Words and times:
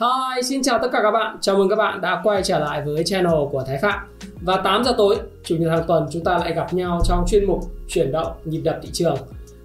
Hi, 0.00 0.42
xin 0.42 0.62
chào 0.62 0.78
tất 0.82 0.88
cả 0.92 1.00
các 1.02 1.10
bạn. 1.10 1.36
Chào 1.40 1.56
mừng 1.56 1.68
các 1.68 1.76
bạn 1.76 2.00
đã 2.00 2.20
quay 2.24 2.42
trở 2.42 2.58
lại 2.58 2.82
với 2.84 3.04
channel 3.04 3.32
của 3.50 3.64
Thái 3.66 3.78
Phạm. 3.82 3.98
Và 4.40 4.56
8 4.56 4.84
giờ 4.84 4.94
tối, 4.98 5.16
chủ 5.44 5.56
nhật 5.56 5.70
hàng 5.70 5.84
tuần 5.86 6.06
chúng 6.10 6.24
ta 6.24 6.38
lại 6.38 6.54
gặp 6.54 6.74
nhau 6.74 7.00
trong 7.04 7.24
chuyên 7.28 7.44
mục 7.44 7.60
chuyển 7.88 8.12
động 8.12 8.32
nhịp 8.44 8.60
đập 8.60 8.78
thị 8.82 8.88
trường. 8.92 9.16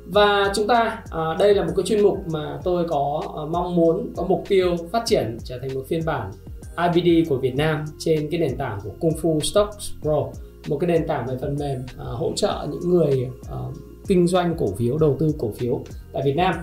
Và 0.05 0.51
chúng 0.55 0.67
ta 0.67 1.03
à, 1.11 1.21
đây 1.39 1.55
là 1.55 1.63
một 1.63 1.71
cái 1.75 1.83
chuyên 1.85 2.03
mục 2.03 2.17
mà 2.31 2.59
tôi 2.63 2.85
có 2.89 3.21
à, 3.38 3.41
mong 3.51 3.75
muốn 3.75 4.13
có 4.15 4.23
mục 4.23 4.43
tiêu 4.47 4.75
phát 4.91 5.03
triển 5.05 5.38
trở 5.43 5.59
thành 5.59 5.73
một 5.73 5.81
phiên 5.88 6.05
bản 6.05 6.31
IBD 6.93 7.29
của 7.29 7.38
Việt 7.38 7.55
Nam 7.55 7.85
trên 7.99 8.27
cái 8.31 8.39
nền 8.39 8.57
tảng 8.57 8.79
của 8.83 8.91
Kung 8.99 9.13
Fu 9.21 9.39
Stocks 9.39 9.91
Pro, 10.02 10.23
một 10.67 10.77
cái 10.79 10.88
nền 10.88 11.07
tảng 11.07 11.25
về 11.27 11.38
phần 11.41 11.55
mềm 11.59 11.85
à, 11.97 12.05
hỗ 12.05 12.31
trợ 12.35 12.67
những 12.69 12.89
người 12.89 13.29
à, 13.52 13.57
kinh 14.07 14.27
doanh 14.27 14.55
cổ 14.59 14.67
phiếu, 14.77 14.97
đầu 14.97 15.15
tư 15.19 15.35
cổ 15.39 15.52
phiếu 15.57 15.81
tại 16.13 16.21
Việt 16.25 16.35
Nam. 16.35 16.55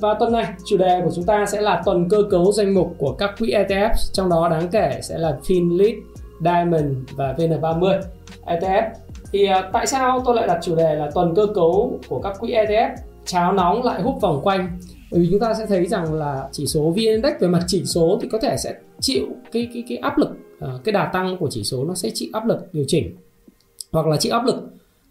Và 0.00 0.14
tuần 0.14 0.32
này, 0.32 0.46
chủ 0.66 0.76
đề 0.76 1.00
của 1.04 1.10
chúng 1.14 1.24
ta 1.24 1.46
sẽ 1.46 1.60
là 1.60 1.82
tuần 1.84 2.08
cơ 2.08 2.22
cấu 2.30 2.52
danh 2.52 2.74
mục 2.74 2.94
của 2.98 3.12
các 3.12 3.30
quỹ 3.38 3.50
ETF, 3.50 3.90
trong 4.12 4.28
đó 4.28 4.48
đáng 4.48 4.68
kể 4.68 5.00
sẽ 5.02 5.18
là 5.18 5.38
FinLead, 5.42 5.94
Diamond 6.40 6.96
và 7.16 7.34
VN30. 7.38 8.00
ETF. 8.46 8.90
Thì 9.32 9.46
à, 9.46 9.70
tại 9.72 9.86
sao 9.86 10.22
tôi 10.24 10.36
lại 10.36 10.46
đặt 10.46 10.58
chủ 10.62 10.76
đề 10.76 10.94
là 10.94 11.10
tuần 11.14 11.34
cơ 11.34 11.46
cấu 11.54 11.98
của 12.08 12.20
các 12.20 12.36
quỹ 12.40 12.50
ETF 12.50 12.96
cháo 13.24 13.52
nóng 13.52 13.84
lại 13.84 14.02
hút 14.02 14.14
vòng 14.20 14.40
quanh? 14.44 14.78
Bởi 15.10 15.20
vì 15.20 15.28
chúng 15.30 15.40
ta 15.40 15.54
sẽ 15.54 15.66
thấy 15.66 15.86
rằng 15.86 16.14
là 16.14 16.48
chỉ 16.52 16.66
số 16.66 16.80
VN 16.80 16.96
Index 16.96 17.32
về 17.40 17.48
mặt 17.48 17.64
chỉ 17.66 17.84
số 17.84 18.18
thì 18.22 18.28
có 18.28 18.38
thể 18.38 18.56
sẽ 18.56 18.74
chịu 19.00 19.26
cái 19.52 19.68
cái 19.74 19.84
cái 19.88 19.98
áp 19.98 20.18
lực, 20.18 20.30
à, 20.60 20.68
cái 20.84 20.92
đà 20.92 21.10
tăng 21.12 21.36
của 21.38 21.48
chỉ 21.50 21.64
số 21.64 21.84
nó 21.84 21.94
sẽ 21.94 22.10
chịu 22.14 22.28
áp 22.32 22.46
lực 22.46 22.58
điều 22.72 22.84
chỉnh. 22.88 23.16
Hoặc 23.92 24.06
là 24.06 24.16
chịu 24.16 24.32
áp 24.32 24.44
lực. 24.44 24.56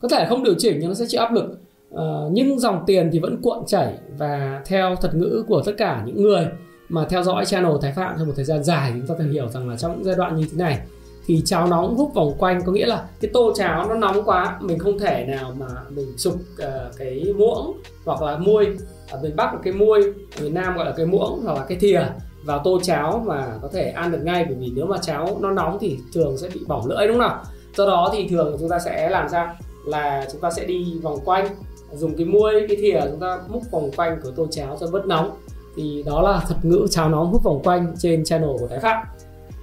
Có 0.01 0.07
thể 0.07 0.25
không 0.29 0.43
điều 0.43 0.55
chỉnh 0.57 0.77
nhưng 0.79 0.89
nó 0.89 0.93
sẽ 0.93 1.05
chịu 1.07 1.21
áp 1.21 1.33
lực. 1.33 1.59
Uh, 1.95 2.31
nhưng 2.31 2.59
dòng 2.59 2.83
tiền 2.87 3.09
thì 3.13 3.19
vẫn 3.19 3.41
cuộn 3.41 3.65
chảy 3.67 3.93
và 4.17 4.61
theo 4.65 4.95
thuật 4.95 5.15
ngữ 5.15 5.43
của 5.47 5.61
tất 5.65 5.71
cả 5.77 6.03
những 6.05 6.23
người 6.23 6.47
mà 6.89 7.05
theo 7.09 7.23
dõi 7.23 7.45
channel 7.45 7.71
Thái 7.81 7.93
Phạm 7.95 8.15
trong 8.17 8.27
một 8.27 8.33
thời 8.35 8.45
gian 8.45 8.63
dài 8.63 8.91
chúng 8.95 9.07
ta 9.07 9.15
phải 9.17 9.27
hiểu 9.27 9.49
rằng 9.49 9.69
là 9.69 9.77
trong 9.77 9.91
những 9.95 10.03
giai 10.03 10.15
đoạn 10.15 10.35
như 10.35 10.47
thế 10.51 10.57
này 10.57 10.79
thì 11.25 11.41
cháo 11.45 11.67
nóng 11.67 11.95
hút 11.95 12.13
vòng 12.13 12.33
quanh 12.37 12.61
có 12.65 12.71
nghĩa 12.71 12.85
là 12.85 13.05
cái 13.21 13.31
tô 13.33 13.53
cháo 13.55 13.89
nó 13.89 13.95
nóng 13.95 14.23
quá 14.23 14.57
mình 14.61 14.79
không 14.79 14.99
thể 14.99 15.25
nào 15.25 15.53
mà 15.59 15.67
mình 15.89 16.17
sụp 16.17 16.33
uh, 16.33 16.97
cái 16.97 17.33
muỗng 17.37 17.77
hoặc 18.05 18.21
là 18.21 18.37
muôi. 18.37 18.67
Ở 19.11 19.19
miền 19.23 19.35
Bắc 19.35 19.53
là 19.53 19.59
cái 19.63 19.73
muôi 19.73 20.03
ở 20.37 20.43
miền 20.43 20.53
Nam 20.53 20.77
gọi 20.77 20.85
là 20.85 20.91
cái 20.91 21.05
muỗng 21.05 21.41
hoặc 21.45 21.57
là 21.57 21.65
cái 21.65 21.77
thìa 21.77 22.01
vào 22.45 22.61
tô 22.63 22.79
cháo 22.83 23.23
mà 23.27 23.47
có 23.61 23.69
thể 23.73 23.89
ăn 23.89 24.11
được 24.11 24.19
ngay 24.23 24.45
bởi 24.45 24.55
vì 24.59 24.71
nếu 24.75 24.85
mà 24.85 24.97
cháo 24.97 25.37
nó 25.41 25.51
nóng 25.51 25.77
thì 25.81 25.97
thường 26.13 26.37
sẽ 26.37 26.49
bị 26.53 26.61
bỏng 26.67 26.85
lưỡi 26.87 27.07
đúng 27.07 27.17
không 27.17 27.27
nào? 27.27 27.43
Do 27.77 27.85
đó 27.85 28.09
thì 28.13 28.27
thường 28.27 28.57
chúng 28.59 28.69
ta 28.69 28.79
sẽ 28.79 29.09
làm 29.09 29.29
sao? 29.29 29.55
Là 29.85 30.25
chúng 30.31 30.41
ta 30.41 30.51
sẽ 30.51 30.65
đi 30.65 30.99
vòng 31.01 31.19
quanh 31.25 31.47
dùng 31.93 32.17
cái 32.17 32.25
muôi, 32.25 32.53
cái 32.67 32.77
thìa 32.77 32.99
chúng 33.11 33.19
ta 33.19 33.39
múc 33.47 33.71
vòng 33.71 33.91
quanh 33.95 34.19
của 34.23 34.31
tô 34.31 34.47
cháo 34.51 34.77
cho 34.79 34.87
bớt 34.91 35.05
nóng. 35.05 35.31
Thì 35.75 36.03
đó 36.05 36.21
là 36.21 36.43
thuật 36.47 36.65
ngữ 36.65 36.87
cháo 36.89 37.09
nóng 37.09 37.31
hút 37.31 37.43
vòng 37.43 37.61
quanh 37.63 37.93
trên 37.99 38.23
channel 38.23 38.49
của 38.59 38.67
Thái 38.67 38.79
Phạm. 38.79 39.05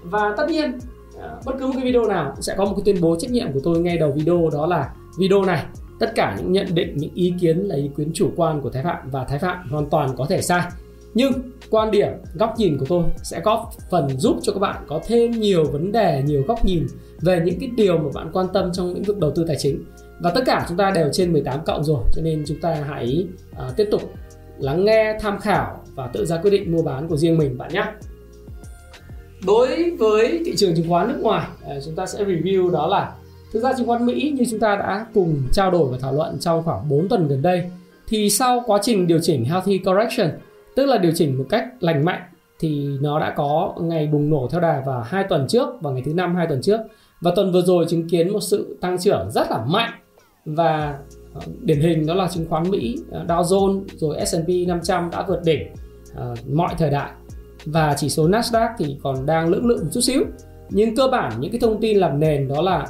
Và 0.05 0.35
tất 0.37 0.47
nhiên 0.49 0.79
à, 1.21 1.37
bất 1.45 1.53
cứ 1.59 1.67
một 1.67 1.73
cái 1.75 1.85
video 1.85 2.07
nào 2.07 2.35
sẽ 2.41 2.55
có 2.59 2.65
một 2.65 2.73
cái 2.77 2.83
tuyên 2.85 3.03
bố 3.03 3.17
trách 3.17 3.31
nhiệm 3.31 3.53
của 3.53 3.61
tôi 3.65 3.79
ngay 3.79 3.99
đầu 3.99 4.13
video, 4.13 4.51
đó 4.53 4.67
là 4.67 4.95
video 5.19 5.43
này, 5.45 5.65
tất 6.01 6.13
cả 6.15 6.37
những 6.39 6.53
nhận 6.53 6.67
định, 6.75 6.97
những 6.97 7.15
ý 7.15 7.35
kiến 7.41 7.59
là 7.59 7.77
ý 7.77 7.91
kiến 7.97 8.11
chủ 8.15 8.31
quan 8.37 8.61
của 8.61 8.71
Thái 8.71 8.83
Phạm 8.83 9.11
và 9.11 9.25
Thái 9.25 9.39
Phạm 9.39 9.69
hoàn 9.71 9.91
toàn 9.91 10.11
có 10.17 10.27
thể 10.29 10.43
sai. 10.43 10.63
Nhưng 11.15 11.33
quan 11.71 11.91
điểm, 11.91 12.09
góc 12.35 12.55
nhìn 12.59 12.79
của 12.79 12.87
tôi 12.89 13.05
sẽ 13.23 13.41
góp 13.41 13.71
phần 13.91 14.09
giúp 14.19 14.37
cho 14.43 14.53
các 14.53 14.59
bạn 14.59 14.85
có 14.89 15.01
thêm 15.07 15.31
nhiều 15.31 15.65
vấn 15.65 15.93
đề, 15.93 16.23
nhiều 16.27 16.43
góc 16.49 16.65
nhìn 16.65 16.87
về 17.21 17.43
những 17.45 17.61
cái 17.61 17.71
điều 17.77 17.99
mà 17.99 18.11
bạn 18.15 18.31
quan 18.33 18.47
tâm 18.53 18.73
trong 18.73 18.95
lĩnh 18.95 19.03
vực 19.03 19.19
đầu 19.19 19.31
tư 19.31 19.45
tài 19.49 19.57
chính 19.59 19.85
và 20.23 20.31
tất 20.31 20.43
cả 20.47 20.67
chúng 20.69 20.77
ta 20.77 20.91
đều 20.91 21.09
trên 21.13 21.33
18 21.33 21.61
cộng 21.67 21.85
rồi 21.85 22.05
cho 22.13 22.23
nên 22.23 22.45
chúng 22.47 22.61
ta 22.61 22.77
hãy 22.89 23.27
uh, 23.53 23.77
tiếp 23.77 23.89
tục 23.91 24.03
lắng 24.59 24.85
nghe 24.85 25.19
tham 25.21 25.39
khảo 25.39 25.81
và 25.95 26.07
tự 26.07 26.27
ra 26.27 26.37
quyết 26.37 26.51
định 26.51 26.73
mua 26.73 26.83
bán 26.83 27.09
của 27.09 27.17
riêng 27.17 27.39
mình 27.39 27.59
bạn 27.59 27.73
nhé. 27.73 27.85
Đối 29.47 29.91
với 29.91 30.43
thị 30.47 30.57
trường 30.57 30.75
chứng 30.75 30.89
khoán 30.89 31.09
nước 31.09 31.19
ngoài 31.21 31.49
uh, 31.77 31.83
chúng 31.85 31.95
ta 31.95 32.07
sẽ 32.07 32.25
review 32.25 32.71
đó 32.71 32.87
là 32.87 33.13
thực 33.53 33.61
ra 33.61 33.73
chứng 33.73 33.87
khoán 33.87 34.07
Mỹ 34.07 34.33
như 34.37 34.45
chúng 34.51 34.61
ta 34.61 34.77
đã 34.77 35.07
cùng 35.15 35.43
trao 35.53 35.71
đổi 35.71 35.89
và 35.91 35.99
thảo 36.01 36.13
luận 36.13 36.39
trong 36.41 36.63
khoảng 36.63 36.89
4 36.89 37.09
tuần 37.09 37.29
gần 37.29 37.43
đây 37.43 37.71
thì 38.09 38.31
sau 38.31 38.63
quá 38.67 38.79
trình 38.83 39.07
điều 39.07 39.19
chỉnh 39.23 39.45
healthy 39.45 39.79
correction 39.79 40.31
tức 40.75 40.87
là 40.87 40.99
điều 40.99 41.13
chỉnh 41.15 41.39
một 41.39 41.45
cách 41.49 41.69
lành 41.81 42.05
mạnh 42.05 42.23
thì 42.63 42.99
nó 43.01 43.21
đã 43.21 43.35
có 43.37 43.75
ngày 43.81 44.07
bùng 44.07 44.31
nổ 44.31 44.49
theo 44.51 44.61
đà 44.61 44.83
vào 44.87 45.01
hai 45.01 45.25
tuần 45.29 45.47
trước 45.49 45.69
và 45.81 45.91
ngày 45.91 46.03
thứ 46.05 46.15
năm 46.15 46.35
hai 46.35 46.47
tuần 46.47 46.63
trước. 46.63 46.81
Và 47.21 47.33
tuần 47.37 47.53
vừa 47.53 47.63
rồi 47.63 47.85
chứng 47.89 48.09
kiến 48.09 48.33
một 48.33 48.41
sự 48.41 48.77
tăng 48.81 48.99
trưởng 48.99 49.31
rất 49.31 49.51
là 49.51 49.65
mạnh 49.67 49.91
và 50.45 50.99
ờ, 51.35 51.41
điển 51.63 51.81
hình 51.81 52.07
đó 52.07 52.15
là 52.15 52.29
chứng 52.29 52.49
khoán 52.49 52.71
Mỹ 52.71 52.97
ờ, 53.11 53.25
Dow 53.29 53.43
Jones, 53.43 53.85
rồi 53.97 54.27
S&P 54.27 54.49
500 54.69 55.11
đã 55.11 55.25
vượt 55.29 55.41
đỉnh 55.45 55.63
ờ, 56.15 56.35
mọi 56.53 56.75
thời 56.79 56.91
đại 56.91 57.11
và 57.65 57.95
chỉ 57.99 58.09
số 58.09 58.29
Nasdaq 58.29 58.69
thì 58.79 58.97
còn 59.03 59.27
đang 59.27 59.49
lưỡng 59.49 59.67
lự 59.67 59.77
một 59.83 59.89
chút 59.93 60.01
xíu 60.01 60.23
nhưng 60.71 60.97
cơ 60.97 61.09
bản 61.09 61.33
những 61.41 61.51
cái 61.53 61.61
thông 61.61 61.81
tin 61.81 61.99
làm 61.99 62.21
nền 62.21 62.49
đó 62.49 62.63
là 62.63 62.87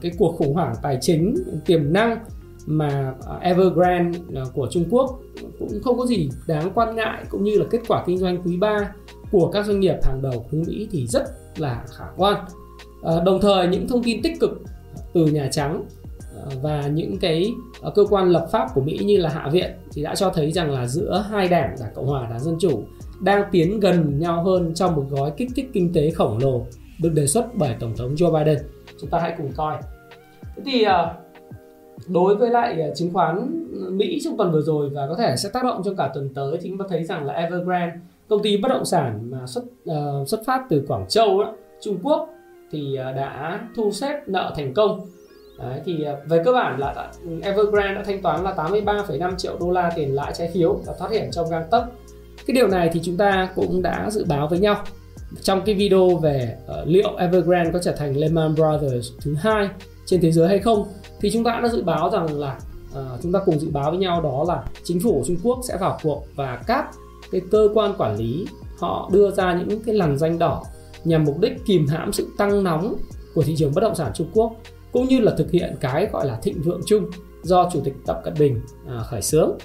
cái 0.00 0.12
cuộc 0.18 0.36
khủng 0.38 0.54
hoảng 0.54 0.74
tài 0.82 0.98
chính, 1.00 1.34
tiềm 1.66 1.92
năng 1.92 2.18
mà 2.66 3.14
Evergrande 3.40 4.18
của 4.54 4.68
Trung 4.70 4.84
Quốc 4.90 5.20
cũng 5.58 5.68
không 5.84 5.98
có 5.98 6.06
gì 6.06 6.28
đáng 6.46 6.70
quan 6.74 6.96
ngại, 6.96 7.24
cũng 7.28 7.44
như 7.44 7.58
là 7.58 7.64
kết 7.70 7.80
quả 7.88 8.04
kinh 8.06 8.18
doanh 8.18 8.42
quý 8.42 8.56
3 8.56 8.92
của 9.30 9.50
các 9.52 9.66
doanh 9.66 9.80
nghiệp 9.80 9.96
hàng 10.02 10.22
đầu 10.22 10.46
của 10.50 10.56
Mỹ 10.56 10.88
thì 10.90 11.06
rất 11.06 11.22
là 11.56 11.84
khả 11.96 12.04
quan. 12.16 12.44
Đồng 13.24 13.40
thời 13.40 13.68
những 13.68 13.88
thông 13.88 14.02
tin 14.02 14.22
tích 14.22 14.40
cực 14.40 14.62
từ 15.12 15.26
Nhà 15.26 15.48
Trắng 15.52 15.84
và 16.62 16.86
những 16.86 17.18
cái 17.18 17.54
ờ, 17.82 17.90
cơ 17.90 18.04
quan 18.10 18.30
lập 18.30 18.48
pháp 18.52 18.68
của 18.74 18.80
Mỹ 18.80 18.98
như 19.04 19.16
là 19.16 19.28
Hạ 19.28 19.48
viện 19.52 19.70
thì 19.92 20.02
đã 20.02 20.14
cho 20.14 20.30
thấy 20.30 20.52
rằng 20.52 20.70
là 20.70 20.86
giữa 20.86 21.24
hai 21.30 21.48
đảng 21.48 21.76
đảng 21.80 21.92
Cộng 21.94 22.06
hòa 22.06 22.26
đảng 22.30 22.40
Dân 22.40 22.56
chủ 22.60 22.82
đang 23.20 23.44
tiến 23.52 23.80
gần 23.80 24.18
nhau 24.18 24.44
hơn 24.44 24.74
trong 24.74 24.96
một 24.96 25.04
gói 25.10 25.30
kích 25.36 25.50
thích 25.56 25.70
kinh 25.72 25.92
tế 25.92 26.10
khổng 26.10 26.38
lồ 26.42 26.66
được 27.02 27.10
đề 27.14 27.26
xuất 27.26 27.46
bởi 27.54 27.74
Tổng 27.80 27.92
thống 27.96 28.14
Joe 28.14 28.32
Biden. 28.32 28.58
Chúng 29.00 29.10
ta 29.10 29.18
hãy 29.18 29.34
cùng 29.38 29.52
coi. 29.56 29.76
Thế 30.56 30.62
thì 30.64 30.82
ờ, 30.82 31.14
đối 32.08 32.36
với 32.36 32.50
lại 32.50 32.80
ờ, 32.80 32.94
chứng 32.94 33.12
khoán 33.12 33.66
Mỹ 33.98 34.18
trong 34.24 34.36
tuần 34.36 34.52
vừa 34.52 34.62
rồi 34.62 34.88
và 34.88 35.06
có 35.08 35.14
thể 35.14 35.34
sẽ 35.36 35.48
tác 35.52 35.64
động 35.64 35.82
trong 35.84 35.96
cả 35.96 36.10
tuần 36.14 36.34
tới 36.34 36.58
thì 36.60 36.68
chúng 36.68 36.78
ta 36.78 36.84
thấy 36.88 37.04
rằng 37.04 37.26
là 37.26 37.32
Evergrande 37.32 37.96
công 38.28 38.42
ty 38.42 38.56
bất 38.56 38.68
động 38.68 38.84
sản 38.84 39.30
mà 39.30 39.46
xuất 39.46 39.64
uh, 39.90 40.28
xuất 40.28 40.40
phát 40.46 40.62
từ 40.68 40.84
Quảng 40.88 41.06
Châu 41.08 41.42
đó, 41.42 41.54
Trung 41.80 41.98
Quốc 42.02 42.28
thì 42.70 42.96
đã 42.96 43.60
thu 43.76 43.90
xếp 43.92 44.22
nợ 44.26 44.52
thành 44.56 44.74
công 44.74 45.00
Đấy, 45.58 45.80
thì 45.84 46.04
à, 46.04 46.16
về 46.28 46.42
cơ 46.44 46.52
bản 46.52 46.78
là 46.78 46.88
à, 46.88 47.10
Evergrande 47.42 47.94
đã 47.94 48.02
thanh 48.04 48.22
toán 48.22 48.44
là 48.44 48.54
83,5 48.56 49.36
triệu 49.36 49.56
đô 49.60 49.70
la 49.70 49.92
tiền 49.96 50.14
lãi 50.14 50.32
trái 50.34 50.50
phiếu 50.54 50.80
và 50.86 50.94
thoát 50.98 51.10
hiểm 51.10 51.30
trong 51.30 51.50
gang 51.50 51.64
tấc. 51.70 51.84
Cái 52.46 52.54
điều 52.54 52.68
này 52.68 52.90
thì 52.92 53.00
chúng 53.04 53.16
ta 53.16 53.48
cũng 53.54 53.82
đã 53.82 54.10
dự 54.10 54.24
báo 54.24 54.48
với 54.48 54.58
nhau 54.58 54.82
trong 55.42 55.62
cái 55.64 55.74
video 55.74 56.08
về 56.08 56.56
uh, 56.64 56.88
liệu 56.88 57.16
Evergrande 57.16 57.70
có 57.72 57.78
trở 57.78 57.92
thành 57.92 58.16
Lehman 58.16 58.54
Brothers 58.54 59.08
thứ 59.20 59.34
hai 59.34 59.68
trên 60.06 60.20
thế 60.20 60.32
giới 60.32 60.48
hay 60.48 60.58
không 60.58 60.86
thì 61.20 61.30
chúng 61.32 61.44
ta 61.44 61.60
đã 61.62 61.68
dự 61.68 61.82
báo 61.82 62.10
rằng 62.10 62.38
là 62.38 62.58
uh, 62.90 63.22
chúng 63.22 63.32
ta 63.32 63.40
cùng 63.46 63.60
dự 63.60 63.70
báo 63.70 63.90
với 63.90 63.98
nhau 64.00 64.22
đó 64.22 64.44
là 64.48 64.64
chính 64.84 65.00
phủ 65.00 65.22
Trung 65.26 65.36
Quốc 65.42 65.58
sẽ 65.68 65.76
vào 65.80 65.98
cuộc 66.02 66.24
và 66.36 66.62
các 66.66 66.86
cái 67.32 67.40
cơ 67.50 67.68
quan 67.74 67.94
quản 67.98 68.16
lý 68.16 68.46
họ 68.78 69.10
đưa 69.12 69.30
ra 69.30 69.54
những 69.54 69.82
cái 69.82 69.94
lằn 69.94 70.18
danh 70.18 70.38
đỏ 70.38 70.62
nhằm 71.04 71.24
mục 71.24 71.40
đích 71.40 71.52
kìm 71.66 71.86
hãm 71.86 72.12
sự 72.12 72.28
tăng 72.38 72.64
nóng 72.64 72.96
của 73.34 73.42
thị 73.42 73.54
trường 73.58 73.72
bất 73.74 73.80
động 73.80 73.94
sản 73.94 74.12
Trung 74.14 74.30
Quốc 74.34 74.52
cũng 74.96 75.08
như 75.08 75.20
là 75.20 75.32
thực 75.38 75.50
hiện 75.50 75.74
cái 75.80 76.08
gọi 76.12 76.26
là 76.26 76.38
thịnh 76.42 76.62
vượng 76.62 76.80
chung 76.86 77.10
do 77.42 77.70
chủ 77.72 77.80
tịch 77.84 77.94
Tập 78.06 78.20
Cận 78.24 78.34
Bình 78.38 78.60
à, 78.88 79.02
khởi 79.02 79.22
xướng 79.22 79.58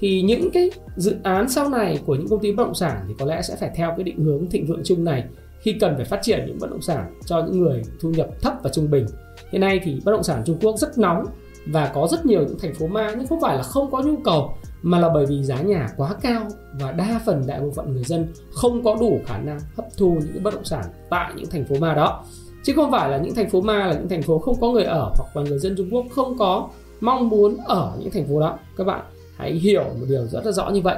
thì 0.00 0.22
những 0.22 0.50
cái 0.50 0.70
dự 0.96 1.16
án 1.22 1.48
sau 1.48 1.68
này 1.68 2.00
của 2.06 2.14
những 2.14 2.28
công 2.28 2.40
ty 2.40 2.52
bất 2.52 2.64
động 2.64 2.74
sản 2.74 3.04
thì 3.08 3.14
có 3.18 3.26
lẽ 3.26 3.42
sẽ 3.42 3.56
phải 3.56 3.70
theo 3.74 3.92
cái 3.96 4.04
định 4.04 4.24
hướng 4.24 4.50
thịnh 4.50 4.66
vượng 4.66 4.80
chung 4.84 5.04
này 5.04 5.24
khi 5.60 5.72
cần 5.80 5.96
phải 5.96 6.04
phát 6.04 6.18
triển 6.22 6.44
những 6.46 6.58
bất 6.60 6.70
động 6.70 6.82
sản 6.82 7.20
cho 7.26 7.42
những 7.42 7.60
người 7.60 7.82
thu 8.00 8.10
nhập 8.10 8.28
thấp 8.40 8.54
và 8.62 8.70
trung 8.70 8.90
bình. 8.90 9.06
Hiện 9.52 9.60
nay 9.60 9.80
thì 9.84 10.00
bất 10.04 10.12
động 10.12 10.22
sản 10.22 10.42
Trung 10.46 10.58
Quốc 10.60 10.78
rất 10.78 10.98
nóng 10.98 11.26
và 11.66 11.90
có 11.94 12.06
rất 12.10 12.26
nhiều 12.26 12.40
những 12.40 12.58
thành 12.58 12.74
phố 12.74 12.86
ma 12.86 13.14
nhưng 13.18 13.26
không 13.26 13.40
phải 13.40 13.56
là 13.56 13.62
không 13.62 13.90
có 13.90 14.02
nhu 14.02 14.16
cầu 14.24 14.56
mà 14.82 14.98
là 14.98 15.08
bởi 15.08 15.26
vì 15.26 15.42
giá 15.42 15.62
nhà 15.62 15.88
quá 15.96 16.14
cao 16.20 16.46
và 16.80 16.92
đa 16.92 17.20
phần 17.26 17.42
đại 17.46 17.60
bộ 17.60 17.70
phận 17.70 17.92
người 17.92 18.04
dân 18.04 18.26
không 18.52 18.84
có 18.84 18.96
đủ 19.00 19.20
khả 19.26 19.38
năng 19.38 19.58
hấp 19.76 19.86
thu 19.96 20.18
những 20.32 20.42
bất 20.42 20.54
động 20.54 20.64
sản 20.64 20.84
tại 21.10 21.32
những 21.36 21.50
thành 21.50 21.64
phố 21.64 21.74
ma 21.80 21.94
đó 21.94 22.24
chứ 22.64 22.72
không 22.76 22.90
phải 22.90 23.10
là 23.10 23.18
những 23.18 23.34
thành 23.34 23.50
phố 23.50 23.60
ma 23.60 23.86
là 23.86 23.92
những 23.92 24.08
thành 24.08 24.22
phố 24.22 24.38
không 24.38 24.60
có 24.60 24.70
người 24.70 24.84
ở, 24.84 25.10
hoặc 25.18 25.36
là 25.36 25.42
người 25.42 25.58
dân 25.58 25.74
Trung 25.76 25.88
Quốc 25.90 26.06
không 26.10 26.38
có 26.38 26.68
mong 27.00 27.28
muốn 27.28 27.56
ở 27.64 27.92
những 28.00 28.10
thành 28.10 28.26
phố 28.28 28.40
đó. 28.40 28.58
Các 28.76 28.84
bạn 28.84 29.00
hãy 29.36 29.52
hiểu 29.52 29.84
một 29.84 30.06
điều 30.08 30.26
rất 30.26 30.46
là 30.46 30.52
rõ 30.52 30.70
như 30.70 30.80
vậy. 30.80 30.96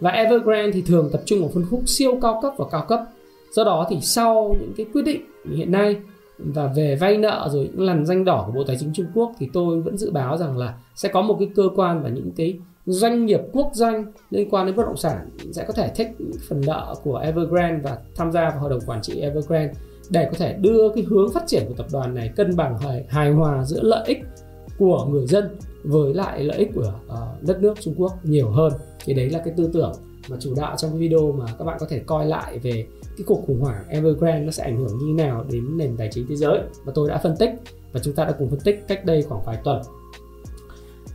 Và 0.00 0.10
Evergrande 0.10 0.72
thì 0.72 0.82
thường 0.82 1.08
tập 1.12 1.22
trung 1.24 1.40
vào 1.40 1.50
phân 1.54 1.66
khúc 1.70 1.82
siêu 1.86 2.18
cao 2.22 2.38
cấp 2.42 2.52
và 2.56 2.64
cao 2.70 2.84
cấp. 2.88 3.00
Do 3.52 3.64
đó 3.64 3.86
thì 3.90 3.96
sau 4.00 4.56
những 4.60 4.72
cái 4.76 4.86
quyết 4.92 5.02
định 5.02 5.20
hiện 5.56 5.72
nay 5.72 5.96
và 6.38 6.66
về 6.76 6.96
vay 7.00 7.18
nợ 7.18 7.48
rồi 7.52 7.70
những 7.72 7.86
làn 7.86 8.06
danh 8.06 8.24
đỏ 8.24 8.44
của 8.46 8.52
Bộ 8.52 8.64
Tài 8.66 8.76
chính 8.80 8.92
Trung 8.94 9.06
Quốc 9.14 9.32
thì 9.38 9.48
tôi 9.52 9.80
vẫn 9.80 9.98
dự 9.98 10.10
báo 10.10 10.36
rằng 10.36 10.58
là 10.58 10.74
sẽ 10.94 11.08
có 11.08 11.22
một 11.22 11.36
cái 11.38 11.48
cơ 11.54 11.62
quan 11.76 12.02
và 12.02 12.08
những 12.08 12.30
cái 12.36 12.58
doanh 12.86 13.26
nghiệp 13.26 13.40
quốc 13.52 13.70
doanh 13.72 14.04
liên 14.30 14.50
quan 14.50 14.66
đến 14.66 14.76
bất 14.76 14.86
động 14.86 14.96
sản 14.96 15.28
sẽ 15.52 15.64
có 15.64 15.72
thể 15.72 15.90
thích 15.96 16.08
phần 16.48 16.60
nợ 16.66 16.94
của 17.02 17.16
Evergrande 17.16 17.80
và 17.82 17.98
tham 18.16 18.32
gia 18.32 18.50
vào 18.50 18.60
hội 18.60 18.70
đồng 18.70 18.80
quản 18.86 19.02
trị 19.02 19.20
Evergrande 19.20 19.74
để 20.10 20.24
có 20.24 20.32
thể 20.38 20.52
đưa 20.52 20.88
cái 20.94 21.04
hướng 21.04 21.32
phát 21.32 21.42
triển 21.46 21.64
của 21.68 21.74
tập 21.74 21.86
đoàn 21.92 22.14
này 22.14 22.32
cân 22.36 22.56
bằng 22.56 22.78
hài, 22.78 23.04
hài 23.08 23.30
hòa 23.30 23.64
giữa 23.64 23.82
lợi 23.82 24.04
ích 24.06 24.18
của 24.78 25.04
người 25.04 25.26
dân 25.26 25.56
với 25.84 26.14
lại 26.14 26.44
lợi 26.44 26.58
ích 26.58 26.70
của 26.74 26.92
uh, 27.06 27.42
đất 27.46 27.62
nước 27.62 27.74
Trung 27.80 27.94
Quốc 27.96 28.12
nhiều 28.22 28.50
hơn. 28.50 28.72
Thì 29.04 29.14
đấy 29.14 29.30
là 29.30 29.38
cái 29.44 29.54
tư 29.56 29.70
tưởng 29.72 29.92
mà 30.28 30.36
chủ 30.40 30.54
đạo 30.56 30.76
trong 30.76 30.90
cái 30.90 31.00
video 31.00 31.32
mà 31.32 31.46
các 31.58 31.64
bạn 31.64 31.76
có 31.80 31.86
thể 31.88 31.98
coi 31.98 32.26
lại 32.26 32.58
về 32.58 32.86
cái 33.02 33.24
cuộc 33.26 33.42
khủng 33.46 33.60
hoảng 33.60 33.84
Evergrande 33.88 34.44
nó 34.44 34.50
sẽ 34.50 34.64
ảnh 34.64 34.76
hưởng 34.76 34.98
như 34.98 35.04
thế 35.08 35.24
nào 35.24 35.44
đến 35.50 35.78
nền 35.78 35.96
tài 35.96 36.08
chính 36.12 36.26
thế 36.28 36.36
giới. 36.36 36.58
Mà 36.86 36.92
tôi 36.94 37.08
đã 37.08 37.18
phân 37.18 37.36
tích 37.36 37.50
và 37.92 38.00
chúng 38.00 38.14
ta 38.14 38.24
đã 38.24 38.32
cùng 38.32 38.50
phân 38.50 38.60
tích 38.60 38.84
cách 38.88 39.04
đây 39.04 39.22
khoảng 39.22 39.42
vài 39.44 39.58
tuần. 39.64 39.82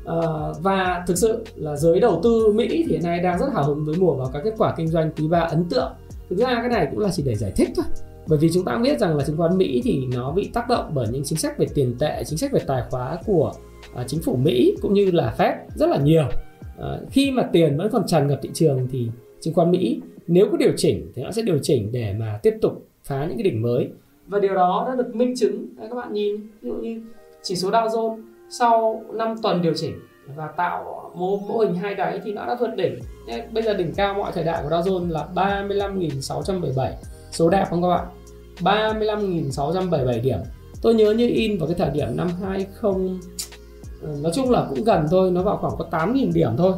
À, 0.06 0.18
và 0.62 1.04
thực 1.08 1.18
sự 1.18 1.44
là 1.56 1.76
giới 1.76 2.00
đầu 2.00 2.20
tư 2.24 2.52
Mỹ 2.56 2.68
thì 2.70 2.92
hiện 2.92 3.04
nay 3.04 3.20
đang 3.20 3.40
rất 3.40 3.46
hào 3.54 3.64
hứng 3.64 3.86
với 3.86 3.96
mùa 4.00 4.16
vào 4.16 4.30
các 4.34 4.42
kết 4.44 4.54
quả 4.58 4.74
kinh 4.78 4.88
doanh 4.88 5.12
quý 5.18 5.28
ba 5.28 5.40
ấn 5.40 5.66
tượng. 5.70 5.92
Thực 6.30 6.40
ra 6.40 6.56
cái 6.56 6.70
này 6.70 6.88
cũng 6.92 7.00
là 7.00 7.10
chỉ 7.14 7.24
để 7.24 7.36
giải 7.36 7.52
thích 7.56 7.70
thôi 7.76 7.86
bởi 8.28 8.40
vì 8.40 8.50
chúng 8.54 8.66
ta 8.66 8.78
biết 8.78 9.00
rằng 9.00 9.18
là 9.18 9.24
chứng 9.26 9.38
khoán 9.38 9.58
Mỹ 9.58 9.82
thì 9.84 10.06
nó 10.14 10.32
bị 10.32 10.50
tác 10.54 10.70
động 10.70 10.92
bởi 10.94 11.08
những 11.12 11.24
chính 11.26 11.38
sách 11.38 11.58
về 11.58 11.66
tiền 11.76 11.96
tệ 12.00 12.24
chính 12.26 12.38
sách 12.38 12.52
về 12.52 12.60
tài 12.68 12.84
khóa 12.90 13.18
của 13.26 13.54
uh, 14.02 14.08
chính 14.08 14.22
phủ 14.22 14.36
Mỹ 14.36 14.76
cũng 14.82 14.94
như 14.94 15.12
là 15.12 15.36
Fed 15.38 15.54
rất 15.76 15.90
là 15.90 15.98
nhiều. 15.98 16.26
Uh, 16.78 17.12
khi 17.12 17.32
mà 17.32 17.44
tiền 17.52 17.78
vẫn 17.78 17.90
còn 17.92 18.08
tràn 18.08 18.28
ngập 18.28 18.40
thị 18.42 18.50
trường 18.54 18.88
thì 18.92 19.10
chứng 19.42 19.54
khoán 19.54 19.72
Mỹ 19.72 20.02
nếu 20.28 20.48
có 20.52 20.58
điều 20.58 20.72
chỉnh 20.78 21.12
thì 21.16 21.24
nó 21.24 21.32
sẽ 21.32 21.42
điều 21.42 21.58
chỉnh 21.62 21.92
để 21.92 22.16
mà 22.20 22.40
tiếp 22.44 22.54
tục 22.62 22.88
phá 23.04 23.26
những 23.26 23.38
cái 23.38 23.44
đỉnh 23.44 23.62
mới. 23.62 23.90
Và 24.28 24.40
điều 24.40 24.54
đó 24.54 24.86
đã 24.90 24.96
được 24.96 25.16
minh 25.16 25.34
chứng 25.38 25.68
à, 25.80 25.88
các 25.90 25.96
bạn 25.96 26.14
nhìn 26.14 26.36
ví 26.62 26.70
dụ 26.70 26.74
như 26.74 27.02
chỉ 27.42 27.56
số 27.56 27.70
Dow 27.70 27.88
Jones 27.88 28.22
sau 28.50 29.04
5 29.14 29.36
tuần 29.44 29.62
điều 29.62 29.74
chỉnh 29.74 29.94
và 30.36 30.48
tạo 30.48 31.12
mô, 31.16 31.38
mô 31.38 31.58
hình 31.58 31.76
hai 31.76 31.96
đáy 31.96 32.20
thì 32.24 32.34
nó 32.34 32.46
đã 32.46 32.56
vượt 32.60 32.76
đỉnh. 32.76 33.00
Bây 33.52 33.64
giờ 33.64 33.74
đỉnh 33.74 33.94
cao 33.94 34.14
mọi 34.14 34.32
thời 34.32 34.44
đại 34.44 34.64
của 34.64 34.70
Dow 34.70 34.82
Jones 34.82 35.10
là 35.10 35.28
35.677 35.36 36.92
số 37.34 37.50
đẹp 37.50 37.66
không 37.70 37.82
các 37.82 37.88
bạn? 37.88 38.08
35.677 38.60 40.22
điểm. 40.22 40.40
Tôi 40.82 40.94
nhớ 40.94 41.12
như 41.12 41.28
in 41.28 41.58
vào 41.58 41.68
cái 41.68 41.76
thời 41.78 41.90
điểm 41.90 42.18
năm 42.18 42.30
20 42.44 42.68
ừ, 44.02 44.08
nói 44.22 44.32
chung 44.36 44.50
là 44.50 44.66
cũng 44.70 44.84
gần 44.84 45.06
thôi, 45.12 45.32
nó 45.32 45.42
vào 45.42 45.58
khoảng 45.58 45.74
có 45.78 45.88
8.000 45.92 46.34
điểm 46.34 46.52
thôi. 46.58 46.74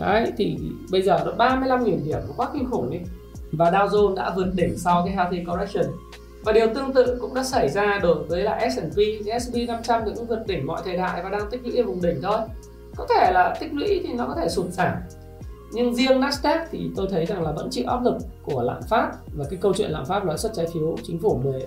Đấy, 0.00 0.32
thì 0.36 0.58
bây 0.90 1.02
giờ 1.02 1.22
nó 1.24 1.32
35.000 1.32 1.84
điểm, 1.84 2.18
nó 2.28 2.34
quá 2.36 2.48
kinh 2.54 2.70
khủng 2.70 2.90
đi. 2.90 2.98
Và 3.52 3.70
Dow 3.70 3.88
Jones 3.88 4.14
đã 4.14 4.32
vượt 4.36 4.48
đỉnh 4.54 4.78
sau 4.78 5.04
cái 5.06 5.16
healthy 5.16 5.44
correction. 5.44 5.86
Và 6.44 6.52
điều 6.52 6.66
tương 6.74 6.92
tự 6.92 7.18
cũng 7.20 7.34
đã 7.34 7.44
xảy 7.44 7.68
ra 7.68 8.00
đối 8.02 8.14
với 8.14 8.42
là 8.42 8.70
S&P 8.70 8.96
S&P 9.42 9.68
500 9.68 10.02
thì 10.06 10.12
cũng 10.16 10.26
vượt 10.26 10.46
đỉnh 10.46 10.66
mọi 10.66 10.82
thời 10.84 10.96
đại 10.96 11.22
và 11.22 11.30
đang 11.30 11.50
tích 11.50 11.60
lũy 11.64 11.76
ở 11.76 11.84
vùng 11.84 12.02
đỉnh 12.02 12.22
thôi. 12.22 12.38
Có 12.96 13.06
thể 13.08 13.32
là 13.32 13.56
tích 13.60 13.74
lũy 13.74 14.00
thì 14.06 14.12
nó 14.12 14.26
có 14.26 14.34
thể 14.40 14.48
sụt 14.48 14.66
giảm 14.66 14.92
nhưng 15.74 15.94
riêng 15.94 16.20
Nasdaq 16.20 16.66
thì 16.70 16.90
tôi 16.96 17.06
thấy 17.10 17.26
rằng 17.26 17.42
là 17.42 17.52
vẫn 17.52 17.68
chịu 17.70 17.84
áp 17.88 18.02
lực 18.04 18.16
của 18.42 18.62
lạm 18.62 18.82
phát. 18.82 19.12
Và 19.34 19.44
cái 19.50 19.58
câu 19.62 19.74
chuyện 19.76 19.90
lạm 19.90 20.04
phát 20.04 20.24
lãi 20.24 20.38
suất 20.38 20.52
trái 20.54 20.66
phiếu 20.74 20.96
chính 21.02 21.18
phủ 21.18 21.40
10, 21.44 21.62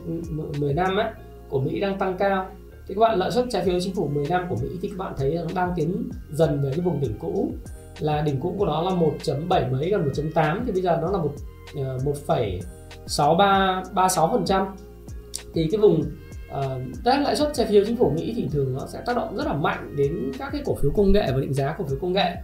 10 0.59 0.74
năm 0.74 0.98
ấy 0.98 1.07
của 1.50 1.59
Mỹ 1.59 1.80
đang 1.80 1.98
tăng 1.98 2.18
cao. 2.18 2.50
Thì 2.88 2.95
các 2.95 3.00
bạn 3.00 3.19
lợi 3.19 3.31
suất 3.31 3.45
trái 3.50 3.63
phiếu 3.65 3.80
chính 3.80 3.95
phủ 3.95 4.07
10 4.07 4.25
năm 4.27 4.45
của 4.50 4.56
Mỹ 4.62 4.69
thì 4.81 4.89
các 4.89 4.98
bạn 4.98 5.13
thấy 5.18 5.31
nó 5.36 5.54
đang 5.56 5.74
tiến 5.75 6.09
dần 6.31 6.62
về 6.63 6.69
cái 6.71 6.80
vùng 6.80 7.01
đỉnh 7.01 7.13
cũ. 7.19 7.51
Là 8.00 8.21
đỉnh 8.21 8.39
cũ 8.39 8.56
của 8.57 8.65
nó 8.65 8.81
là 8.81 8.92
1.7 8.92 9.71
mấy 9.71 9.89
gần 9.89 10.09
1.8 10.33 10.62
thì 10.65 10.71
bây 10.71 10.81
giờ 10.81 11.00
nó 11.01 11.12
là 11.12 11.18
một 11.18 11.33
ờ, 11.75 11.98
một 12.06 12.15
phẩy 12.25 12.59
sáu 13.06 13.36
ba 13.36 13.83
ba 13.94 14.09
sáu 14.09 14.30
phần 14.31 14.45
trăm. 14.45 14.75
Thì 15.54 15.68
cái 15.71 15.81
vùng 15.81 16.04
uh, 16.59 17.06
lãi 17.06 17.36
suất 17.36 17.54
trái 17.54 17.65
phiếu 17.65 17.83
chính 17.86 17.98
phủ 17.98 18.12
Mỹ 18.15 18.33
thì 18.36 18.48
thường 18.51 18.74
nó 18.74 18.88
sẽ 18.88 19.01
tác 19.06 19.15
động 19.15 19.38
rất 19.38 19.48
là 19.48 19.54
mạnh 19.54 19.95
đến 19.98 20.31
các 20.38 20.50
cái 20.51 20.62
cổ 20.65 20.75
phiếu 20.75 20.92
công 20.95 21.12
nghệ 21.12 21.31
và 21.31 21.39
định 21.39 21.54
giá 21.54 21.75
cổ 21.77 21.86
phiếu 21.86 21.98
công 22.01 22.13
nghệ 22.13 22.36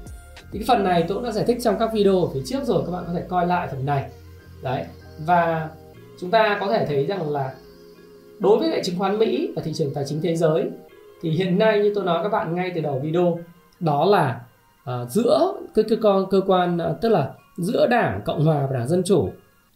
thì 0.51 0.59
cái 0.59 0.63
phần 0.67 0.83
này 0.83 1.05
tôi 1.07 1.17
cũng 1.17 1.25
đã 1.25 1.31
giải 1.31 1.45
thích 1.47 1.57
trong 1.61 1.75
các 1.79 1.93
video 1.93 2.21
ở 2.21 2.27
phía 2.33 2.41
trước 2.45 2.63
rồi 2.63 2.83
các 2.85 2.91
bạn 2.91 3.03
có 3.07 3.13
thể 3.13 3.23
coi 3.29 3.47
lại 3.47 3.67
phần 3.71 3.85
này. 3.85 4.09
Đấy 4.61 4.85
và 5.25 5.69
chúng 6.19 6.31
ta 6.31 6.57
có 6.59 6.67
thể 6.67 6.85
thấy 6.85 7.05
rằng 7.05 7.29
là 7.29 7.53
đối 8.39 8.59
với 8.59 8.69
lại 8.69 8.81
chứng 8.83 8.99
khoán 8.99 9.19
Mỹ 9.19 9.51
và 9.55 9.61
thị 9.61 9.73
trường 9.73 9.93
tài 9.93 10.03
chính 10.07 10.21
thế 10.21 10.35
giới 10.35 10.69
thì 11.21 11.29
hiện 11.29 11.59
nay 11.59 11.79
như 11.79 11.91
tôi 11.95 12.05
nói 12.05 12.23
các 12.23 12.29
bạn 12.29 12.55
ngay 12.55 12.71
từ 12.75 12.81
đầu 12.81 12.99
video 12.99 13.39
đó 13.79 14.05
là 14.05 14.41
uh, 14.89 15.11
giữa 15.11 15.53
cái 15.75 15.85
cơ 15.89 15.95
quan 16.01 16.25
cơ 16.31 16.41
quan 16.47 16.77
uh, 16.77 17.01
tức 17.01 17.09
là 17.09 17.33
giữa 17.57 17.87
đảng 17.87 18.21
cộng 18.25 18.45
hòa 18.45 18.67
và 18.69 18.77
đảng 18.77 18.87
dân 18.87 19.03
chủ 19.03 19.29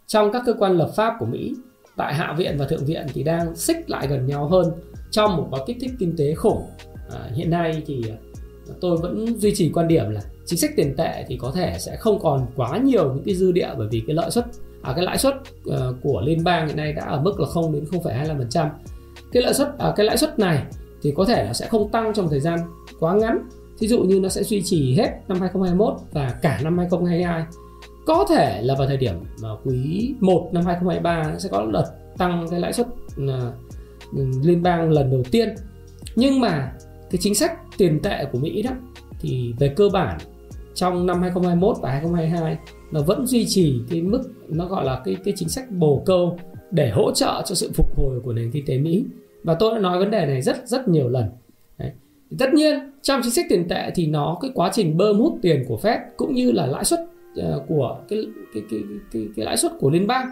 trong 0.07 0.31
các 0.31 0.43
cơ 0.45 0.53
quan 0.53 0.77
lập 0.77 0.89
pháp 0.95 1.15
của 1.19 1.25
mỹ 1.25 1.55
tại 1.95 2.13
hạ 2.13 2.33
viện 2.37 2.55
và 2.59 2.65
thượng 2.65 2.85
viện 2.85 3.05
thì 3.13 3.23
đang 3.23 3.55
xích 3.55 3.89
lại 3.89 4.07
gần 4.07 4.25
nhau 4.25 4.47
hơn 4.47 4.71
trong 5.11 5.37
một 5.37 5.47
gói 5.51 5.61
kích 5.67 5.77
thích 5.81 5.91
kinh 5.99 6.15
tế 6.17 6.33
khủng. 6.33 6.63
À, 7.11 7.29
hiện 7.33 7.49
nay 7.49 7.83
thì 7.85 8.03
uh, 8.07 8.81
tôi 8.81 8.97
vẫn 8.97 9.39
duy 9.39 9.55
trì 9.55 9.71
quan 9.73 9.87
điểm 9.87 10.09
là 10.09 10.21
chính 10.47 10.59
sách 10.59 10.71
tiền 10.75 10.95
tệ 10.97 11.25
thì 11.27 11.37
có 11.37 11.51
thể 11.55 11.75
sẽ 11.79 11.95
không 11.95 12.19
còn 12.19 12.47
quá 12.55 12.77
nhiều 12.77 13.13
những 13.13 13.23
cái 13.25 13.35
dư 13.35 13.51
địa 13.51 13.69
bởi 13.77 13.87
vì 13.91 14.03
cái 14.07 14.15
lợi 14.15 14.31
suất 14.31 14.45
à, 14.81 14.93
cái 14.95 15.05
lãi 15.05 15.17
suất 15.17 15.35
uh, 15.69 15.75
của 16.01 16.21
liên 16.25 16.43
bang 16.43 16.67
hiện 16.67 16.77
nay 16.77 16.93
đã 16.93 17.05
ở 17.05 17.21
mức 17.21 17.39
là 17.39 17.47
0 17.47 17.73
đến 17.73 17.83
0,25% 17.91 18.69
cái 19.31 19.43
lợi 19.43 19.53
suất 19.53 19.77
à, 19.77 19.93
cái 19.95 20.05
lãi 20.05 20.17
suất 20.17 20.39
này 20.39 20.63
thì 21.01 21.13
có 21.15 21.25
thể 21.25 21.43
là 21.43 21.53
sẽ 21.53 21.67
không 21.67 21.91
tăng 21.91 22.13
trong 22.13 22.29
thời 22.29 22.39
gian 22.39 22.59
quá 22.99 23.15
ngắn 23.15 23.49
Thí 23.79 23.87
dụ 23.87 24.03
như 24.03 24.19
nó 24.19 24.29
sẽ 24.29 24.43
duy 24.43 24.61
trì 24.61 24.95
hết 24.95 25.09
năm 25.27 25.39
2021 25.39 25.93
và 26.11 26.33
cả 26.41 26.59
năm 26.63 26.77
2022. 26.77 27.43
Có 28.05 28.25
thể 28.29 28.61
là 28.61 28.75
vào 28.75 28.87
thời 28.87 28.97
điểm 28.97 29.15
mà 29.41 29.49
quý 29.63 30.13
1 30.19 30.49
năm 30.53 30.65
2023 30.65 31.39
sẽ 31.39 31.49
có 31.51 31.65
đợt 31.73 31.85
tăng 32.17 32.47
cái 32.51 32.59
lãi 32.59 32.73
suất 32.73 32.87
ờ, 33.27 33.53
liên 34.43 34.63
bang 34.63 34.91
lần 34.91 35.11
đầu 35.11 35.23
tiên. 35.31 35.55
Nhưng 36.15 36.39
mà 36.39 36.71
cái 37.09 37.19
chính 37.21 37.35
sách 37.35 37.51
tiền 37.77 37.99
tệ 38.03 38.25
của 38.31 38.39
Mỹ 38.39 38.61
đó 38.61 38.71
thì 39.19 39.53
về 39.59 39.67
cơ 39.67 39.89
bản 39.89 40.17
trong 40.77 41.05
năm 41.05 41.21
2021 41.21 41.77
và 41.81 41.91
2022 41.91 42.57
nó 42.91 43.01
vẫn 43.01 43.25
duy 43.27 43.45
trì 43.47 43.81
cái 43.89 44.01
mức 44.01 44.21
nó 44.47 44.65
gọi 44.65 44.85
là 44.85 45.01
cái 45.05 45.17
cái 45.23 45.33
chính 45.37 45.49
sách 45.49 45.71
bồ 45.71 46.03
câu 46.05 46.39
để 46.71 46.89
hỗ 46.89 47.11
trợ 47.11 47.41
cho 47.45 47.55
sự 47.55 47.71
phục 47.73 47.97
hồi 47.97 48.19
của 48.23 48.33
nền 48.33 48.51
kinh 48.51 48.65
tế 48.65 48.77
Mỹ. 48.77 49.05
Và 49.43 49.53
tôi 49.53 49.73
đã 49.73 49.79
nói 49.79 49.99
vấn 49.99 50.11
đề 50.11 50.25
này 50.25 50.41
rất 50.41 50.67
rất 50.67 50.87
nhiều 50.87 51.09
lần. 51.09 51.25
Tất 52.39 52.53
nhiên 52.53 52.79
trong 53.01 53.21
chính 53.23 53.31
sách 53.31 53.45
tiền 53.49 53.67
tệ 53.67 53.91
thì 53.95 54.07
nó 54.07 54.37
cái 54.41 54.51
quá 54.53 54.69
trình 54.73 54.97
bơm 54.97 55.19
hút 55.19 55.39
tiền 55.41 55.65
của 55.67 55.79
Fed 55.81 55.99
cũng 56.17 56.33
như 56.33 56.51
là 56.51 56.65
lãi 56.65 56.85
suất 56.85 56.99
uh, 56.99 57.63
của 57.67 57.99
cái 58.09 58.27
cái, 58.53 58.63
cái 58.71 58.79
cái 59.11 59.27
cái 59.35 59.45
lãi 59.45 59.57
suất 59.57 59.71
của 59.79 59.89
liên 59.89 60.07
bang 60.07 60.27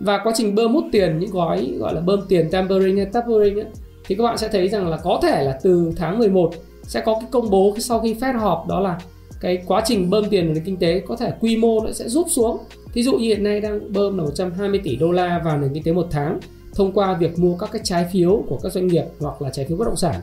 và 0.00 0.20
quá 0.24 0.32
trình 0.36 0.54
bơm 0.54 0.72
hút 0.72 0.84
tiền 0.92 1.18
những 1.18 1.30
gói 1.30 1.74
gọi 1.78 1.94
là 1.94 2.00
bơm 2.00 2.20
tiền 2.28 2.50
tampering 2.50 2.96
hay 2.96 3.06
tapering 3.06 3.58
ấy, 3.58 3.66
thì 4.06 4.14
các 4.14 4.24
bạn 4.24 4.38
sẽ 4.38 4.48
thấy 4.48 4.68
rằng 4.68 4.88
là 4.88 4.96
có 4.96 5.20
thể 5.22 5.44
là 5.44 5.58
từ 5.62 5.92
tháng 5.96 6.18
11 6.18 6.54
sẽ 6.82 7.00
có 7.00 7.14
cái 7.14 7.28
công 7.30 7.50
bố 7.50 7.74
sau 7.78 8.00
khi 8.00 8.14
Fed 8.14 8.38
họp 8.38 8.66
đó 8.68 8.80
là 8.80 8.98
cái 9.40 9.62
quá 9.66 9.82
trình 9.86 10.10
bơm 10.10 10.24
tiền 10.30 10.46
vào 10.46 10.54
nền 10.54 10.64
kinh 10.64 10.76
tế 10.76 11.00
có 11.00 11.16
thể 11.16 11.32
quy 11.40 11.56
mô 11.56 11.84
nó 11.84 11.92
sẽ 11.92 12.08
rút 12.08 12.26
xuống. 12.30 12.58
Thí 12.92 13.02
dụ 13.02 13.12
như 13.12 13.28
hiện 13.28 13.44
nay 13.44 13.60
đang 13.60 13.92
bơm 13.92 14.18
là 14.18 14.24
120 14.24 14.80
tỷ 14.84 14.96
đô 14.96 15.12
la 15.12 15.40
vào 15.44 15.58
nền 15.58 15.74
kinh 15.74 15.82
tế 15.82 15.92
một 15.92 16.06
tháng 16.10 16.40
thông 16.74 16.92
qua 16.92 17.14
việc 17.14 17.38
mua 17.38 17.56
các 17.56 17.70
cái 17.72 17.80
trái 17.84 18.06
phiếu 18.12 18.44
của 18.48 18.58
các 18.62 18.72
doanh 18.72 18.86
nghiệp 18.86 19.04
hoặc 19.20 19.42
là 19.42 19.50
trái 19.50 19.66
phiếu 19.68 19.76
bất 19.76 19.84
động 19.84 19.96
sản, 19.96 20.20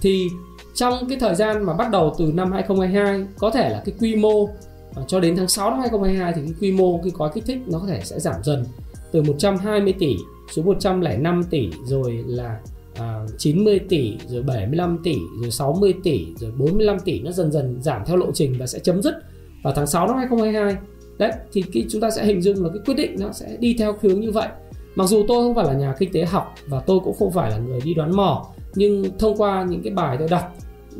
thì 0.00 0.28
trong 0.74 1.08
cái 1.08 1.18
thời 1.18 1.34
gian 1.34 1.64
mà 1.64 1.72
bắt 1.74 1.90
đầu 1.90 2.14
từ 2.18 2.32
năm 2.34 2.52
2022 2.52 3.26
có 3.38 3.50
thể 3.50 3.70
là 3.70 3.82
cái 3.84 3.94
quy 4.00 4.16
mô 4.16 4.48
ờ, 4.94 5.04
cho 5.06 5.20
đến 5.20 5.36
tháng 5.36 5.48
6 5.48 5.70
năm 5.70 5.80
2022 5.80 6.32
thì 6.32 6.40
cái 6.42 6.54
quy 6.60 6.72
mô, 6.72 6.98
cái 6.98 7.12
gói 7.14 7.30
kích 7.34 7.44
thích 7.46 7.58
nó 7.66 7.78
có 7.78 7.86
thể 7.86 8.00
sẽ 8.04 8.20
giảm 8.20 8.42
dần 8.42 8.64
từ 9.12 9.22
120 9.22 9.94
tỷ 9.98 10.16
xuống 10.52 10.64
105 10.64 11.44
tỷ 11.50 11.70
rồi 11.84 12.24
là 12.26 12.58
à, 13.00 13.26
90 13.38 13.78
tỷ 13.78 14.16
rồi 14.26 14.42
75 14.42 14.98
tỷ 15.04 15.16
rồi 15.42 15.50
60 15.50 15.94
tỷ 16.02 16.26
rồi 16.36 16.52
45 16.58 17.00
tỷ 17.00 17.20
nó 17.20 17.30
dần 17.30 17.52
dần 17.52 17.78
giảm 17.82 18.02
theo 18.06 18.16
lộ 18.16 18.32
trình 18.34 18.54
và 18.58 18.66
sẽ 18.66 18.78
chấm 18.78 19.02
dứt 19.02 19.14
vào 19.62 19.72
tháng 19.76 19.86
6 19.86 20.06
năm 20.06 20.16
2022 20.16 20.76
đấy 21.18 21.32
thì 21.52 21.62
khi 21.72 21.86
chúng 21.90 22.00
ta 22.00 22.10
sẽ 22.10 22.24
hình 22.24 22.42
dung 22.42 22.64
là 22.64 22.68
cái 22.68 22.78
quyết 22.86 22.94
định 22.94 23.16
nó 23.18 23.32
sẽ 23.32 23.56
đi 23.60 23.76
theo 23.78 23.96
hướng 24.02 24.20
như 24.20 24.30
vậy. 24.30 24.48
Mặc 24.94 25.06
dù 25.06 25.24
tôi 25.28 25.44
không 25.44 25.54
phải 25.54 25.64
là 25.64 25.72
nhà 25.72 25.94
kinh 25.98 26.12
tế 26.12 26.24
học 26.24 26.54
và 26.66 26.80
tôi 26.80 27.00
cũng 27.04 27.14
không 27.18 27.32
phải 27.32 27.50
là 27.50 27.58
người 27.58 27.80
đi 27.84 27.94
đoán 27.94 28.16
mò 28.16 28.46
nhưng 28.74 29.04
thông 29.18 29.36
qua 29.36 29.66
những 29.70 29.82
cái 29.82 29.92
bài 29.92 30.16
tôi 30.18 30.28
đọc 30.28 30.54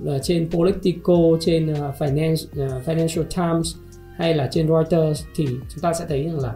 à, 0.07 0.19
trên 0.19 0.51
Politico 0.51 1.15
trên 1.41 1.75
à, 1.75 1.93
Finance, 1.99 2.69
à, 2.69 2.81
Financial 2.87 3.25
Times 3.25 3.77
hay 4.17 4.35
là 4.35 4.49
trên 4.53 4.69
Reuters 4.69 5.25
thì 5.37 5.47
chúng 5.47 5.81
ta 5.83 5.93
sẽ 5.93 6.05
thấy 6.09 6.25
rằng 6.25 6.41
là 6.41 6.55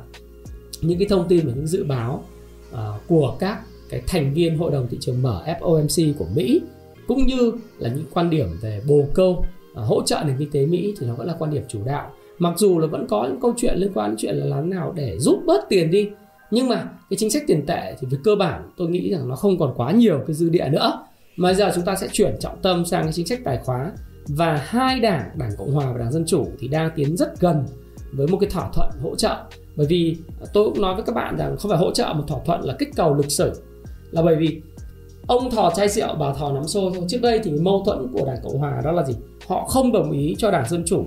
những 0.82 0.98
cái 0.98 1.08
thông 1.08 1.28
tin 1.28 1.46
và 1.46 1.52
những 1.54 1.66
dự 1.66 1.84
báo 1.84 2.24
uh, 2.72 2.78
của 3.08 3.36
các 3.38 3.60
cái 3.94 4.02
thành 4.06 4.34
viên 4.34 4.58
hội 4.58 4.72
đồng 4.72 4.86
thị 4.90 4.98
trường 5.00 5.22
mở 5.22 5.42
FOMC 5.60 6.14
của 6.18 6.26
Mỹ, 6.34 6.60
cũng 7.08 7.26
như 7.26 7.52
là 7.78 7.88
những 7.88 8.04
quan 8.12 8.30
điểm 8.30 8.46
về 8.60 8.80
bồ 8.88 9.04
câu 9.14 9.44
à, 9.74 9.82
hỗ 9.82 10.02
trợ 10.02 10.22
nền 10.26 10.36
kinh 10.38 10.50
tế 10.50 10.66
Mỹ 10.66 10.94
thì 10.98 11.06
nó 11.06 11.14
vẫn 11.14 11.26
là 11.26 11.34
quan 11.38 11.50
điểm 11.50 11.62
chủ 11.68 11.78
đạo. 11.86 12.10
Mặc 12.38 12.58
dù 12.58 12.78
là 12.78 12.86
vẫn 12.86 13.06
có 13.08 13.26
những 13.28 13.40
câu 13.40 13.54
chuyện 13.56 13.74
liên 13.76 13.90
quan 13.94 14.10
đến 14.10 14.16
chuyện 14.18 14.36
là 14.36 14.46
làm 14.46 14.70
nào 14.70 14.92
để 14.96 15.16
rút 15.18 15.38
bớt 15.46 15.68
tiền 15.68 15.90
đi, 15.90 16.08
nhưng 16.50 16.68
mà 16.68 16.84
cái 17.10 17.16
chính 17.16 17.30
sách 17.30 17.42
tiền 17.46 17.66
tệ 17.66 17.96
thì 18.00 18.06
về 18.10 18.18
cơ 18.24 18.36
bản 18.36 18.70
tôi 18.76 18.88
nghĩ 18.88 19.10
rằng 19.12 19.28
nó 19.28 19.36
không 19.36 19.58
còn 19.58 19.72
quá 19.76 19.92
nhiều 19.92 20.20
cái 20.26 20.34
dư 20.34 20.48
địa 20.48 20.68
nữa. 20.72 21.04
Mà 21.36 21.54
giờ 21.54 21.70
chúng 21.74 21.84
ta 21.84 21.96
sẽ 21.96 22.08
chuyển 22.12 22.36
trọng 22.40 22.62
tâm 22.62 22.84
sang 22.84 23.02
cái 23.02 23.12
chính 23.12 23.26
sách 23.26 23.40
tài 23.44 23.58
khóa 23.64 23.92
và 24.28 24.56
hai 24.64 25.00
đảng 25.00 25.30
đảng 25.38 25.50
cộng 25.58 25.72
hòa 25.72 25.92
và 25.92 25.98
đảng 25.98 26.12
dân 26.12 26.24
chủ 26.26 26.46
thì 26.58 26.68
đang 26.68 26.90
tiến 26.96 27.16
rất 27.16 27.40
gần 27.40 27.64
với 28.12 28.26
một 28.26 28.38
cái 28.40 28.50
thỏa 28.50 28.70
thuận 28.74 28.90
hỗ 29.02 29.16
trợ. 29.16 29.36
Bởi 29.76 29.86
vì 29.86 30.16
tôi 30.52 30.64
cũng 30.64 30.82
nói 30.82 30.94
với 30.94 31.04
các 31.04 31.14
bạn 31.14 31.36
rằng 31.36 31.56
không 31.56 31.70
phải 31.70 31.78
hỗ 31.78 31.92
trợ 31.92 32.12
một 32.16 32.24
thỏa 32.26 32.38
thuận 32.44 32.64
là 32.64 32.74
kích 32.78 32.90
cầu 32.96 33.14
lịch 33.14 33.30
sử 33.30 33.52
là 34.14 34.22
bởi 34.22 34.36
vì 34.36 34.60
ông 35.26 35.50
thò 35.50 35.72
chai 35.76 35.88
rượu 35.88 36.14
bà 36.18 36.32
thò 36.32 36.52
nắm 36.52 36.64
xô 36.64 36.90
thôi. 36.94 37.04
Trước 37.08 37.22
đây 37.22 37.40
thì 37.44 37.50
mâu 37.50 37.82
thuẫn 37.86 38.12
của 38.12 38.26
đảng 38.26 38.38
cộng 38.42 38.58
hòa 38.58 38.80
đó 38.84 38.92
là 38.92 39.02
gì? 39.02 39.14
Họ 39.48 39.64
không 39.64 39.92
đồng 39.92 40.12
ý 40.12 40.34
cho 40.38 40.50
đảng 40.50 40.68
dân 40.68 40.82
chủ 40.86 41.04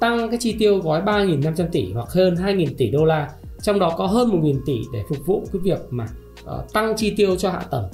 tăng 0.00 0.30
cái 0.30 0.38
chi 0.40 0.56
tiêu 0.58 0.78
gói 0.78 1.02
3.500 1.02 1.66
tỷ 1.72 1.92
hoặc 1.92 2.08
hơn 2.08 2.34
2.000 2.34 2.66
tỷ 2.78 2.90
đô 2.90 3.04
la 3.04 3.30
trong 3.62 3.78
đó 3.78 3.94
có 3.96 4.06
hơn 4.06 4.42
1.000 4.42 4.60
tỷ 4.66 4.80
để 4.92 5.02
phục 5.08 5.26
vụ 5.26 5.44
cái 5.52 5.60
việc 5.64 5.78
mà 5.90 6.06
uh, 6.44 6.72
tăng 6.72 6.96
chi 6.96 7.14
tiêu 7.16 7.36
cho 7.36 7.50
hạ 7.50 7.60
tầng. 7.70 7.84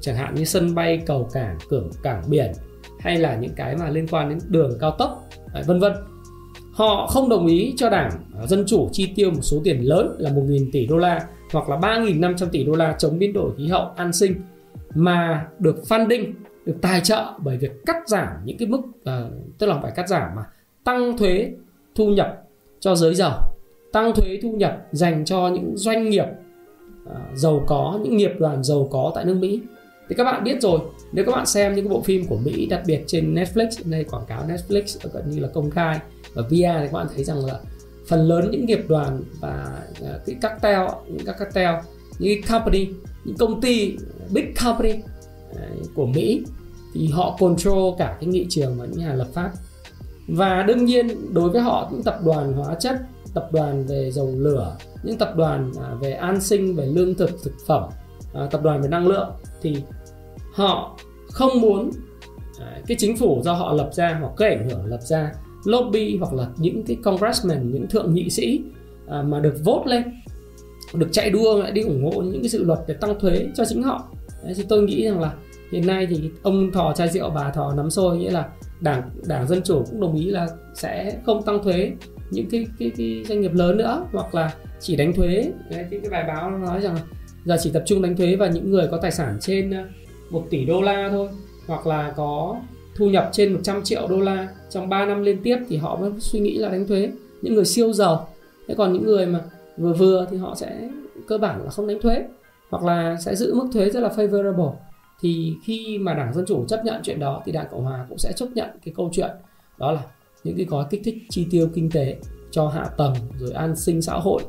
Chẳng 0.00 0.16
hạn 0.16 0.34
như 0.34 0.44
sân 0.44 0.74
bay 0.74 1.02
cầu 1.06 1.28
cảng 1.32 1.58
cửa 1.68 1.82
cảng 2.02 2.22
biển 2.28 2.52
hay 2.98 3.18
là 3.18 3.36
những 3.36 3.54
cái 3.56 3.76
mà 3.76 3.90
liên 3.90 4.06
quan 4.10 4.28
đến 4.28 4.38
đường 4.48 4.78
cao 4.80 4.90
tốc 4.90 5.28
ờ, 5.52 5.62
vân 5.66 5.80
vân. 5.80 5.92
Họ 6.72 7.06
không 7.06 7.28
đồng 7.28 7.46
ý 7.46 7.74
cho 7.76 7.90
đảng 7.90 8.10
ờ, 8.40 8.46
dân 8.46 8.64
chủ 8.66 8.88
chi 8.92 9.12
tiêu 9.16 9.30
một 9.30 9.42
số 9.42 9.60
tiền 9.64 9.80
lớn 9.80 10.16
là 10.18 10.30
1.000 10.30 10.70
tỷ 10.72 10.86
đô 10.86 10.96
la 10.96 11.26
hoặc 11.52 11.68
là 11.68 11.76
3.500 11.76 12.46
tỷ 12.52 12.64
đô 12.64 12.72
la 12.72 12.94
chống 12.98 13.18
biến 13.18 13.32
đổi 13.32 13.50
khí 13.56 13.68
hậu 13.68 13.90
an 13.96 14.12
sinh 14.12 14.34
mà 14.94 15.46
được 15.58 15.76
funding 15.88 16.32
được 16.64 16.76
tài 16.82 17.00
trợ 17.00 17.24
bởi 17.38 17.56
việc 17.56 17.86
cắt 17.86 17.96
giảm 18.08 18.28
những 18.44 18.58
cái 18.58 18.68
mức 18.68 18.80
uh, 18.80 19.32
tức 19.58 19.66
là 19.66 19.78
phải 19.82 19.92
cắt 19.96 20.08
giảm 20.08 20.30
mà 20.36 20.42
tăng 20.84 21.18
thuế 21.18 21.52
thu 21.94 22.08
nhập 22.08 22.42
cho 22.80 22.94
giới 22.94 23.14
giàu 23.14 23.56
tăng 23.92 24.14
thuế 24.14 24.38
thu 24.42 24.52
nhập 24.52 24.86
dành 24.92 25.24
cho 25.24 25.48
những 25.48 25.76
doanh 25.76 26.10
nghiệp 26.10 26.26
uh, 27.04 27.10
giàu 27.34 27.64
có 27.66 27.98
những 28.02 28.16
nghiệp 28.16 28.32
đoàn 28.38 28.64
giàu 28.64 28.88
có 28.90 29.12
tại 29.14 29.24
nước 29.24 29.34
Mỹ. 29.34 29.60
Thì 30.08 30.14
các 30.14 30.24
bạn 30.24 30.44
biết 30.44 30.62
rồi 30.62 30.80
nếu 31.12 31.24
các 31.24 31.32
bạn 31.32 31.46
xem 31.46 31.74
những 31.74 31.84
cái 31.84 31.94
bộ 31.94 32.00
phim 32.00 32.26
của 32.26 32.36
Mỹ 32.36 32.66
đặc 32.66 32.82
biệt 32.86 33.04
trên 33.06 33.34
Netflix 33.34 33.68
đây 33.84 34.04
quảng 34.04 34.24
cáo 34.26 34.42
Netflix 34.48 35.08
gần 35.12 35.30
như 35.30 35.40
là 35.40 35.48
công 35.48 35.70
khai 35.70 35.98
và 36.34 36.42
VR 36.42 36.50
thì 36.50 36.86
các 36.86 36.92
bạn 36.92 37.06
thấy 37.14 37.24
rằng 37.24 37.44
là 37.46 37.60
phần 38.08 38.28
lớn 38.28 38.50
những 38.50 38.66
nghiệp 38.66 38.84
đoàn 38.88 39.22
và 39.40 39.82
uh, 39.90 40.26
cái 40.26 40.36
cartel 40.40 40.80
những 41.06 41.26
các 41.26 41.36
cartel 41.38 41.70
những 42.18 42.42
cái 42.42 42.50
company 42.50 42.88
những 43.24 43.36
công 43.36 43.60
ty 43.60 43.96
big 44.30 44.54
company 44.64 44.92
à, 45.56 45.68
của 45.94 46.06
Mỹ 46.06 46.44
thì 46.94 47.08
họ 47.08 47.36
control 47.40 47.94
cả 47.98 48.16
cái 48.20 48.26
nghị 48.26 48.46
trường 48.48 48.78
và 48.78 48.86
những 48.86 48.98
nhà 48.98 49.14
lập 49.14 49.28
pháp. 49.32 49.52
Và 50.28 50.62
đương 50.62 50.84
nhiên 50.84 51.34
đối 51.34 51.50
với 51.50 51.60
họ 51.60 51.88
những 51.92 52.02
tập 52.02 52.18
đoàn 52.24 52.52
hóa 52.52 52.74
chất 52.74 52.96
tập 53.34 53.48
đoàn 53.52 53.86
về 53.86 54.10
dầu 54.10 54.32
lửa 54.36 54.76
những 55.02 55.18
tập 55.18 55.32
đoàn 55.36 55.72
à, 55.82 55.94
về 56.00 56.12
an 56.12 56.40
sinh 56.40 56.76
về 56.76 56.86
lương 56.86 57.14
thực 57.14 57.30
thực 57.44 57.54
phẩm 57.66 57.90
tập 58.50 58.60
đoàn 58.62 58.82
về 58.82 58.88
năng 58.88 59.06
lượng 59.06 59.30
thì 59.62 59.76
họ 60.54 60.98
không 61.30 61.60
muốn 61.60 61.90
cái 62.86 62.96
chính 63.00 63.16
phủ 63.16 63.42
do 63.44 63.52
họ 63.52 63.72
lập 63.72 63.90
ra 63.92 64.18
hoặc 64.20 64.32
cái 64.36 64.48
ảnh 64.48 64.68
hưởng 64.68 64.84
lập 64.84 65.00
ra 65.02 65.32
lobby 65.66 66.16
hoặc 66.16 66.32
là 66.32 66.48
những 66.56 66.82
cái 66.86 66.96
congressman 67.02 67.72
những 67.72 67.86
thượng 67.86 68.14
nghị 68.14 68.30
sĩ 68.30 68.60
à, 69.08 69.22
mà 69.22 69.40
được 69.40 69.54
vote 69.64 69.90
lên 69.90 70.02
được 70.94 71.08
chạy 71.12 71.30
đua 71.30 71.62
lại 71.62 71.72
đi 71.72 71.82
ủng 71.82 72.04
hộ 72.04 72.22
những 72.22 72.42
cái 72.42 72.48
dự 72.48 72.64
luật 72.64 72.78
để 72.86 72.94
tăng 72.94 73.20
thuế 73.20 73.46
cho 73.54 73.64
chính 73.64 73.82
họ. 73.82 74.08
Đấy, 74.44 74.52
thì 74.56 74.64
tôi 74.68 74.82
nghĩ 74.82 75.04
rằng 75.04 75.20
là 75.20 75.32
hiện 75.72 75.86
nay 75.86 76.06
thì 76.06 76.30
ông 76.42 76.72
thò 76.72 76.92
chai 76.92 77.08
rượu 77.08 77.30
bà 77.30 77.50
thò 77.50 77.74
nắm 77.74 77.90
xôi 77.90 78.18
nghĩa 78.18 78.30
là 78.30 78.48
đảng 78.80 79.10
đảng 79.26 79.48
dân 79.48 79.62
chủ 79.62 79.84
cũng 79.90 80.00
đồng 80.00 80.16
ý 80.16 80.24
là 80.24 80.48
sẽ 80.74 81.18
không 81.26 81.42
tăng 81.42 81.62
thuế 81.62 81.92
những 82.30 82.50
cái 82.50 82.66
cái, 82.78 82.90
cái 82.96 83.24
doanh 83.28 83.40
nghiệp 83.40 83.52
lớn 83.54 83.76
nữa 83.76 84.06
hoặc 84.12 84.34
là 84.34 84.54
chỉ 84.80 84.96
đánh 84.96 85.12
thuế. 85.12 85.52
Đấy, 85.70 85.86
cái, 85.90 86.00
cái 86.00 86.10
bài 86.10 86.24
báo 86.28 86.50
nói 86.50 86.80
rằng 86.80 86.96
giờ 87.44 87.56
chỉ 87.60 87.70
tập 87.70 87.82
trung 87.86 88.02
đánh 88.02 88.16
thuế 88.16 88.36
vào 88.36 88.50
những 88.50 88.70
người 88.70 88.88
có 88.90 88.98
tài 89.02 89.12
sản 89.12 89.36
trên 89.40 89.70
à, 89.70 89.88
1 90.30 90.46
tỷ 90.50 90.64
đô 90.64 90.82
la 90.82 91.08
thôi 91.10 91.28
hoặc 91.66 91.86
là 91.86 92.12
có 92.16 92.56
thu 92.96 93.06
nhập 93.06 93.28
trên 93.32 93.52
100 93.52 93.82
triệu 93.82 94.08
đô 94.08 94.20
la 94.20 94.48
trong 94.70 94.88
3 94.88 95.06
năm 95.06 95.22
liên 95.22 95.42
tiếp 95.42 95.58
thì 95.68 95.76
họ 95.76 95.96
mới 95.96 96.10
suy 96.18 96.40
nghĩ 96.40 96.58
là 96.58 96.68
đánh 96.68 96.86
thuế. 96.86 97.10
Những 97.42 97.54
người 97.54 97.64
siêu 97.64 97.92
giàu, 97.92 98.28
thế 98.68 98.74
còn 98.74 98.92
những 98.92 99.04
người 99.04 99.26
mà 99.26 99.40
vừa 99.76 99.92
vừa 99.92 100.26
thì 100.30 100.36
họ 100.36 100.54
sẽ 100.54 100.88
cơ 101.26 101.38
bản 101.38 101.64
là 101.64 101.70
không 101.70 101.86
đánh 101.86 102.00
thuế 102.00 102.24
hoặc 102.70 102.84
là 102.84 103.16
sẽ 103.20 103.34
giữ 103.34 103.54
mức 103.54 103.68
thuế 103.72 103.90
rất 103.90 104.00
là 104.00 104.08
favorable. 104.08 104.72
Thì 105.20 105.54
khi 105.64 105.98
mà 105.98 106.14
đảng 106.14 106.34
dân 106.34 106.44
chủ 106.48 106.64
chấp 106.68 106.84
nhận 106.84 107.00
chuyện 107.02 107.20
đó 107.20 107.42
thì 107.46 107.52
đảng 107.52 107.66
cộng 107.70 107.84
hòa 107.84 108.06
cũng 108.08 108.18
sẽ 108.18 108.32
chấp 108.36 108.48
nhận 108.54 108.68
cái 108.84 108.94
câu 108.96 109.10
chuyện 109.12 109.30
đó 109.78 109.92
là 109.92 110.02
những 110.44 110.56
cái 110.56 110.66
gói 110.66 110.84
kích 110.90 111.00
thích 111.04 111.16
chi 111.30 111.46
tiêu 111.50 111.68
kinh 111.74 111.90
tế 111.90 112.16
cho 112.50 112.68
hạ 112.68 112.84
tầng 112.96 113.14
rồi 113.38 113.52
an 113.52 113.76
sinh 113.76 114.02
xã 114.02 114.14
hội, 114.14 114.42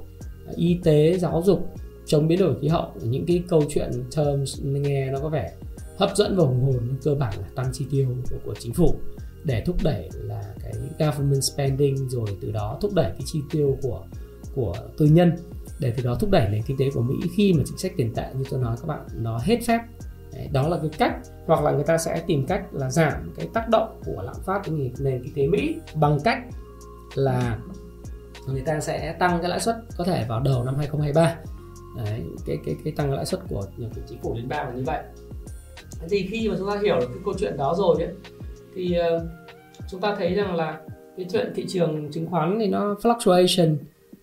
y 0.55 0.79
tế, 0.83 1.17
giáo 1.17 1.41
dục, 1.45 1.67
chống 2.05 2.27
biến 2.27 2.39
đổi 2.39 2.55
khí 2.61 2.67
hậu. 2.67 2.91
Những 3.03 3.25
cái 3.25 3.43
câu 3.47 3.63
chuyện 3.69 3.91
terms 4.15 4.61
nghe 4.63 5.11
nó 5.11 5.19
có 5.19 5.29
vẻ 5.29 5.51
hấp 5.97 6.15
dẫn 6.15 6.35
và 6.37 6.43
hùng 6.43 6.63
hồn 6.63 6.83
nhưng 6.87 6.97
cơ 7.03 7.15
bản 7.15 7.33
là 7.41 7.47
tăng 7.55 7.69
chi 7.73 7.85
tiêu 7.91 8.07
của, 8.29 8.37
của 8.45 8.53
chính 8.59 8.73
phủ 8.73 8.95
để 9.43 9.63
thúc 9.65 9.75
đẩy 9.83 10.09
là 10.13 10.43
cái 10.63 10.73
government 10.99 11.43
spending 11.43 12.09
rồi 12.09 12.37
từ 12.41 12.51
đó 12.51 12.77
thúc 12.81 12.93
đẩy 12.93 13.11
cái 13.11 13.21
chi 13.25 13.41
tiêu 13.51 13.77
của 13.81 14.03
của 14.55 14.73
tư 14.97 15.05
nhân 15.05 15.37
để 15.79 15.93
từ 15.97 16.03
đó 16.03 16.17
thúc 16.19 16.29
đẩy 16.31 16.49
nền 16.49 16.63
kinh 16.63 16.77
tế 16.77 16.89
của 16.93 17.01
Mỹ 17.01 17.15
khi 17.35 17.53
mà 17.53 17.63
chính 17.65 17.77
sách 17.77 17.91
tiền 17.97 18.13
tệ 18.15 18.33
như 18.33 18.43
tôi 18.49 18.59
nói 18.59 18.77
các 18.81 18.87
bạn 18.87 18.99
nó 19.15 19.39
hết 19.43 19.59
phép. 19.67 19.79
Đấy, 20.33 20.49
đó 20.51 20.67
là 20.67 20.77
cái 20.77 20.89
cách 20.97 21.13
hoặc 21.45 21.63
là 21.63 21.71
người 21.71 21.83
ta 21.83 21.97
sẽ 21.97 22.23
tìm 22.27 22.45
cách 22.45 22.73
là 22.73 22.89
giảm 22.89 23.33
cái 23.35 23.47
tác 23.53 23.69
động 23.69 24.01
của 24.05 24.21
lạm 24.23 24.35
phát 24.45 24.61
đến 24.65 24.93
nền 24.99 25.23
kinh 25.23 25.33
tế 25.33 25.47
Mỹ 25.47 25.75
bằng 25.95 26.19
cách 26.23 26.37
là 27.15 27.59
người 28.47 28.61
ta 28.61 28.79
sẽ 28.79 29.15
tăng 29.19 29.39
cái 29.41 29.49
lãi 29.49 29.59
suất 29.59 29.75
có 29.97 30.03
thể 30.03 30.25
vào 30.29 30.39
đầu 30.39 30.63
năm 30.63 30.75
2023 30.75 31.35
Đấy, 31.97 32.23
cái 32.45 32.57
cái 32.65 32.75
cái 32.83 32.93
tăng 32.97 33.13
lãi 33.13 33.25
suất 33.25 33.39
của 33.49 33.63
chính 34.07 34.21
phủ 34.21 34.35
liên 34.35 34.47
bang 34.47 34.67
là 34.67 34.73
như 34.75 34.83
vậy 34.85 35.03
thì 36.09 36.27
khi 36.31 36.49
mà 36.49 36.55
chúng 36.59 36.69
ta 36.69 36.79
hiểu 36.83 36.99
được 36.99 37.07
cái 37.07 37.21
câu 37.25 37.33
chuyện 37.39 37.57
đó 37.57 37.75
rồi 37.77 38.03
ấy, 38.03 38.13
thì 38.75 38.95
uh, 39.15 39.21
chúng 39.91 40.01
ta 40.01 40.15
thấy 40.15 40.33
rằng 40.33 40.55
là 40.55 40.79
cái 41.17 41.25
chuyện 41.31 41.51
thị 41.55 41.65
trường 41.67 42.11
chứng 42.11 42.27
khoán 42.27 42.57
thì 42.59 42.67
nó 42.67 42.95
fluctuation. 43.01 43.75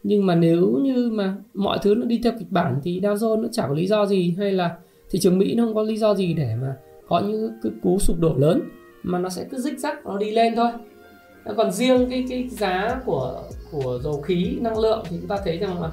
Nhưng 0.02 0.26
mà 0.26 0.34
nếu 0.34 0.66
như 0.82 1.10
mà 1.12 1.36
mọi 1.54 1.78
thứ 1.82 1.94
nó 1.94 2.06
đi 2.06 2.20
theo 2.24 2.32
kịch 2.38 2.50
bản 2.50 2.80
thì 2.82 3.00
Dow 3.00 3.14
Jones 3.14 3.42
nó 3.42 3.48
chẳng 3.52 3.68
có 3.68 3.74
lý 3.74 3.86
do 3.86 4.06
gì 4.06 4.34
hay 4.38 4.52
là 4.52 4.76
thị 5.10 5.18
trường 5.18 5.38
Mỹ 5.38 5.54
nó 5.54 5.64
không 5.64 5.74
có 5.74 5.82
lý 5.82 5.96
do 5.96 6.14
gì 6.14 6.34
để 6.34 6.56
mà 6.62 6.76
có 7.08 7.20
những 7.20 7.52
cái 7.62 7.72
cú 7.82 7.98
sụp 7.98 8.20
đổ 8.20 8.34
lớn 8.36 8.62
mà 9.02 9.18
nó 9.18 9.28
sẽ 9.28 9.46
cứ 9.50 9.58
dích 9.58 9.78
rắc 9.78 10.06
nó 10.06 10.18
đi 10.18 10.30
lên 10.30 10.54
thôi. 10.56 10.70
Còn 11.56 11.72
riêng 11.72 12.06
cái 12.10 12.24
cái 12.28 12.48
giá 12.48 13.00
của 13.04 13.42
của 13.70 13.98
dầu 14.02 14.20
khí 14.20 14.58
năng 14.60 14.78
lượng 14.78 15.04
thì 15.10 15.16
chúng 15.20 15.28
ta 15.28 15.36
thấy 15.44 15.58
rằng 15.58 15.82
là 15.82 15.90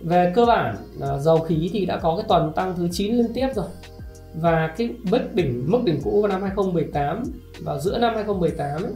về 0.00 0.32
cơ 0.34 0.44
bản 0.44 0.76
ờ, 1.00 1.18
dầu 1.18 1.38
khí 1.38 1.70
thì 1.72 1.86
đã 1.86 1.96
có 1.96 2.16
cái 2.16 2.24
tuần 2.28 2.52
tăng 2.52 2.74
thứ 2.76 2.88
9 2.90 3.14
liên 3.14 3.32
tiếp 3.34 3.48
rồi 3.54 3.66
và 4.40 4.74
cái 4.76 4.94
mức 5.10 5.20
đỉnh 5.34 5.64
mức 5.66 5.80
đỉnh 5.84 6.00
cũ 6.04 6.22
vào 6.22 6.28
năm 6.28 6.42
2018 6.42 7.22
vào 7.60 7.78
giữa 7.78 7.98
năm 7.98 8.14
2018 8.14 8.82
ấy, 8.82 8.92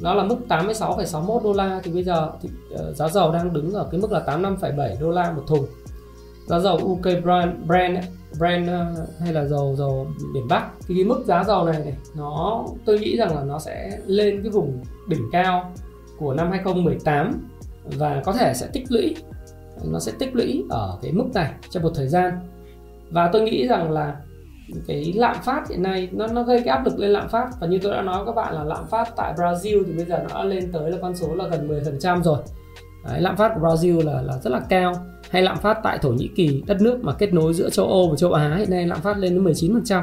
nó 0.00 0.14
là 0.14 0.24
mức 0.24 0.36
86,61 0.48 1.42
đô 1.42 1.52
la. 1.52 1.80
Thì 1.84 1.92
bây 1.92 2.04
giờ 2.04 2.30
thì, 2.42 2.48
uh, 2.74 2.96
giá 2.96 3.08
dầu 3.08 3.32
đang 3.32 3.52
đứng 3.52 3.72
ở 3.72 3.88
cái 3.90 4.00
mức 4.00 4.12
là 4.12 4.20
85,7 4.26 5.00
đô 5.00 5.10
la 5.10 5.32
một 5.32 5.42
thùng. 5.46 5.66
Giá 6.46 6.58
dầu 6.58 6.76
UK 6.76 7.02
Brand 7.02 7.52
Brand 7.66 7.98
Brand 8.38 8.70
uh, 8.70 9.08
hay 9.20 9.32
là 9.32 9.44
dầu 9.44 9.74
dầu 9.78 10.06
biển 10.34 10.48
Bắc. 10.48 10.70
Thì 10.86 10.94
cái 10.94 11.04
mức 11.04 11.22
giá 11.26 11.44
dầu 11.44 11.64
này, 11.64 11.78
này 11.78 11.96
nó 12.16 12.64
tôi 12.84 12.98
nghĩ 12.98 13.16
rằng 13.16 13.36
là 13.36 13.44
nó 13.44 13.58
sẽ 13.58 13.98
lên 14.06 14.42
cái 14.42 14.50
vùng 14.50 14.82
đỉnh 15.08 15.22
cao 15.32 15.72
của 16.18 16.34
năm 16.34 16.50
2018 16.50 17.48
và 17.84 18.22
có 18.24 18.32
thể 18.32 18.52
sẽ 18.54 18.66
tích 18.72 18.84
lũy 18.88 19.16
nó 19.84 19.98
sẽ 19.98 20.12
tích 20.18 20.36
lũy 20.36 20.64
ở 20.70 20.98
cái 21.02 21.12
mức 21.12 21.24
này 21.34 21.52
trong 21.70 21.82
một 21.82 21.92
thời 21.94 22.08
gian. 22.08 22.38
Và 23.10 23.30
tôi 23.32 23.42
nghĩ 23.42 23.68
rằng 23.68 23.90
là 23.90 24.16
cái 24.86 25.12
lạm 25.16 25.36
phát 25.42 25.68
hiện 25.68 25.82
nay 25.82 26.08
nó 26.12 26.26
nó 26.26 26.42
gây 26.42 26.58
cái 26.58 26.68
áp 26.68 26.84
lực 26.84 26.98
lên 26.98 27.10
lạm 27.10 27.28
phát. 27.28 27.50
Và 27.60 27.66
như 27.66 27.78
tôi 27.82 27.92
đã 27.92 28.02
nói 28.02 28.16
với 28.16 28.26
các 28.26 28.42
bạn 28.42 28.54
là 28.54 28.64
lạm 28.64 28.86
phát 28.86 29.16
tại 29.16 29.34
Brazil 29.36 29.84
thì 29.86 29.92
bây 29.92 30.04
giờ 30.04 30.24
nó 30.28 30.38
đã 30.38 30.44
lên 30.44 30.72
tới 30.72 30.90
là 30.90 30.96
con 31.02 31.16
số 31.16 31.34
là 31.34 31.48
gần 31.48 31.68
10% 31.68 32.22
rồi. 32.22 32.38
Đấy, 33.04 33.20
lạm 33.20 33.36
phát 33.36 33.52
của 33.54 33.60
Brazil 33.60 34.04
là 34.04 34.22
là 34.22 34.38
rất 34.38 34.50
là 34.50 34.60
cao. 34.68 34.92
Hay 35.30 35.42
lạm 35.42 35.58
phát 35.58 35.78
tại 35.82 35.98
Thổ 35.98 36.10
Nhĩ 36.10 36.28
Kỳ 36.36 36.62
đất 36.66 36.80
nước 36.80 36.98
mà 37.02 37.12
kết 37.12 37.32
nối 37.32 37.54
giữa 37.54 37.70
châu 37.70 37.86
Âu 37.86 38.08
và 38.10 38.16
châu 38.16 38.32
Á 38.32 38.56
hiện 38.58 38.70
nay 38.70 38.86
lạm 38.86 39.00
phát 39.00 39.18
lên 39.18 39.34
đến 39.34 39.44
19% 39.44 40.02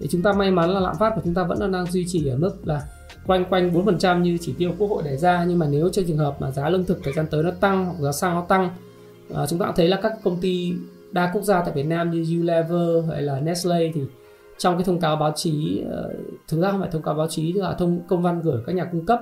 thì 0.00 0.08
chúng 0.10 0.22
ta 0.22 0.32
may 0.32 0.50
mắn 0.50 0.70
là 0.70 0.80
lạm 0.80 0.96
phát 0.98 1.12
của 1.14 1.20
chúng 1.24 1.34
ta 1.34 1.42
vẫn 1.42 1.72
đang 1.72 1.86
duy 1.86 2.04
trì 2.08 2.28
ở 2.28 2.36
mức 2.36 2.56
là 2.64 2.82
quanh 3.26 3.44
quanh 3.44 3.70
4% 3.70 4.20
như 4.20 4.38
chỉ 4.40 4.54
tiêu 4.58 4.72
quốc 4.78 4.88
hội 4.88 5.02
đề 5.02 5.16
ra. 5.16 5.44
Nhưng 5.48 5.58
mà 5.58 5.66
nếu 5.70 5.88
trong 5.88 6.04
trường 6.04 6.18
hợp 6.18 6.40
mà 6.40 6.50
giá 6.50 6.68
lương 6.68 6.84
thực 6.84 6.98
thời 7.04 7.12
gian 7.12 7.26
tới 7.30 7.42
nó 7.42 7.50
tăng 7.60 7.86
hoặc 7.86 8.00
giá 8.00 8.12
xăng 8.12 8.34
nó 8.34 8.44
tăng 8.48 8.70
à, 9.34 9.46
chúng 9.46 9.58
ta 9.58 9.66
cũng 9.66 9.76
thấy 9.76 9.88
là 9.88 10.00
các 10.02 10.12
công 10.24 10.40
ty 10.40 10.74
đa 11.12 11.30
quốc 11.34 11.42
gia 11.42 11.62
tại 11.62 11.74
Việt 11.74 11.86
Nam 11.86 12.10
như 12.10 12.18
Unilever 12.18 13.10
hay 13.10 13.22
là 13.22 13.40
Nestle 13.40 13.90
thì 13.94 14.00
trong 14.58 14.76
cái 14.76 14.84
thông 14.84 15.00
cáo 15.00 15.16
báo 15.16 15.32
chí 15.36 15.82
ờ, 15.90 16.12
thực 16.48 16.60
ra 16.60 16.70
không 16.70 16.80
phải 16.80 16.90
thông 16.92 17.02
cáo 17.02 17.14
báo 17.14 17.26
chí 17.28 17.52
là 17.52 17.74
thông, 17.74 18.00
công 18.08 18.22
văn 18.22 18.40
gửi 18.40 18.62
các 18.66 18.74
nhà 18.74 18.84
cung 18.84 19.06
cấp, 19.06 19.20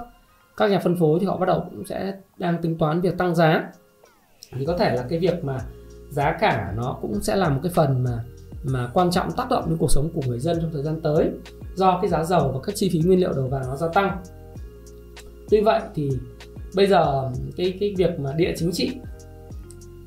các 0.57 0.71
nhà 0.71 0.79
phân 0.79 0.97
phối 0.97 1.21
thì 1.21 1.27
họ 1.27 1.37
bắt 1.37 1.47
đầu 1.47 1.65
cũng 1.71 1.87
sẽ 1.87 2.15
đang 2.39 2.63
tính 2.63 2.79
toán 2.79 3.01
việc 3.01 3.19
tăng 3.19 3.35
giá. 3.35 3.71
Thì 4.59 4.67
có 4.67 4.77
thể 4.77 4.97
là 4.97 5.03
cái 5.09 5.19
việc 5.19 5.45
mà 5.45 5.59
giá 6.11 6.37
cả 6.41 6.73
nó 6.77 6.99
cũng 7.03 7.21
sẽ 7.23 7.37
là 7.37 7.49
một 7.49 7.61
cái 7.63 7.73
phần 7.75 8.05
mà 8.05 8.25
mà 8.65 8.91
quan 8.95 9.11
trọng 9.11 9.33
tác 9.33 9.49
động 9.51 9.65
đến 9.69 9.79
cuộc 9.79 9.91
sống 9.91 10.11
của 10.15 10.21
người 10.27 10.39
dân 10.39 10.59
trong 10.61 10.71
thời 10.73 10.83
gian 10.83 11.01
tới, 11.01 11.31
do 11.75 11.99
cái 12.03 12.11
giá 12.11 12.25
dầu 12.25 12.53
và 12.55 12.61
các 12.63 12.77
chi 12.77 12.91
phí 12.93 12.99
nguyên 12.99 13.21
liệu 13.21 13.33
đầu 13.33 13.49
vào 13.49 13.63
nó 13.67 13.77
gia 13.77 13.89
tăng. 13.89 14.23
Tuy 15.51 15.61
vậy 15.61 15.81
thì 15.95 16.11
bây 16.75 16.87
giờ 16.87 17.31
cái 17.57 17.77
cái 17.81 17.95
việc 17.97 18.21
mà 18.21 18.33
địa 18.33 18.53
chính 18.57 18.73
trị 18.73 18.91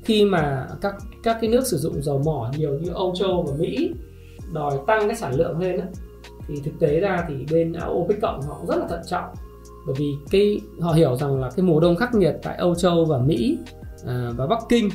khi 0.04 0.24
mà 0.24 0.68
các 0.80 0.94
các 1.22 1.38
cái 1.40 1.50
nước 1.50 1.66
sử 1.66 1.76
dụng 1.76 2.02
dầu 2.02 2.22
mỏ 2.24 2.50
nhiều 2.56 2.78
như 2.78 2.90
Âu 2.90 3.14
Châu 3.16 3.42
và 3.48 3.56
Mỹ 3.58 3.92
đòi 4.52 4.78
tăng 4.86 5.08
cái 5.08 5.16
sản 5.16 5.34
lượng 5.34 5.58
lên 5.58 5.80
á, 5.80 5.86
thì 6.48 6.54
thực 6.64 6.72
tế 6.80 7.00
ra 7.00 7.24
thì 7.28 7.34
bên 7.50 7.72
OPEC 7.88 8.20
cộng 8.22 8.42
họ 8.42 8.60
rất 8.68 8.76
là 8.76 8.86
thận 8.88 9.00
trọng. 9.06 9.24
Bởi 9.86 9.94
vì 9.98 10.14
cái 10.30 10.60
họ 10.80 10.92
hiểu 10.92 11.16
rằng 11.16 11.40
là 11.40 11.50
cái 11.56 11.64
mùa 11.64 11.80
đông 11.80 11.96
khắc 11.96 12.14
nghiệt 12.14 12.36
tại 12.42 12.56
Âu 12.56 12.74
Châu 12.74 13.04
và 13.04 13.18
Mỹ 13.18 13.58
à, 14.06 14.30
và 14.36 14.46
Bắc 14.46 14.58
Kinh 14.68 14.88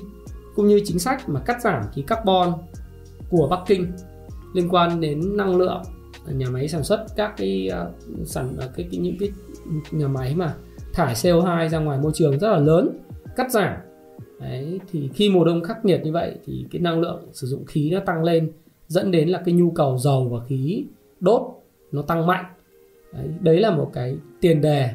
cũng 0.56 0.68
như 0.68 0.82
chính 0.86 1.00
sách 1.00 1.30
mà 1.30 1.40
cắt 1.40 1.62
giảm 1.62 1.84
khí 1.94 2.02
carbon 2.02 2.54
của 3.30 3.48
Bắc 3.48 3.60
Kinh 3.68 3.92
liên 4.54 4.70
quan 4.70 5.02
đến 5.02 5.38
năng 5.38 5.58
lượng 5.58 5.82
nhà 6.28 6.46
máy 6.50 6.68
sản 6.68 6.84
xuất 6.84 7.06
các 7.16 7.34
cái 7.38 7.70
uh, 7.84 8.28
sản 8.28 8.56
uh, 8.58 8.76
cái, 8.76 8.88
cái 8.92 9.00
những 9.00 9.18
cái 9.20 9.30
nhà 9.92 10.08
máy 10.08 10.36
mà 10.36 10.54
thải 10.94 11.14
CO2 11.14 11.70
ra 11.70 11.80
ngoài 11.80 12.00
môi 12.00 12.12
trường 12.16 12.40
rất 12.40 12.52
là 12.52 12.60
lớn 12.60 13.00
cắt 13.36 13.52
giảm. 13.52 13.74
Đấy, 14.40 14.80
thì 14.92 15.10
khi 15.14 15.30
mùa 15.30 15.44
đông 15.44 15.64
khắc 15.64 15.86
nghiệt 15.86 16.02
như 16.04 16.12
vậy 16.12 16.36
thì 16.46 16.66
cái 16.72 16.82
năng 16.82 17.00
lượng 17.00 17.24
sử 17.34 17.48
dụng 17.48 17.66
khí 17.66 17.90
nó 17.90 18.00
tăng 18.00 18.24
lên 18.24 18.52
dẫn 18.88 19.12
đến 19.12 19.30
là 19.30 19.42
cái 19.46 19.54
nhu 19.54 19.72
cầu 19.72 19.98
dầu 19.98 20.30
và 20.30 20.46
khí 20.46 20.86
đốt 21.20 21.42
nó 21.92 22.02
tăng 22.02 22.28
mạnh. 22.28 22.46
Đấy, 23.14 23.28
đấy 23.40 23.60
là 23.60 23.72
một 23.72 23.90
cái 23.94 24.16
tiền 24.42 24.62
đề 24.62 24.90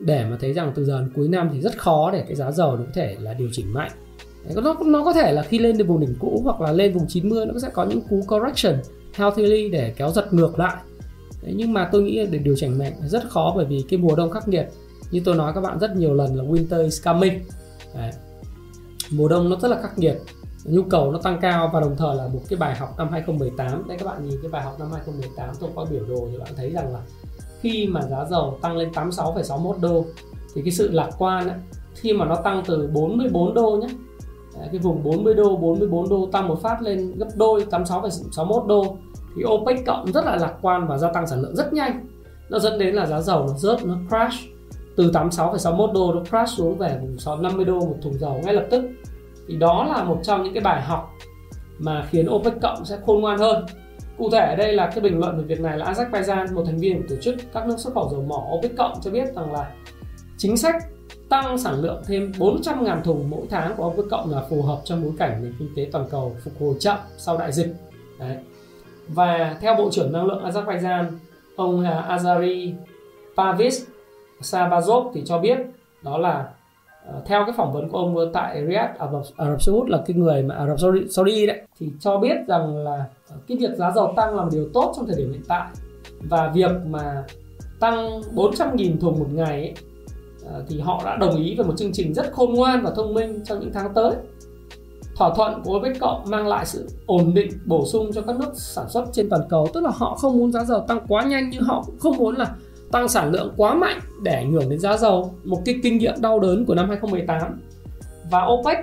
để 0.00 0.24
mà 0.30 0.36
thấy 0.40 0.52
rằng 0.52 0.72
từ 0.74 0.84
giờ 0.84 1.00
đến 1.00 1.10
cuối 1.14 1.28
năm 1.28 1.50
thì 1.52 1.60
rất 1.60 1.78
khó 1.78 2.10
để 2.12 2.24
cái 2.26 2.34
giá 2.34 2.50
dầu 2.50 2.76
nó 2.76 2.84
có 2.84 2.90
thể 2.94 3.16
là 3.20 3.34
điều 3.34 3.48
chỉnh 3.52 3.72
mạnh. 3.72 3.90
Đấy, 4.44 4.54
nó 4.64 4.76
nó 4.86 5.04
có 5.04 5.12
thể 5.12 5.32
là 5.32 5.42
khi 5.42 5.58
lên 5.58 5.78
được 5.78 5.88
vùng 5.88 6.00
đỉnh 6.00 6.14
cũ 6.18 6.40
hoặc 6.44 6.60
là 6.60 6.72
lên 6.72 6.92
vùng 6.92 7.06
90 7.08 7.46
nó 7.46 7.58
sẽ 7.58 7.70
có 7.72 7.84
những 7.84 8.00
cú 8.00 8.20
correction 8.28 8.80
healthily 9.14 9.68
để 9.68 9.92
kéo 9.96 10.10
giật 10.10 10.34
ngược 10.34 10.58
lại. 10.58 10.76
Đấy, 11.42 11.54
nhưng 11.56 11.72
mà 11.72 11.88
tôi 11.92 12.02
nghĩ 12.02 12.26
để 12.30 12.38
điều 12.38 12.56
chỉnh 12.56 12.78
mạnh 12.78 12.92
rất 13.00 13.28
khó 13.28 13.52
bởi 13.56 13.64
vì 13.64 13.84
cái 13.88 13.98
mùa 13.98 14.16
đông 14.16 14.30
khắc 14.30 14.48
nghiệt 14.48 14.66
như 15.10 15.20
tôi 15.24 15.34
nói 15.34 15.52
các 15.54 15.60
bạn 15.60 15.78
rất 15.78 15.96
nhiều 15.96 16.14
lần 16.14 16.36
là 16.36 16.44
winter 16.44 16.82
is 16.82 17.04
coming. 17.04 17.32
Đấy 17.94 18.10
mùa 19.16 19.28
đông 19.28 19.50
nó 19.50 19.56
rất 19.56 19.68
là 19.68 19.82
khắc 19.82 19.98
nghiệt. 19.98 20.16
Nhu 20.64 20.82
cầu 20.82 21.12
nó 21.12 21.18
tăng 21.18 21.38
cao 21.40 21.70
và 21.72 21.80
đồng 21.80 21.96
thời 21.96 22.16
là 22.16 22.28
một 22.28 22.40
cái 22.48 22.56
bài 22.56 22.76
học 22.76 22.94
năm 22.98 23.08
2018 23.10 23.88
đây 23.88 23.98
các 23.98 24.06
bạn 24.06 24.28
nhìn 24.28 24.38
cái 24.42 24.50
bài 24.50 24.62
học 24.62 24.76
năm 24.78 24.88
2018 24.92 25.48
tôi 25.60 25.70
có 25.74 25.86
biểu 25.90 26.04
đồ 26.08 26.28
thì 26.32 26.38
bạn 26.38 26.48
thấy 26.56 26.70
rằng 26.70 26.92
là 26.92 27.00
khi 27.60 27.86
mà 27.86 28.02
giá 28.02 28.24
dầu 28.30 28.58
tăng 28.62 28.76
lên 28.76 28.90
86,61 28.90 29.80
đô 29.80 30.04
thì 30.54 30.62
cái 30.62 30.72
sự 30.72 30.90
lạc 30.90 31.10
quan 31.18 31.48
ấy, 31.48 31.58
khi 31.94 32.12
mà 32.12 32.24
nó 32.24 32.36
tăng 32.36 32.62
từ 32.66 32.90
44 32.92 33.54
đô 33.54 33.76
nhé 33.76 33.88
cái 34.72 34.78
vùng 34.78 35.02
40 35.02 35.34
đô 35.34 35.56
44 35.56 36.08
đô 36.08 36.28
tăng 36.32 36.48
một 36.48 36.62
phát 36.62 36.82
lên 36.82 37.12
gấp 37.18 37.28
đôi 37.36 37.66
86,61 37.70 38.66
đô 38.66 38.96
thì 39.36 39.42
OPEC 39.44 39.86
cộng 39.86 40.12
rất 40.12 40.24
là 40.24 40.36
lạc 40.36 40.54
quan 40.62 40.86
và 40.88 40.98
gia 40.98 41.12
tăng 41.12 41.26
sản 41.26 41.40
lượng 41.40 41.56
rất 41.56 41.72
nhanh. 41.72 42.06
Nó 42.48 42.58
dẫn 42.58 42.78
đến 42.78 42.94
là 42.94 43.06
giá 43.06 43.20
dầu 43.20 43.46
nó 43.46 43.54
rớt 43.54 43.84
nó 43.84 43.96
crash 44.08 44.53
từ 44.96 45.10
86,61 45.10 45.92
đô 45.92 46.14
nó 46.14 46.20
crash 46.24 46.58
xuống 46.58 46.78
về 46.78 46.98
vùng 47.00 47.42
50 47.42 47.64
đô 47.64 47.80
một 47.80 47.96
thùng 48.02 48.18
dầu 48.18 48.40
ngay 48.44 48.54
lập 48.54 48.66
tức 48.70 48.84
thì 49.48 49.56
đó 49.56 49.84
là 49.84 50.04
một 50.04 50.20
trong 50.22 50.42
những 50.42 50.54
cái 50.54 50.62
bài 50.62 50.82
học 50.82 51.10
mà 51.78 52.06
khiến 52.10 52.28
OPEC 52.30 52.52
cộng 52.62 52.84
sẽ 52.84 52.98
khôn 53.06 53.20
ngoan 53.20 53.38
hơn 53.38 53.66
Cụ 54.18 54.30
thể 54.30 54.38
ở 54.38 54.56
đây 54.56 54.72
là 54.72 54.90
cái 54.94 55.00
bình 55.00 55.18
luận 55.18 55.38
về 55.38 55.44
việc 55.44 55.60
này 55.60 55.78
là 55.78 55.92
Azerbaijan, 55.92 56.54
một 56.54 56.62
thành 56.66 56.78
viên 56.78 57.02
của 57.02 57.08
tổ 57.08 57.16
chức 57.16 57.34
các 57.52 57.66
nước 57.66 57.74
xuất 57.78 57.94
khẩu 57.94 58.08
dầu 58.08 58.22
mỏ 58.22 58.46
OPEC 58.54 58.76
cộng 58.76 59.00
cho 59.00 59.10
biết 59.10 59.34
rằng 59.34 59.52
là 59.52 59.70
chính 60.36 60.56
sách 60.56 60.76
tăng 61.28 61.58
sản 61.58 61.80
lượng 61.80 62.02
thêm 62.06 62.32
400.000 62.38 63.02
thùng 63.02 63.30
mỗi 63.30 63.46
tháng 63.50 63.76
của 63.76 63.86
OPEC 63.86 64.04
cộng 64.10 64.30
là 64.30 64.42
phù 64.50 64.62
hợp 64.62 64.80
trong 64.84 65.02
bối 65.02 65.12
cảnh 65.18 65.42
nền 65.42 65.54
kinh 65.58 65.68
tế 65.76 65.88
toàn 65.92 66.06
cầu 66.10 66.36
phục 66.44 66.54
hồi 66.60 66.74
chậm 66.80 66.96
sau 67.16 67.38
đại 67.38 67.52
dịch. 67.52 67.74
Đấy. 68.18 68.36
Và 69.08 69.56
theo 69.60 69.74
Bộ 69.74 69.88
trưởng 69.92 70.12
Năng 70.12 70.26
lượng 70.26 70.44
Azerbaijan, 70.44 71.04
ông 71.56 71.82
Azari 71.82 72.72
Pavis 73.36 73.84
Savazov 74.40 75.10
thì 75.14 75.22
cho 75.26 75.38
biết 75.38 75.58
đó 76.02 76.18
là 76.18 76.48
ờ, 77.06 77.22
theo 77.26 77.44
cái 77.46 77.54
phỏng 77.56 77.72
vấn 77.72 77.88
của 77.88 77.98
ông 77.98 78.30
tại 78.32 78.66
Riyadh 78.66 78.98
Ả 78.98 79.06
Rập 79.50 79.62
Xê 79.62 79.72
Út 79.72 79.88
là 79.88 80.02
cái 80.06 80.16
người 80.16 80.42
mà 80.42 80.54
Ả 80.54 80.66
Rập 80.66 80.78
Saudi 81.10 81.46
đấy 81.46 81.62
thì 81.78 81.90
cho 82.00 82.18
biết 82.18 82.36
rằng 82.48 82.76
là 82.76 83.04
ờ, 83.28 83.36
cái 83.48 83.58
việc 83.60 83.70
giá 83.76 83.90
dầu 83.90 84.12
tăng 84.16 84.36
là 84.36 84.42
một 84.42 84.48
điều 84.52 84.68
tốt 84.74 84.92
trong 84.96 85.06
thời 85.06 85.16
điểm 85.16 85.32
hiện 85.32 85.42
tại 85.48 85.68
và 86.20 86.50
việc 86.54 86.70
mà 86.86 87.24
tăng 87.80 88.20
400.000 88.34 89.00
thùng 89.00 89.18
một 89.18 89.26
ngày 89.30 89.60
ấy, 89.60 89.74
ờ, 90.44 90.64
thì 90.68 90.80
họ 90.80 91.02
đã 91.04 91.16
đồng 91.16 91.36
ý 91.36 91.54
về 91.58 91.64
một 91.64 91.74
chương 91.76 91.92
trình 91.92 92.14
rất 92.14 92.32
khôn 92.32 92.54
ngoan 92.54 92.82
và 92.82 92.90
thông 92.96 93.14
minh 93.14 93.40
trong 93.44 93.60
những 93.60 93.72
tháng 93.72 93.94
tới. 93.94 94.14
Thỏa 95.16 95.34
thuận 95.34 95.62
của 95.62 95.76
OPEC 95.76 96.00
cộng 96.00 96.22
mang 96.26 96.46
lại 96.46 96.66
sự 96.66 96.88
ổn 97.06 97.34
định 97.34 97.50
bổ 97.66 97.86
sung 97.86 98.10
cho 98.14 98.22
các 98.22 98.36
nước 98.36 98.52
sản 98.54 98.88
xuất 98.88 99.04
trên 99.12 99.28
toàn 99.30 99.42
cầu, 99.48 99.68
tức 99.74 99.82
là 99.82 99.90
họ 99.94 100.14
không 100.14 100.38
muốn 100.38 100.52
giá 100.52 100.64
dầu 100.64 100.84
tăng 100.88 101.06
quá 101.08 101.24
nhanh 101.24 101.50
nhưng 101.50 101.62
họ 101.62 101.82
cũng 101.86 101.98
không 101.98 102.16
muốn 102.16 102.36
là 102.36 102.54
tăng 102.94 103.08
sản 103.08 103.32
lượng 103.32 103.54
quá 103.56 103.74
mạnh 103.74 104.00
để 104.22 104.32
ảnh 104.32 104.52
hưởng 104.52 104.70
đến 104.70 104.78
giá 104.78 104.96
dầu 104.96 105.34
một 105.44 105.62
cái 105.64 105.74
kinh 105.82 105.98
nghiệm 105.98 106.14
đau 106.20 106.40
đớn 106.40 106.64
của 106.64 106.74
năm 106.74 106.88
2018 106.88 107.60
và 108.30 108.46
OPEC 108.46 108.78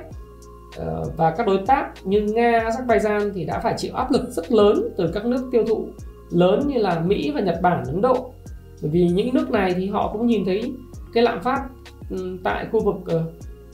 ờ, 0.77 1.03
và 1.17 1.31
các 1.31 1.47
đối 1.47 1.57
tác 1.67 1.91
như 2.03 2.21
Nga, 2.21 2.69
Azerbaijan 2.69 3.31
thì 3.33 3.45
đã 3.45 3.59
phải 3.59 3.73
chịu 3.77 3.95
áp 3.95 4.11
lực 4.11 4.29
rất 4.29 4.51
lớn 4.51 4.89
từ 4.97 5.11
các 5.13 5.25
nước 5.25 5.47
tiêu 5.51 5.63
thụ 5.67 5.85
lớn 6.31 6.67
như 6.67 6.77
là 6.77 6.99
Mỹ 6.99 7.31
và 7.35 7.41
Nhật 7.41 7.59
Bản, 7.61 7.83
Ấn 7.85 8.01
Độ. 8.01 8.33
Bởi 8.81 8.91
vì 8.91 9.07
những 9.07 9.29
nước 9.33 9.51
này 9.51 9.73
thì 9.77 9.87
họ 9.87 10.09
cũng 10.13 10.27
nhìn 10.27 10.45
thấy 10.45 10.73
cái 11.13 11.23
lạm 11.23 11.41
phát 11.41 11.61
ừ, 12.09 12.37
tại 12.43 12.65
khu 12.71 12.79
vực 12.79 12.95
ờ, 13.05 13.23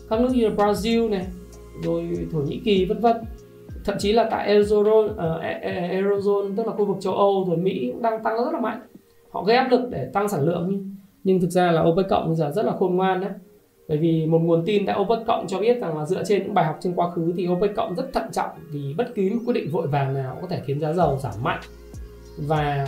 các 0.09 0.21
nước 0.21 0.29
như 0.33 0.49
là 0.49 0.55
Brazil 0.55 1.09
này 1.09 1.25
rồi 1.83 2.27
Thổ 2.31 2.39
Nhĩ 2.39 2.61
Kỳ 2.65 2.85
vân 2.85 2.99
vân. 2.99 3.17
Thậm 3.85 3.95
chí 3.99 4.11
là 4.11 4.27
tại 4.31 4.55
Eurozone, 4.55 5.05
uh, 5.05 5.17
ờ, 5.17 5.41
Eurozone 5.71 6.55
tức 6.55 6.67
là 6.67 6.73
khu 6.73 6.85
vực 6.85 6.97
châu 6.99 7.13
Âu 7.13 7.45
rồi 7.47 7.57
Mỹ 7.57 7.89
cũng 7.93 8.01
đang 8.01 8.23
tăng 8.23 8.35
rất 8.37 8.51
là 8.53 8.59
mạnh 8.59 8.79
họ 9.37 9.43
gây 9.43 9.57
áp 9.57 9.67
lực 9.71 9.89
để 9.89 10.09
tăng 10.13 10.29
sản 10.29 10.43
lượng 10.43 10.67
nhưng, 10.69 10.95
nhưng 11.23 11.41
thực 11.41 11.49
ra 11.49 11.71
là 11.71 11.81
OPEC 11.81 12.05
cộng 12.09 12.27
bây 12.27 12.35
giờ 12.35 12.51
rất 12.55 12.65
là 12.65 12.73
khôn 12.79 12.95
ngoan 12.95 13.21
đấy. 13.21 13.29
Bởi 13.87 13.97
vì 13.97 14.25
một 14.25 14.39
nguồn 14.39 14.63
tin 14.65 14.85
tại 14.85 14.95
OPEC 14.99 15.27
cộng 15.27 15.47
cho 15.47 15.59
biết 15.59 15.81
rằng 15.81 15.97
là 15.97 16.05
dựa 16.05 16.23
trên 16.23 16.43
những 16.43 16.53
bài 16.53 16.65
học 16.65 16.77
trên 16.81 16.93
quá 16.95 17.11
khứ 17.11 17.33
thì 17.37 17.47
OPEC 17.47 17.75
cộng 17.75 17.95
rất 17.95 18.13
thận 18.13 18.23
trọng 18.31 18.49
vì 18.71 18.93
bất 18.97 19.07
cứ 19.15 19.29
một 19.33 19.41
quyết 19.45 19.53
định 19.53 19.71
vội 19.71 19.87
vàng 19.87 20.13
nào 20.13 20.37
có 20.41 20.47
thể 20.47 20.61
khiến 20.65 20.79
giá 20.79 20.93
dầu 20.93 21.19
giảm 21.23 21.33
mạnh. 21.41 21.61
Và 22.37 22.87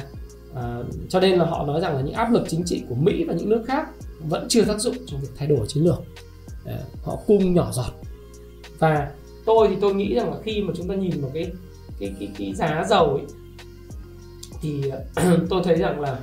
uh, 0.52 0.86
cho 1.10 1.20
nên 1.20 1.40
là 1.40 1.46
họ 1.46 1.66
nói 1.66 1.82
rằng 1.82 1.96
là 1.96 2.02
những 2.02 2.14
áp 2.14 2.32
lực 2.32 2.44
chính 2.48 2.64
trị 2.66 2.84
của 2.90 2.96
Mỹ 2.96 3.24
và 3.24 3.34
những 3.34 3.50
nước 3.50 3.64
khác 3.68 3.90
vẫn 4.20 4.46
chưa 4.50 4.66
tác 4.66 4.80
dụng 4.80 4.96
trong 5.06 5.22
việc 5.22 5.30
thay 5.38 5.48
đổi 5.48 5.68
chiến 5.68 5.84
lược. 5.84 6.00
Uh, 6.64 7.04
họ 7.04 7.18
cung 7.28 7.54
nhỏ 7.54 7.70
giọt. 7.72 7.92
Và 8.80 9.12
tôi 9.46 9.68
thì 9.68 9.76
tôi 9.82 9.94
nghĩ 9.94 10.16
rằng 10.16 10.32
là 10.32 10.38
khi 10.44 10.62
mà 10.62 10.74
chúng 10.78 10.88
ta 10.88 10.96
nhìn 10.96 11.22
vào 11.22 11.32
cái 11.34 11.52
cái 12.00 12.14
cái, 12.20 12.30
cái 12.38 12.54
giá 12.54 12.86
dầu 12.90 13.06
ấy, 13.06 13.26
thì 14.62 14.90
ờ, 15.16 15.38
tôi 15.50 15.62
thấy 15.64 15.76
rằng 15.76 16.00
là 16.00 16.20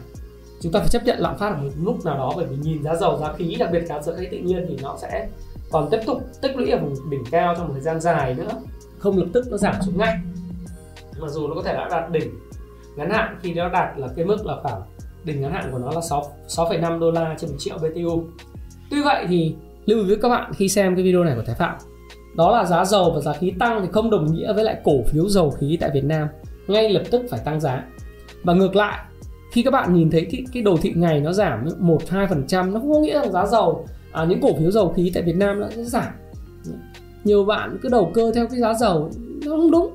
chúng 0.67 0.73
ta 0.73 0.81
phải 0.81 0.89
chấp 0.89 1.05
nhận 1.05 1.19
lạm 1.19 1.39
phát 1.39 1.49
ở 1.49 1.57
một 1.57 1.71
lúc 1.83 2.05
nào 2.05 2.19
đó 2.19 2.33
bởi 2.37 2.47
vì 2.47 2.57
nhìn 2.57 2.83
giá 2.83 2.95
dầu 2.95 3.19
giá 3.19 3.33
khí 3.33 3.57
đặc 3.59 3.69
biệt 3.73 3.87
giá 3.87 4.03
dầu 4.03 4.15
khí 4.19 4.27
tự 4.31 4.39
nhiên 4.39 4.67
thì 4.69 4.77
nó 4.83 4.97
sẽ 5.03 5.29
còn 5.71 5.89
tiếp 5.91 6.01
tục 6.07 6.23
tích 6.43 6.57
lũy 6.57 6.71
ở 6.71 6.79
vùng 6.79 7.11
đỉnh 7.11 7.25
cao 7.31 7.55
trong 7.57 7.67
một 7.67 7.73
thời 7.73 7.83
gian 7.83 8.01
dài 8.01 8.35
nữa. 8.35 8.49
Không 8.99 9.19
lập 9.19 9.27
tức 9.33 9.47
nó 9.51 9.57
giảm 9.57 9.75
xuống 9.83 9.99
ngay. 9.99 10.15
Mặc 11.21 11.29
dù 11.29 11.49
nó 11.49 11.55
có 11.55 11.63
thể 11.63 11.73
đã 11.73 11.89
đạt 11.91 12.11
đỉnh 12.11 12.31
ngắn 12.97 13.11
hạn 13.11 13.39
khi 13.43 13.55
nó 13.55 13.69
đạt 13.69 13.99
là 13.99 14.09
cái 14.17 14.25
mức 14.25 14.47
là 14.47 14.55
khoảng 14.63 14.83
đỉnh 15.25 15.41
ngắn 15.41 15.53
hạn 15.53 15.69
của 15.73 15.79
nó 15.79 15.91
là 15.91 16.01
6 16.01 16.33
6,5 16.49 16.99
đô 16.99 17.11
la 17.11 17.35
trên 17.39 17.51
một 17.51 17.57
triệu 17.59 17.79
BTU 17.79 18.25
tuy 18.91 19.03
vậy 19.03 19.27
thì 19.29 19.55
lưu 19.87 19.99
ý 19.99 20.05
với 20.05 20.17
các 20.23 20.29
bạn 20.29 20.53
khi 20.55 20.69
xem 20.69 20.95
cái 20.95 21.05
video 21.05 21.25
này 21.25 21.35
của 21.37 21.43
Thái 21.47 21.57
Phạm 21.59 21.77
đó 22.37 22.57
là 22.57 22.65
giá 22.65 22.85
dầu 22.85 23.13
và 23.15 23.21
giá 23.21 23.33
khí 23.33 23.53
tăng 23.59 23.83
thì 23.83 23.89
không 23.93 24.11
đồng 24.11 24.35
nghĩa 24.35 24.53
với 24.53 24.65
lại 24.65 24.77
cổ 24.85 25.03
phiếu 25.13 25.29
dầu 25.29 25.51
khí 25.51 25.79
tại 25.81 25.91
Việt 25.95 26.05
Nam 26.05 26.29
ngay 26.67 26.91
lập 26.91 27.03
tức 27.11 27.23
phải 27.31 27.41
tăng 27.45 27.61
giá. 27.61 27.85
Và 28.45 28.55
ngược 28.55 28.77
lại 28.77 29.05
khi 29.53 29.63
các 29.63 29.71
bạn 29.71 29.95
nhìn 29.95 30.11
thấy 30.11 30.27
cái, 30.31 30.45
cái 30.53 30.63
đồ 30.63 30.77
thị 30.83 30.93
ngày 30.97 31.21
nó 31.21 31.33
giảm 31.33 31.69
một 31.79 32.09
hai 32.09 32.27
phần 32.27 32.45
trăm 32.47 32.75
nó 32.75 32.81
không 32.81 32.93
có 32.93 33.01
nghĩa 33.01 33.21
rằng 33.21 33.33
giá 33.33 33.47
dầu 33.47 33.87
à, 34.13 34.25
những 34.25 34.41
cổ 34.41 34.55
phiếu 34.59 34.71
dầu 34.71 34.93
khí 34.97 35.11
tại 35.15 35.23
Việt 35.23 35.37
Nam 35.37 35.61
nó 35.61 35.69
sẽ 35.71 35.85
giảm. 35.85 36.13
Nhiều 37.25 37.45
bạn 37.45 37.79
cứ 37.83 37.89
đầu 37.89 38.11
cơ 38.15 38.33
theo 38.35 38.47
cái 38.47 38.61
giá 38.61 38.75
dầu 38.75 39.11
nó 39.45 39.51
không 39.51 39.71
đúng. 39.71 39.95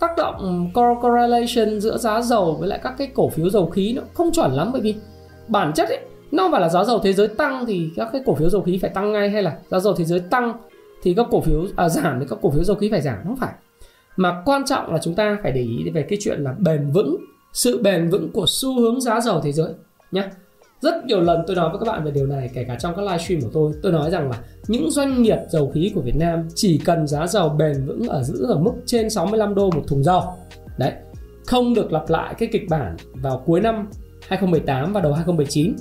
Tác 0.00 0.10
động 0.16 0.36
ừ, 0.38 0.80
correlation 1.02 1.80
giữa 1.80 1.96
giá 1.96 2.22
dầu 2.22 2.56
với 2.60 2.68
lại 2.68 2.80
các 2.82 2.94
cái 2.98 3.08
cổ 3.14 3.28
phiếu 3.28 3.50
dầu 3.50 3.66
khí 3.66 3.92
nó 3.92 4.02
không 4.14 4.32
chuẩn 4.32 4.52
lắm 4.52 4.70
bởi 4.72 4.82
vì 4.82 4.94
bản 5.48 5.72
chất 5.74 5.88
ấy 5.88 6.00
nó 6.30 6.42
không 6.42 6.52
phải 6.52 6.60
là 6.60 6.68
giá 6.68 6.84
dầu 6.84 6.98
thế 6.98 7.12
giới 7.12 7.28
tăng 7.28 7.66
thì 7.66 7.90
các 7.96 8.08
cái 8.12 8.22
cổ 8.26 8.34
phiếu 8.34 8.48
dầu 8.48 8.62
khí 8.62 8.78
phải 8.82 8.90
tăng 8.90 9.12
ngay 9.12 9.30
hay 9.30 9.42
là 9.42 9.58
giá 9.70 9.80
dầu 9.80 9.94
thế 9.94 10.04
giới 10.04 10.20
tăng 10.20 10.52
thì 11.02 11.14
các 11.14 11.26
cổ 11.30 11.40
phiếu 11.40 11.66
à, 11.76 11.88
giảm 11.88 12.20
thì 12.20 12.26
các 12.30 12.38
cổ 12.42 12.50
phiếu 12.50 12.64
dầu 12.64 12.76
khí 12.76 12.88
phải 12.90 13.00
giảm. 13.00 13.16
Không 13.24 13.36
phải. 13.36 13.52
Mà 14.16 14.42
quan 14.44 14.64
trọng 14.64 14.92
là 14.92 14.98
chúng 14.98 15.14
ta 15.14 15.38
phải 15.42 15.52
để 15.52 15.60
ý 15.60 15.90
về 15.90 16.02
cái 16.02 16.18
chuyện 16.22 16.40
là 16.40 16.54
bền 16.58 16.90
vững 16.90 17.16
sự 17.52 17.82
bền 17.82 18.08
vững 18.08 18.32
của 18.32 18.44
xu 18.48 18.80
hướng 18.80 19.00
giá 19.00 19.20
dầu 19.20 19.40
thế 19.40 19.52
giới 19.52 19.72
nhé. 20.12 20.28
Rất 20.80 21.04
nhiều 21.06 21.20
lần 21.20 21.44
tôi 21.46 21.56
nói 21.56 21.68
với 21.70 21.78
các 21.78 21.92
bạn 21.92 22.04
về 22.04 22.10
điều 22.10 22.26
này, 22.26 22.50
kể 22.54 22.64
cả 22.64 22.76
trong 22.80 22.94
các 22.96 23.02
livestream 23.02 23.40
của 23.42 23.50
tôi. 23.52 23.72
Tôi 23.82 23.92
nói 23.92 24.10
rằng 24.10 24.30
là 24.30 24.38
những 24.68 24.90
doanh 24.90 25.22
nghiệp 25.22 25.38
dầu 25.48 25.70
khí 25.74 25.92
của 25.94 26.00
Việt 26.00 26.16
Nam 26.16 26.48
chỉ 26.54 26.78
cần 26.84 27.06
giá 27.06 27.26
dầu 27.26 27.48
bền 27.48 27.86
vững 27.86 28.08
ở 28.08 28.22
giữ 28.22 28.44
ở 28.44 28.58
mức 28.58 28.72
trên 28.86 29.10
65 29.10 29.54
đô 29.54 29.70
một 29.70 29.82
thùng 29.86 30.04
dầu. 30.04 30.22
Đấy, 30.78 30.92
không 31.46 31.74
được 31.74 31.92
lặp 31.92 32.10
lại 32.10 32.34
cái 32.38 32.48
kịch 32.52 32.68
bản 32.68 32.96
vào 33.12 33.42
cuối 33.46 33.60
năm 33.60 33.88
2018 34.28 34.92
và 34.92 35.00
đầu 35.00 35.12
2019 35.12 35.76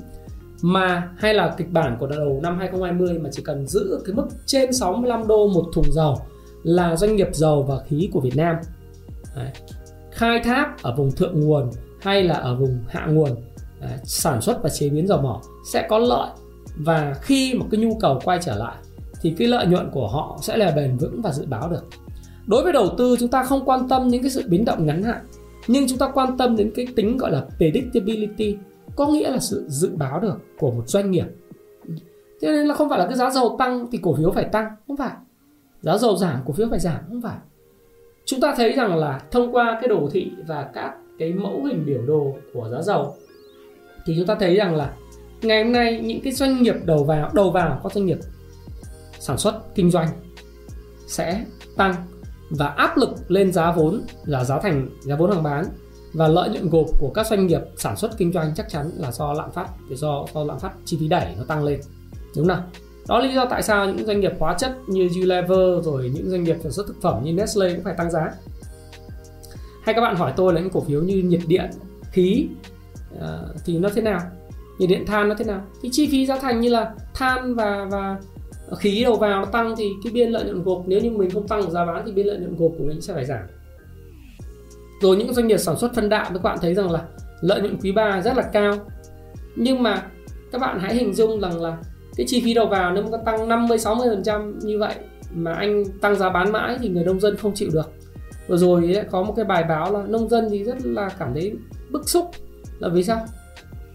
mà 0.61 1.09
hay 1.17 1.33
là 1.33 1.55
kịch 1.57 1.71
bản 1.71 1.97
của 1.99 2.07
đầu 2.07 2.39
năm 2.43 2.57
2020 2.57 3.19
mà 3.19 3.29
chỉ 3.33 3.43
cần 3.43 3.67
giữ 3.67 4.01
cái 4.05 4.15
mức 4.15 4.27
trên 4.45 4.73
65 4.73 5.27
đô 5.27 5.47
một 5.47 5.65
thùng 5.73 5.91
dầu 5.91 6.17
là 6.63 6.95
doanh 6.95 7.15
nghiệp 7.15 7.29
dầu 7.33 7.63
và 7.63 7.75
khí 7.87 8.09
của 8.13 8.19
Việt 8.19 8.35
Nam. 8.35 8.55
Đấy 9.35 9.51
khai 10.17 10.39
thác 10.39 10.83
ở 10.83 10.95
vùng 10.95 11.11
thượng 11.11 11.39
nguồn 11.39 11.69
hay 12.01 12.23
là 12.23 12.35
ở 12.35 12.55
vùng 12.55 12.79
hạ 12.87 13.05
nguồn 13.05 13.29
à, 13.81 13.97
sản 14.03 14.41
xuất 14.41 14.63
và 14.63 14.69
chế 14.69 14.89
biến 14.89 15.07
dầu 15.07 15.21
mỏ 15.21 15.41
sẽ 15.65 15.87
có 15.89 15.97
lợi. 15.97 16.29
Và 16.77 17.13
khi 17.21 17.53
một 17.53 17.65
cái 17.71 17.81
nhu 17.81 17.97
cầu 17.99 18.19
quay 18.23 18.39
trở 18.41 18.55
lại 18.55 18.75
thì 19.21 19.35
cái 19.37 19.47
lợi 19.47 19.65
nhuận 19.65 19.89
của 19.91 20.07
họ 20.07 20.39
sẽ 20.41 20.57
là 20.57 20.71
bền 20.75 20.97
vững 20.97 21.21
và 21.21 21.31
dự 21.31 21.45
báo 21.45 21.69
được. 21.69 21.85
Đối 22.47 22.63
với 22.63 22.73
đầu 22.73 22.89
tư 22.97 23.15
chúng 23.19 23.29
ta 23.29 23.43
không 23.43 23.65
quan 23.65 23.87
tâm 23.89 24.07
những 24.07 24.21
cái 24.21 24.31
sự 24.31 24.43
biến 24.47 24.65
động 24.65 24.85
ngắn 24.85 25.03
hạn 25.03 25.25
nhưng 25.67 25.87
chúng 25.87 25.97
ta 25.97 26.11
quan 26.13 26.37
tâm 26.37 26.55
đến 26.55 26.71
cái 26.75 26.87
tính 26.95 27.17
gọi 27.17 27.31
là 27.31 27.45
predictability 27.57 28.57
có 28.95 29.07
nghĩa 29.07 29.31
là 29.31 29.39
sự 29.39 29.65
dự 29.67 29.89
báo 29.95 30.19
được 30.19 30.37
của 30.59 30.71
một 30.71 30.83
doanh 30.87 31.11
nghiệp. 31.11 31.25
Cho 32.41 32.47
nên 32.47 32.65
là 32.65 32.75
không 32.75 32.89
phải 32.89 32.99
là 32.99 33.05
cái 33.05 33.15
giá 33.15 33.29
dầu 33.29 33.55
tăng 33.59 33.87
thì 33.91 33.99
cổ 34.01 34.15
phiếu 34.15 34.31
phải 34.31 34.45
tăng 34.45 34.67
không 34.87 34.97
phải. 34.97 35.11
Giá 35.81 35.97
dầu 35.97 36.17
giảm 36.17 36.39
cổ 36.45 36.53
phiếu 36.53 36.67
phải 36.69 36.79
giảm 36.79 36.99
không 37.07 37.21
phải 37.21 37.37
chúng 38.27 38.41
ta 38.41 38.53
thấy 38.57 38.71
rằng 38.71 38.97
là 38.97 39.21
thông 39.31 39.55
qua 39.55 39.77
cái 39.81 39.87
đồ 39.87 40.09
thị 40.11 40.31
và 40.47 40.69
các 40.73 40.93
cái 41.19 41.33
mẫu 41.33 41.63
hình 41.65 41.85
biểu 41.85 42.01
đồ 42.05 42.35
của 42.53 42.69
giá 42.71 42.81
dầu, 42.81 43.15
thì 44.05 44.13
chúng 44.17 44.27
ta 44.27 44.35
thấy 44.39 44.55
rằng 44.55 44.75
là 44.75 44.93
ngày 45.41 45.63
hôm 45.63 45.73
nay 45.73 45.99
những 46.03 46.21
cái 46.21 46.33
doanh 46.33 46.63
nghiệp 46.63 46.75
đầu 46.85 47.03
vào 47.03 47.31
đầu 47.33 47.51
vào 47.51 47.79
các 47.83 47.93
doanh 47.93 48.05
nghiệp 48.05 48.17
sản 49.19 49.37
xuất, 49.37 49.75
kinh 49.75 49.91
doanh 49.91 50.07
sẽ 51.07 51.45
tăng 51.77 51.93
và 52.49 52.67
áp 52.67 52.97
lực 52.97 53.09
lên 53.27 53.51
giá 53.51 53.71
vốn, 53.71 54.01
là 54.25 54.43
giá 54.43 54.59
thành, 54.59 54.89
giá 55.01 55.15
vốn 55.15 55.31
hàng 55.31 55.43
bán 55.43 55.65
và 56.13 56.27
lợi 56.27 56.49
nhuận 56.49 56.69
gộp 56.69 56.85
của 56.99 57.09
các 57.09 57.27
doanh 57.27 57.47
nghiệp 57.47 57.61
sản 57.77 57.97
xuất, 57.97 58.17
kinh 58.17 58.33
doanh 58.33 58.53
chắc 58.55 58.69
chắn 58.69 58.91
là 58.97 59.11
do 59.11 59.33
lạm 59.33 59.51
phát, 59.51 59.67
do 59.89 60.25
do 60.33 60.43
lạm 60.43 60.59
phát 60.59 60.71
chi 60.85 60.97
phí 60.99 61.07
đẩy 61.07 61.35
nó 61.37 61.43
tăng 61.43 61.63
lên. 61.63 61.79
Đúng 62.35 62.47
không 62.47 62.61
đó 63.07 63.19
là 63.19 63.25
lý 63.25 63.33
do 63.33 63.45
tại 63.45 63.63
sao 63.63 63.85
những 63.85 64.05
doanh 64.05 64.19
nghiệp 64.19 64.31
hóa 64.39 64.55
chất 64.59 64.77
như 64.87 65.09
Unilever 65.15 65.85
rồi 65.85 66.11
những 66.15 66.29
doanh 66.29 66.43
nghiệp 66.43 66.57
sản 66.63 66.71
xuất 66.71 66.87
thực 66.87 67.01
phẩm 67.01 67.23
như 67.23 67.33
Nestle 67.33 67.73
cũng 67.73 67.83
phải 67.83 67.95
tăng 67.97 68.11
giá. 68.11 68.31
Hay 69.83 69.95
các 69.95 70.01
bạn 70.01 70.15
hỏi 70.15 70.33
tôi 70.35 70.53
là 70.53 70.61
những 70.61 70.69
cổ 70.69 70.81
phiếu 70.81 71.01
như 71.01 71.15
nhiệt 71.15 71.41
điện 71.47 71.69
khí 72.11 72.47
uh, 73.15 73.21
thì 73.65 73.77
nó 73.77 73.89
thế 73.95 74.01
nào? 74.01 74.19
Nhiệt 74.79 74.89
điện 74.89 75.05
than 75.05 75.29
nó 75.29 75.35
thế 75.35 75.45
nào? 75.45 75.61
Thì 75.81 75.89
chi 75.91 76.07
phí 76.11 76.25
giá 76.25 76.39
thành 76.39 76.61
như 76.61 76.69
là 76.69 76.93
than 77.13 77.55
và 77.55 77.87
và 77.91 78.17
khí 78.77 79.03
đầu 79.03 79.15
vào 79.15 79.39
nó 79.39 79.45
tăng 79.45 79.75
thì 79.77 79.89
cái 80.03 80.13
biên 80.13 80.29
lợi 80.29 80.43
nhuận 80.43 80.63
gộp 80.63 80.83
nếu 80.87 80.99
như 80.99 81.11
mình 81.11 81.29
không 81.29 81.47
tăng 81.47 81.71
giá 81.71 81.85
bán 81.85 82.03
thì 82.05 82.11
biên 82.11 82.27
lợi 82.27 82.37
nhuận 82.37 82.55
gộp 82.55 82.71
của 82.77 82.83
mình 82.83 83.01
sẽ 83.01 83.13
phải 83.13 83.25
giảm. 83.25 83.43
Rồi 85.01 85.17
những 85.17 85.33
doanh 85.33 85.47
nghiệp 85.47 85.57
sản 85.57 85.77
xuất 85.77 85.95
phân 85.95 86.09
đạm 86.09 86.33
các 86.33 86.43
bạn 86.43 86.57
thấy 86.61 86.73
rằng 86.73 86.91
là 86.91 87.05
lợi 87.41 87.61
nhuận 87.61 87.77
quý 87.81 87.91
3 87.91 88.21
rất 88.21 88.37
là 88.37 88.43
cao. 88.43 88.73
Nhưng 89.55 89.83
mà 89.83 90.05
các 90.51 90.61
bạn 90.61 90.79
hãy 90.79 90.95
hình 90.95 91.13
dung 91.13 91.39
rằng 91.41 91.61
là 91.61 91.77
cái 92.17 92.25
chi 92.29 92.41
phí 92.45 92.53
đầu 92.53 92.67
vào 92.67 92.93
nếu 92.93 93.03
mà 93.03 93.09
có 93.11 93.17
tăng 93.17 93.47
50 93.47 93.79
60 93.79 94.07
phần 94.09 94.23
trăm 94.23 94.59
như 94.59 94.79
vậy 94.79 94.95
mà 95.33 95.53
anh 95.53 95.83
tăng 96.01 96.15
giá 96.15 96.29
bán 96.29 96.51
mãi 96.51 96.77
thì 96.81 96.89
người 96.89 97.03
nông 97.03 97.19
dân 97.19 97.37
không 97.37 97.53
chịu 97.55 97.69
được. 97.73 97.91
Vừa 98.47 98.57
rồi 98.57 98.93
ấy, 98.95 99.05
có 99.11 99.23
một 99.23 99.33
cái 99.35 99.45
bài 99.45 99.63
báo 99.63 99.93
là 99.93 100.03
nông 100.07 100.29
dân 100.29 100.47
thì 100.49 100.63
rất 100.63 100.75
là 100.83 101.09
cảm 101.19 101.33
thấy 101.33 101.51
bức 101.89 102.09
xúc. 102.09 102.31
Là 102.79 102.89
vì 102.89 103.03
sao? 103.03 103.25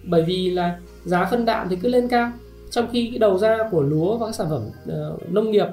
Bởi 0.04 0.22
vì 0.22 0.50
là 0.50 0.78
giá 1.04 1.24
phân 1.24 1.44
đạm 1.44 1.68
thì 1.70 1.76
cứ 1.76 1.88
lên 1.88 2.08
cao 2.08 2.30
trong 2.70 2.88
khi 2.92 3.08
cái 3.11 3.18
đầu 3.18 3.38
ra 3.38 3.58
của 3.70 3.82
lúa 3.82 4.16
và 4.16 4.26
các 4.26 4.35
sản 4.35 4.46
phẩm 4.50 4.62
uh, 4.66 5.32
nông 5.32 5.50
nghiệp 5.50 5.66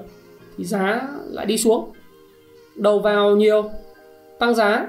thì 0.58 0.64
giá 0.64 1.08
lại 1.30 1.46
đi 1.46 1.58
xuống. 1.58 1.92
Đầu 2.76 3.00
vào 3.00 3.36
nhiều 3.36 3.70
tăng 4.40 4.56
giá 4.56 4.88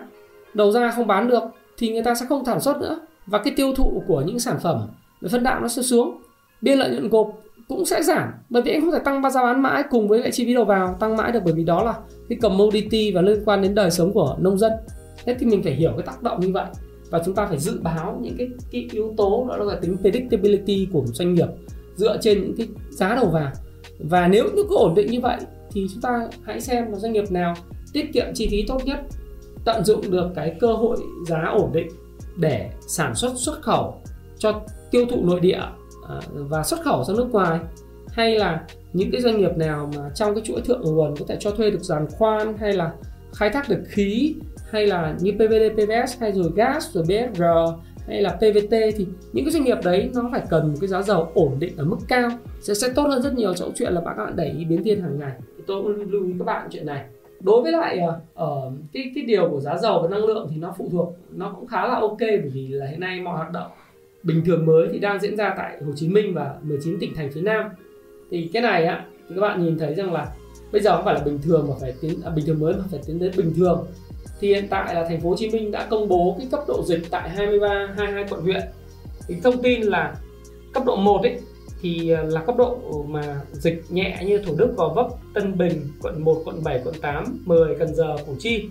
đầu 0.54 0.72
ra 0.72 0.90
không 0.90 1.06
bán 1.06 1.28
được 1.28 1.42
thì 1.78 1.92
người 1.92 2.02
ta 2.02 2.14
sẽ 2.14 2.26
không 2.28 2.44
sản 2.44 2.60
xuất 2.60 2.80
nữa. 2.80 3.00
Và 3.26 3.38
cái 3.38 3.52
tiêu 3.56 3.74
thụ 3.74 4.02
của 4.06 4.22
những 4.26 4.40
sản 4.40 4.58
phẩm 4.62 4.88
về 5.20 5.28
phân 5.28 5.42
đạm 5.42 5.62
nó 5.62 5.68
sẽ 5.68 5.82
xuống 5.82 6.22
biên 6.60 6.78
lợi 6.78 6.90
nhuận 6.90 7.08
gộp 7.08 7.39
cũng 7.70 7.84
sẽ 7.84 8.02
giảm. 8.02 8.32
Bởi 8.48 8.62
vì 8.62 8.72
anh 8.72 8.80
không 8.80 8.92
thể 8.92 8.98
tăng 9.04 9.30
giá 9.30 9.42
bán 9.42 9.62
mãi 9.62 9.82
cùng 9.90 10.08
với 10.08 10.18
lại 10.18 10.30
chi 10.30 10.44
phí 10.44 10.54
đầu 10.54 10.64
vào 10.64 10.96
tăng 11.00 11.16
mãi 11.16 11.32
được 11.32 11.40
bởi 11.44 11.54
vì 11.54 11.64
đó 11.64 11.82
là 11.82 11.94
cái 12.28 12.38
commodity 12.42 13.12
và 13.12 13.20
liên 13.22 13.42
quan 13.44 13.62
đến 13.62 13.74
đời 13.74 13.90
sống 13.90 14.12
của 14.12 14.36
nông 14.40 14.58
dân. 14.58 14.72
Thế 15.24 15.36
thì 15.38 15.46
mình 15.46 15.62
phải 15.62 15.72
hiểu 15.72 15.92
cái 15.96 16.06
tác 16.06 16.22
động 16.22 16.40
như 16.40 16.52
vậy 16.52 16.66
và 17.10 17.22
chúng 17.24 17.34
ta 17.34 17.46
phải 17.46 17.58
dự 17.58 17.80
báo 17.82 18.18
những 18.22 18.34
cái, 18.38 18.48
cái 18.72 18.88
yếu 18.92 19.14
tố 19.16 19.46
đó 19.48 19.56
là 19.56 19.76
tính 19.80 19.96
predictability 20.00 20.88
của 20.92 21.00
một 21.00 21.12
doanh 21.12 21.34
nghiệp 21.34 21.46
dựa 21.96 22.16
trên 22.20 22.42
những 22.42 22.56
cái 22.56 22.68
giá 22.90 23.14
đầu 23.14 23.26
vào. 23.26 23.52
Và 23.98 24.28
nếu 24.28 24.44
như 24.44 24.62
cứ 24.68 24.76
ổn 24.76 24.94
định 24.94 25.10
như 25.10 25.20
vậy 25.20 25.36
thì 25.72 25.86
chúng 25.92 26.00
ta 26.02 26.28
hãy 26.42 26.60
xem 26.60 26.92
là 26.92 26.98
doanh 26.98 27.12
nghiệp 27.12 27.30
nào 27.30 27.54
tiết 27.92 28.12
kiệm 28.12 28.26
chi 28.34 28.48
phí 28.50 28.64
tốt 28.68 28.80
nhất 28.84 28.98
tận 29.64 29.84
dụng 29.84 30.10
được 30.10 30.30
cái 30.34 30.56
cơ 30.60 30.72
hội 30.72 30.96
giá 31.26 31.44
ổn 31.52 31.70
định 31.72 31.88
để 32.36 32.70
sản 32.88 33.14
xuất 33.14 33.32
xuất 33.36 33.62
khẩu 33.62 33.94
cho 34.38 34.60
tiêu 34.90 35.06
thụ 35.10 35.24
nội 35.24 35.40
địa 35.40 35.60
Ờ, 36.10 36.20
và 36.34 36.62
xuất 36.62 36.80
khẩu 36.84 37.04
sang 37.04 37.16
nước 37.16 37.28
ngoài. 37.32 37.60
Hay 38.08 38.38
là 38.38 38.64
những 38.92 39.10
cái 39.10 39.20
doanh 39.20 39.38
nghiệp 39.38 39.56
nào 39.56 39.90
mà 39.96 40.10
trong 40.14 40.34
cái 40.34 40.44
chuỗi 40.44 40.60
thượng 40.60 40.82
nguồn 40.82 41.16
có 41.16 41.24
thể 41.28 41.36
cho 41.40 41.50
thuê 41.50 41.70
được 41.70 41.82
giàn 41.82 42.06
khoan 42.10 42.56
hay 42.58 42.72
là 42.72 42.92
khai 43.34 43.50
thác 43.50 43.68
được 43.68 43.82
khí 43.86 44.34
hay 44.70 44.86
là 44.86 45.14
như 45.20 45.32
PVD, 45.32 45.82
PVS 45.82 46.20
hay 46.20 46.32
rồi 46.32 46.52
gas 46.56 46.92
rồi 46.92 47.04
BSR 47.04 47.42
hay 48.06 48.22
là 48.22 48.30
PVT 48.30 48.70
thì 48.70 49.06
những 49.32 49.44
cái 49.44 49.52
doanh 49.52 49.64
nghiệp 49.64 49.78
đấy 49.84 50.10
nó 50.14 50.28
phải 50.32 50.42
cần 50.50 50.68
một 50.68 50.74
cái 50.80 50.88
giá 50.88 51.02
dầu 51.02 51.28
ổn 51.34 51.56
định 51.58 51.76
ở 51.76 51.84
mức 51.84 51.98
cao. 52.08 52.30
Sẽ 52.60 52.74
sẽ 52.74 52.88
tốt 52.94 53.02
hơn 53.02 53.22
rất 53.22 53.34
nhiều 53.34 53.54
trong 53.54 53.72
chuyện 53.74 53.92
là 53.92 54.00
các 54.04 54.14
bạn 54.14 54.36
đẩy 54.36 54.66
biến 54.68 54.84
thiên 54.84 55.02
hàng 55.02 55.18
ngày. 55.18 55.32
Thì 55.56 55.62
tôi 55.66 55.82
cũng 55.82 56.10
lưu 56.10 56.26
ý 56.26 56.34
các 56.38 56.44
bạn 56.44 56.68
chuyện 56.70 56.86
này. 56.86 57.04
Đối 57.40 57.62
với 57.62 57.72
lại 57.72 57.98
ở 58.34 58.66
uh, 58.66 58.72
cái 58.92 59.12
cái 59.14 59.24
điều 59.24 59.50
của 59.50 59.60
giá 59.60 59.76
dầu 59.76 60.02
và 60.02 60.08
năng 60.08 60.24
lượng 60.24 60.48
thì 60.50 60.56
nó 60.56 60.74
phụ 60.78 60.88
thuộc 60.92 61.16
nó 61.30 61.52
cũng 61.56 61.66
khá 61.66 61.86
là 61.86 61.94
ok 61.94 62.20
bởi 62.20 62.50
vì 62.52 62.68
là 62.68 62.86
hiện 62.86 63.00
nay 63.00 63.20
mọi 63.20 63.36
hoạt 63.36 63.52
động 63.52 63.70
bình 64.22 64.42
thường 64.44 64.66
mới 64.66 64.88
thì 64.92 64.98
đang 64.98 65.20
diễn 65.20 65.36
ra 65.36 65.54
tại 65.56 65.76
Hồ 65.86 65.92
Chí 65.96 66.08
Minh 66.08 66.34
và 66.34 66.54
19 66.62 66.98
tỉnh 67.00 67.14
thành 67.14 67.30
phía 67.32 67.40
Nam. 67.40 67.64
Thì 68.30 68.50
cái 68.52 68.62
này 68.62 68.84
á 68.84 69.04
thì 69.28 69.34
các 69.34 69.40
bạn 69.40 69.64
nhìn 69.64 69.78
thấy 69.78 69.94
rằng 69.94 70.12
là 70.12 70.32
bây 70.72 70.82
giờ 70.82 70.96
không 70.96 71.04
phải 71.04 71.14
là 71.14 71.20
bình 71.20 71.38
thường 71.42 71.66
mà 71.68 71.74
phải 71.80 71.94
tiến 72.00 72.20
à, 72.24 72.30
bình 72.30 72.46
thường 72.46 72.60
mới 72.60 72.74
mà 72.74 72.84
phải 72.90 73.00
tiến 73.06 73.18
đến 73.18 73.32
bình 73.36 73.52
thường. 73.56 73.86
Thì 74.40 74.48
hiện 74.48 74.66
tại 74.70 74.94
là 74.94 75.04
thành 75.04 75.20
phố 75.20 75.28
Hồ 75.28 75.36
Chí 75.36 75.50
Minh 75.50 75.70
đã 75.70 75.86
công 75.90 76.08
bố 76.08 76.36
cái 76.38 76.48
cấp 76.50 76.60
độ 76.68 76.82
dịch 76.86 77.02
tại 77.10 77.30
23 77.30 77.94
22 77.96 78.24
quận 78.30 78.40
huyện. 78.40 78.62
Thì 79.28 79.36
thông 79.42 79.62
tin 79.62 79.82
là 79.82 80.14
cấp 80.72 80.82
độ 80.86 80.96
1 80.96 81.22
ấy 81.22 81.38
thì 81.82 82.10
à, 82.10 82.22
là 82.22 82.40
cấp 82.40 82.56
độ 82.58 82.78
mà 83.08 83.40
dịch 83.52 83.84
nhẹ 83.88 84.22
như 84.26 84.38
Thủ 84.38 84.54
Đức, 84.58 84.74
Gò 84.76 84.88
Vấp, 84.88 85.06
Tân 85.34 85.58
Bình, 85.58 85.88
quận 86.02 86.24
1, 86.24 86.42
quận 86.44 86.64
7, 86.64 86.80
quận 86.84 86.94
8, 87.00 87.24
10, 87.44 87.74
Cần 87.78 87.94
Giờ, 87.94 88.16
Củ 88.26 88.34
Chi. 88.38 88.68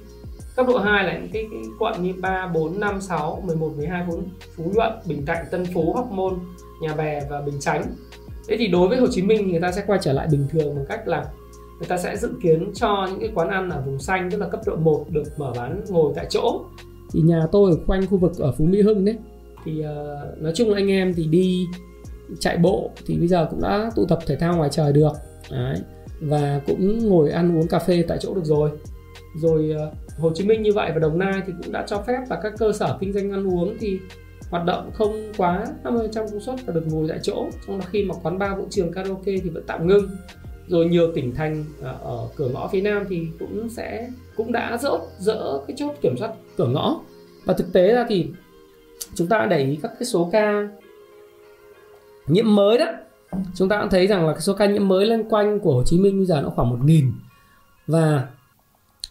Cấp 0.59 0.67
độ 0.67 0.77
2 0.77 1.03
là 1.03 1.13
những 1.13 1.29
cái, 1.33 1.47
cái 1.51 1.61
quận 1.79 2.03
như 2.03 2.13
3, 2.21 2.51
4, 2.53 2.79
5, 2.79 3.01
6, 3.01 3.43
11, 3.45 3.71
12, 3.77 4.05
4, 4.09 4.23
Phú 4.55 4.71
Nhuận, 4.75 4.91
Bình 5.05 5.25
Thạnh, 5.25 5.45
Tân 5.51 5.65
Phú, 5.73 5.93
Hóc 5.93 6.11
Môn, 6.11 6.33
Nhà 6.81 6.95
Bè 6.95 7.21
và 7.29 7.41
Bình 7.41 7.59
Chánh. 7.59 7.83
Thế 8.47 8.55
thì 8.59 8.67
đối 8.67 8.87
với 8.87 8.97
Hồ 8.97 9.07
Chí 9.11 9.21
Minh 9.21 9.41
thì 9.45 9.51
người 9.51 9.61
ta 9.61 9.71
sẽ 9.71 9.83
quay 9.87 9.99
trở 10.01 10.13
lại 10.13 10.27
bình 10.31 10.47
thường 10.51 10.75
bằng 10.75 10.85
cách 10.89 11.07
là 11.07 11.25
người 11.79 11.87
ta 11.87 11.97
sẽ 11.97 12.17
dự 12.17 12.31
kiến 12.43 12.71
cho 12.73 13.07
những 13.11 13.19
cái 13.19 13.29
quán 13.35 13.49
ăn 13.49 13.69
ở 13.69 13.81
vùng 13.85 13.99
xanh 13.99 14.31
tức 14.31 14.37
là 14.37 14.47
cấp 14.47 14.61
độ 14.65 14.75
1 14.75 15.05
được 15.09 15.23
mở 15.37 15.53
bán 15.55 15.81
ngồi 15.89 16.13
tại 16.15 16.25
chỗ 16.29 16.61
thì 17.11 17.21
nhà 17.21 17.47
tôi 17.51 17.71
ở 17.71 17.77
quanh 17.87 18.07
khu 18.07 18.17
vực 18.17 18.31
ở 18.37 18.51
Phú 18.57 18.65
Mỹ 18.65 18.81
Hưng 18.81 19.05
đấy 19.05 19.15
thì 19.65 19.79
uh, 19.79 20.41
nói 20.41 20.51
chung 20.55 20.69
là 20.69 20.77
anh 20.77 20.91
em 20.91 21.13
thì 21.13 21.25
đi 21.25 21.65
chạy 22.39 22.57
bộ 22.57 22.91
thì 23.05 23.17
bây 23.17 23.27
giờ 23.27 23.47
cũng 23.49 23.61
đã 23.61 23.91
tụ 23.95 24.05
tập 24.05 24.19
thể 24.27 24.35
thao 24.35 24.57
ngoài 24.57 24.69
trời 24.71 24.93
được 24.93 25.11
đấy. 25.51 25.77
và 26.21 26.61
cũng 26.67 27.09
ngồi 27.09 27.31
ăn 27.31 27.59
uống 27.59 27.67
cà 27.67 27.79
phê 27.79 28.03
tại 28.07 28.17
chỗ 28.21 28.33
được 28.33 28.45
rồi 28.45 28.71
rồi 29.35 29.75
uh, 29.87 29.93
Hồ 30.19 30.31
Chí 30.35 30.45
Minh 30.45 30.61
như 30.61 30.73
vậy 30.73 30.91
và 30.93 30.99
Đồng 30.99 31.19
Nai 31.19 31.41
thì 31.47 31.53
cũng 31.63 31.71
đã 31.71 31.83
cho 31.87 32.03
phép 32.07 32.19
là 32.29 32.39
các 32.43 32.53
cơ 32.57 32.71
sở 32.71 32.97
kinh 32.99 33.13
doanh 33.13 33.31
ăn 33.31 33.47
uống 33.47 33.77
thì 33.79 33.99
hoạt 34.49 34.65
động 34.65 34.91
không 34.93 35.31
quá 35.37 35.65
50% 35.83 36.09
công 36.13 36.39
suất 36.39 36.55
và 36.65 36.73
được 36.73 36.83
ngồi 36.87 37.07
tại 37.09 37.19
chỗ. 37.23 37.47
Trong 37.67 37.79
đó 37.79 37.85
khi 37.91 38.03
mà 38.03 38.15
quán 38.23 38.39
bar 38.39 38.57
vũ 38.57 38.67
trường 38.69 38.91
karaoke 38.91 39.33
thì 39.43 39.49
vẫn 39.49 39.63
tạm 39.67 39.87
ngưng. 39.87 40.09
Rồi 40.67 40.85
nhiều 40.85 41.11
tỉnh 41.15 41.35
thành 41.35 41.65
à, 41.83 41.91
ở 42.03 42.27
cửa 42.35 42.49
ngõ 42.49 42.67
phía 42.67 42.81
nam 42.81 43.05
thì 43.09 43.27
cũng 43.39 43.69
sẽ, 43.69 44.09
cũng 44.35 44.51
đã 44.51 44.77
dỡ 44.77 44.91
dỡ 45.17 45.59
cái 45.67 45.77
chốt 45.77 45.95
kiểm 46.01 46.15
soát 46.17 46.31
cửa 46.57 46.67
ngõ. 46.67 47.01
Và 47.45 47.53
thực 47.53 47.73
tế 47.73 47.93
ra 47.93 48.05
thì 48.09 48.27
chúng 49.15 49.27
ta 49.27 49.47
để 49.49 49.63
ý 49.63 49.79
các 49.81 49.91
cái 49.99 50.05
số 50.05 50.29
ca 50.31 50.67
nhiễm 52.27 52.55
mới 52.55 52.77
đó. 52.77 52.85
Chúng 53.55 53.69
ta 53.69 53.81
cũng 53.81 53.89
thấy 53.89 54.07
rằng 54.07 54.27
là 54.27 54.33
cái 54.33 54.41
số 54.41 54.53
ca 54.53 54.65
nhiễm 54.65 54.87
mới 54.87 55.05
lên 55.05 55.29
quanh 55.29 55.59
của 55.59 55.73
Hồ 55.73 55.83
Chí 55.85 55.99
Minh 55.99 56.17
bây 56.17 56.25
giờ 56.25 56.41
nó 56.41 56.49
khoảng 56.49 56.69
một 56.69 56.79
nghìn. 56.83 57.11
Và 57.87 58.27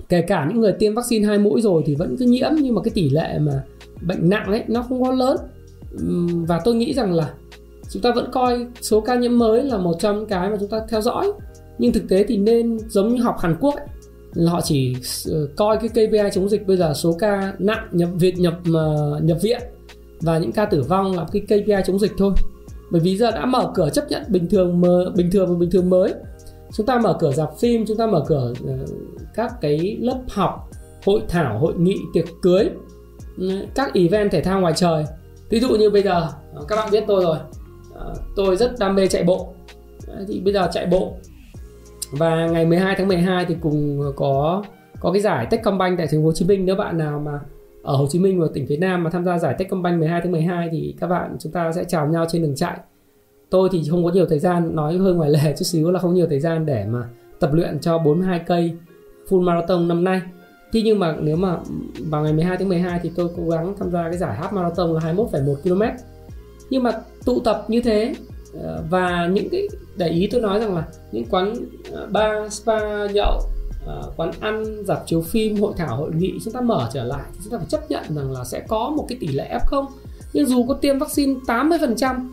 kể 0.09 0.23
cả 0.23 0.47
những 0.49 0.61
người 0.61 0.73
tiêm 0.73 0.95
vaccine 0.95 1.27
hai 1.27 1.39
mũi 1.39 1.61
rồi 1.61 1.83
thì 1.87 1.95
vẫn 1.95 2.17
cứ 2.17 2.27
nhiễm 2.27 2.51
nhưng 2.63 2.75
mà 2.75 2.83
cái 2.85 2.93
tỷ 2.95 3.11
lệ 3.11 3.39
mà 3.39 3.63
bệnh 4.03 4.29
nặng 4.29 4.47
ấy 4.47 4.65
nó 4.69 4.83
không 4.83 5.03
có 5.03 5.13
lớn. 5.13 5.37
Và 6.47 6.61
tôi 6.65 6.75
nghĩ 6.75 6.95
rằng 6.95 7.15
là 7.15 7.31
chúng 7.91 8.03
ta 8.03 8.13
vẫn 8.15 8.31
coi 8.33 8.67
số 8.81 9.01
ca 9.01 9.15
nhiễm 9.15 9.39
mới 9.39 9.63
là 9.63 9.79
một 9.79 9.95
trong 10.01 10.27
cái 10.27 10.51
mà 10.51 10.57
chúng 10.61 10.69
ta 10.69 10.81
theo 10.89 11.01
dõi. 11.01 11.33
Nhưng 11.79 11.93
thực 11.93 12.09
tế 12.09 12.25
thì 12.29 12.37
nên 12.37 12.79
giống 12.89 13.15
như 13.15 13.23
học 13.23 13.37
Hàn 13.39 13.57
Quốc 13.61 13.75
ấy, 13.75 13.87
là 14.35 14.53
họ 14.53 14.61
chỉ 14.61 14.97
ờ, 15.31 15.49
coi 15.57 15.77
cái 15.77 15.89
KPI 15.89 16.31
chống 16.33 16.49
dịch 16.49 16.67
bây 16.67 16.77
giờ 16.77 16.93
số 16.95 17.13
ca 17.19 17.53
nặng 17.59 17.89
nhập 17.93 18.09
viện 18.15 18.43
nhập 18.43 18.55
ờ, 18.75 19.21
nhập 19.23 19.39
viện 19.43 19.61
và 20.21 20.39
những 20.39 20.53
ca 20.53 20.65
tử 20.65 20.83
vong 20.83 21.17
là 21.17 21.27
cái 21.33 21.43
KPI 21.43 21.83
chống 21.87 21.99
dịch 21.99 22.13
thôi. 22.19 22.33
Bởi 22.91 23.01
vì 23.01 23.17
giờ 23.17 23.31
đã 23.31 23.47
mở 23.47 23.73
cửa 23.75 23.91
chấp 23.93 24.11
nhận 24.11 24.23
bình 24.29 24.49
thường 24.49 24.81
mờ, 24.81 25.13
bình 25.17 25.31
thường 25.31 25.49
và 25.49 25.55
bình 25.59 25.71
thường 25.71 25.91
mới 25.91 26.15
chúng 26.73 26.87
ta 26.87 26.99
mở 26.99 27.17
cửa 27.21 27.33
dạp 27.33 27.59
phim 27.59 27.85
chúng 27.87 27.97
ta 27.97 28.07
mở 28.07 28.25
cửa 28.27 28.53
uh, 28.65 28.89
các 29.35 29.53
cái 29.61 29.97
lớp 30.01 30.21
học 30.29 30.71
hội 31.07 31.23
thảo 31.29 31.59
hội 31.59 31.75
nghị 31.79 31.97
tiệc 32.13 32.25
cưới 32.43 32.71
ừ, 33.39 33.67
các 33.75 33.95
event 33.95 34.31
thể 34.31 34.41
thao 34.41 34.61
ngoài 34.61 34.73
trời. 34.77 35.05
Ví 35.51 35.61
dụ 35.61 35.69
như 35.69 35.91
bây 35.91 36.03
giờ 36.03 36.29
ờ, 36.55 36.65
các 36.69 36.77
bạn 36.77 36.89
biết 36.93 37.05
tôi 37.07 37.23
rồi. 37.23 37.39
Ờ, 37.95 38.15
tôi 38.37 38.57
rất 38.57 38.79
đam 38.79 38.95
mê 38.95 39.09
chạy 39.09 39.25
bộ. 39.25 39.49
Thì 40.29 40.41
bây 40.41 40.53
giờ 40.53 40.69
chạy 40.73 40.87
bộ. 40.87 41.13
Và 42.13 42.47
ngày 42.47 42.67
12 42.67 42.95
tháng 42.99 43.09
12 43.09 43.45
thì 43.45 43.57
cùng 43.61 44.01
có 44.17 44.63
có 45.01 45.13
cái 45.13 45.21
giải 45.21 45.47
Techcombank 45.51 45.99
tại 45.99 46.07
thành 46.07 46.21
phố 46.21 46.27
Hồ 46.27 46.33
Chí 46.33 46.45
Minh. 46.45 46.67
Nếu 46.67 46.77
bạn 46.77 46.99
nào 46.99 47.23
mà 47.25 47.41
ở 47.83 47.97
Hồ 47.97 48.07
Chí 48.11 48.19
Minh 48.19 48.41
và 48.41 48.47
tỉnh 48.55 48.67
phía 48.67 48.77
Nam 48.77 49.05
mà 49.05 49.11
tham 49.11 49.25
gia 49.25 49.39
giải 49.39 49.55
Techcombank 49.59 49.99
12 49.99 50.21
tháng 50.21 50.33
12 50.33 50.69
thì 50.73 50.95
các 51.01 51.07
bạn 51.07 51.37
chúng 51.41 51.53
ta 51.53 51.73
sẽ 51.73 51.85
chào 51.85 52.07
nhau 52.07 52.27
trên 52.31 52.43
đường 52.43 52.57
chạy. 52.57 52.79
Tôi 53.51 53.69
thì 53.73 53.83
không 53.91 54.05
có 54.05 54.11
nhiều 54.11 54.27
thời 54.27 54.39
gian 54.39 54.77
nói 54.77 54.99
hơi 54.99 55.15
ngoài 55.15 55.31
lề 55.45 55.55
chút 55.59 55.65
xíu 55.65 55.91
là 55.91 56.01
không 56.01 56.15
nhiều 56.15 56.27
thời 56.31 56.41
gian 56.41 56.67
để 56.67 56.85
mà 56.89 57.09
tập 57.41 57.51
luyện 57.53 57.79
cho 57.81 57.99
42 57.99 58.39
cây 58.39 58.73
full 59.29 59.41
marathon 59.41 59.89
năm 59.89 60.05
nay. 60.05 60.23
Thế 60.73 60.83
nhưng 60.85 60.99
mà 60.99 61.17
nếu 61.21 61.37
mà 61.37 61.57
vào 61.99 62.23
ngày 62.23 62.33
12 62.33 62.57
tháng 62.57 62.69
12 62.69 63.01
thì 63.03 63.11
tôi 63.17 63.29
cố 63.37 63.51
gắng 63.51 63.75
tham 63.79 63.91
gia 63.91 64.03
cái 64.03 64.19
giải 64.19 64.39
half 64.41 64.55
marathon 64.55 64.95
là 64.95 65.01
21,1 65.01 65.55
km. 65.55 65.83
Nhưng 66.71 66.83
mà 66.83 66.93
tụ 67.25 67.41
tập 67.41 67.65
như 67.69 67.81
thế 67.81 68.15
ờ, 68.63 68.85
và 68.91 69.27
những 69.27 69.49
cái 69.51 69.69
để 69.97 70.09
ý 70.09 70.29
tôi 70.31 70.41
nói 70.41 70.61
rằng 70.61 70.75
là 70.75 70.85
những 71.13 71.25
quán 71.31 71.55
ờ, 71.93 72.09
bar 72.13 72.53
spa 72.53 73.07
nhậu 73.07 73.41
ờ, 73.87 74.13
quán 74.17 74.31
ăn 74.41 74.85
dạp 74.85 75.03
chiếu 75.07 75.23
phim 75.23 75.57
hội 75.57 75.73
thảo 75.77 75.97
hội 75.97 76.11
nghị 76.15 76.33
chúng 76.45 76.55
ta 76.55 76.61
mở 76.61 76.91
trở 76.93 77.05
lại 77.05 77.25
thì 77.33 77.39
chúng 77.45 77.53
ta 77.53 77.59
phải 77.59 77.67
chấp 77.71 77.91
nhận 77.91 78.05
rằng 78.15 78.33
là 78.33 78.45
sẽ 78.45 78.61
có 78.69 78.91
một 78.97 79.07
cái 79.09 79.19
tỷ 79.21 79.27
lệ 79.27 79.59
f0 79.67 79.87
nhưng 80.33 80.47
dù 80.47 80.67
có 80.69 80.75
tiêm 80.75 80.99
vaccine 80.99 81.35
80% 81.47 82.29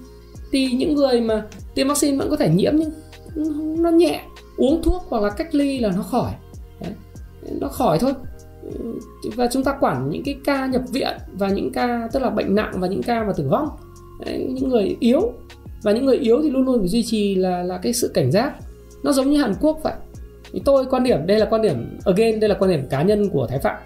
thì 0.52 0.72
những 0.72 0.96
người 0.96 1.22
mà 1.22 1.46
tiêm 1.76 1.88
vaccine 1.88 2.18
vẫn 2.18 2.30
có 2.30 2.36
thể 2.36 2.50
nhiễm 2.50 2.74
nhưng 2.76 2.92
nó 3.84 3.90
nhẹ 3.90 4.22
uống 4.58 4.84
thuốc 4.84 5.04
hoặc 5.10 5.24
là 5.24 5.30
cách 5.30 5.56
ly 5.56 5.80
là 5.80 5.92
nó 5.96 6.02
khỏi. 6.02 6.32
Đấy. 6.82 6.94
nó 7.60 7.68
khỏi 7.68 8.00
thôi. 8.00 8.14
Và 9.36 9.48
chúng 9.52 9.64
ta 9.64 9.78
quản 9.80 10.10
những 10.10 10.24
cái 10.24 10.36
ca 10.46 10.66
nhập 10.66 10.82
viện 10.92 11.18
và 11.34 11.50
những 11.50 11.72
ca 11.72 12.08
tức 12.12 12.20
là 12.20 12.30
bệnh 12.30 12.56
nặng 12.56 12.74
và 12.76 12.88
những 12.88 13.04
ca 13.04 13.24
mà 13.24 13.34
tử 13.34 13.48
vong. 13.50 13.70
Đấy, 14.26 14.48
những 14.50 14.70
người 14.70 14.98
yếu. 15.00 15.32
Và 15.84 15.92
những 15.92 16.06
người 16.06 16.18
yếu 16.18 16.42
thì 16.42 16.50
luôn 16.50 16.66
luôn 16.66 16.80
phải 16.80 16.88
duy 16.88 17.04
trì 17.04 17.36
là 17.36 17.64
là 17.64 17.78
cái 17.78 17.94
sự 17.94 18.12
cảnh 18.14 18.32
giác. 18.32 18.54
Nó 19.04 19.12
giống 19.12 19.32
như 19.32 19.38
Hàn 19.38 19.54
Quốc 19.62 19.80
vậy 19.84 19.94
thì 20.54 20.62
tôi 20.66 20.86
quan 20.90 21.04
điểm 21.04 21.28
đây 21.28 21.40
là 21.40 21.46
quan 21.46 21.62
điểm 21.62 21.98
again 22.06 22.40
đây 22.40 22.50
là 22.50 22.56
quan 22.60 22.72
điểm 22.72 22.88
cá 22.90 23.02
nhân 23.02 23.30
của 23.30 23.48
Thái 23.48 23.60
Phạm. 23.60 23.78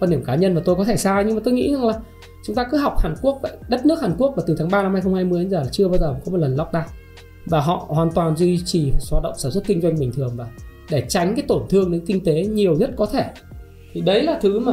Quan 0.00 0.10
điểm 0.10 0.24
cá 0.24 0.34
nhân 0.34 0.54
và 0.54 0.62
tôi 0.64 0.74
có 0.74 0.84
thể 0.84 0.96
sai 0.96 1.24
nhưng 1.24 1.34
mà 1.34 1.40
tôi 1.44 1.54
nghĩ 1.54 1.72
rằng 1.72 1.86
là 1.86 1.94
chúng 2.46 2.56
ta 2.56 2.64
cứ 2.70 2.76
học 2.76 2.98
Hàn 2.98 3.14
Quốc 3.22 3.38
vậy 3.42 3.52
đất 3.68 3.86
nước 3.86 4.02
Hàn 4.02 4.14
Quốc 4.18 4.32
và 4.36 4.42
từ 4.46 4.56
tháng 4.58 4.68
3 4.70 4.82
năm 4.82 4.92
2020 4.92 5.40
đến 5.40 5.50
giờ 5.50 5.58
là 5.58 5.68
chưa 5.72 5.88
bao 5.88 5.98
giờ 5.98 6.14
có 6.24 6.32
một 6.32 6.38
lần 6.38 6.56
lockdown. 6.56 6.84
Và 7.46 7.60
họ 7.60 7.86
hoàn 7.88 8.12
toàn 8.12 8.36
duy 8.36 8.60
trì 8.64 8.92
hoạt 9.10 9.22
động 9.22 9.34
sản 9.36 9.52
xuất 9.52 9.64
kinh 9.66 9.80
doanh 9.80 9.98
bình 9.98 10.12
thường 10.12 10.32
và 10.36 10.46
để 10.90 11.04
tránh 11.08 11.34
cái 11.36 11.44
tổn 11.48 11.62
thương 11.68 11.92
đến 11.92 12.02
kinh 12.06 12.24
tế 12.24 12.42
nhiều 12.42 12.74
nhất 12.74 12.90
có 12.96 13.06
thể. 13.06 13.24
Thì 13.92 14.00
đấy 14.00 14.22
là 14.22 14.38
thứ 14.42 14.58
mà 14.58 14.72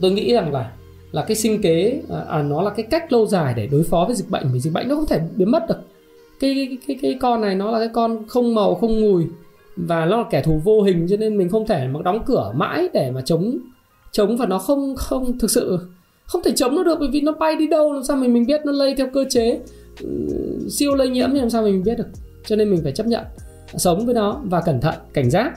tôi 0.00 0.10
nghĩ 0.10 0.34
rằng 0.34 0.52
là 0.52 0.72
là 1.12 1.24
cái 1.24 1.36
sinh 1.36 1.62
kế 1.62 2.02
à, 2.10 2.24
à, 2.28 2.42
nó 2.42 2.62
là 2.62 2.70
cái 2.70 2.86
cách 2.90 3.12
lâu 3.12 3.26
dài 3.26 3.54
để 3.56 3.66
đối 3.66 3.82
phó 3.82 4.04
với 4.06 4.16
dịch 4.16 4.30
bệnh 4.30 4.52
vì 4.52 4.60
dịch 4.60 4.72
bệnh 4.72 4.88
nó 4.88 4.94
không 4.94 5.06
thể 5.06 5.20
biến 5.36 5.50
mất 5.50 5.66
được. 5.68 5.78
Cái 6.40 6.54
cái 6.54 6.78
cái, 6.86 6.98
cái 7.02 7.18
con 7.20 7.40
này 7.40 7.54
nó 7.54 7.70
là 7.70 7.78
cái 7.78 7.88
con 7.92 8.28
không 8.28 8.54
màu 8.54 8.74
không 8.74 9.00
mùi 9.00 9.24
và 9.86 10.04
nó 10.04 10.16
là 10.16 10.24
kẻ 10.30 10.42
thù 10.42 10.60
vô 10.64 10.82
hình, 10.82 11.06
cho 11.10 11.16
nên 11.16 11.36
mình 11.36 11.48
không 11.48 11.66
thể 11.66 11.88
mà 11.88 12.00
đóng 12.02 12.22
cửa 12.26 12.52
mãi 12.56 12.88
để 12.94 13.10
mà 13.10 13.20
chống 13.24 13.58
chống 14.12 14.36
và 14.36 14.46
nó 14.46 14.58
không 14.58 14.96
không 14.96 15.38
thực 15.38 15.50
sự, 15.50 15.78
không 16.24 16.42
thể 16.44 16.52
chống 16.56 16.76
nó 16.76 16.84
được 16.84 16.96
bởi 17.00 17.08
vì 17.12 17.20
nó 17.20 17.32
bay 17.32 17.56
đi 17.56 17.66
đâu, 17.66 17.92
làm 17.92 18.04
sao 18.04 18.16
mình 18.16 18.32
mình 18.32 18.46
biết 18.46 18.60
nó 18.64 18.72
lây 18.72 18.94
theo 18.94 19.06
cơ 19.12 19.24
chế 19.30 19.60
ừ, 20.00 20.08
siêu 20.70 20.94
lây 20.94 21.08
nhiễm 21.08 21.28
thì 21.32 21.40
làm 21.40 21.50
sao 21.50 21.62
mình 21.62 21.82
biết 21.82 21.98
được. 21.98 22.08
Cho 22.46 22.56
nên 22.56 22.70
mình 22.70 22.80
phải 22.82 22.92
chấp 22.92 23.06
nhận, 23.06 23.24
sống 23.76 24.06
với 24.06 24.14
nó 24.14 24.40
và 24.44 24.60
cẩn 24.60 24.80
thận, 24.80 24.94
cảnh 25.12 25.30
giác. 25.30 25.52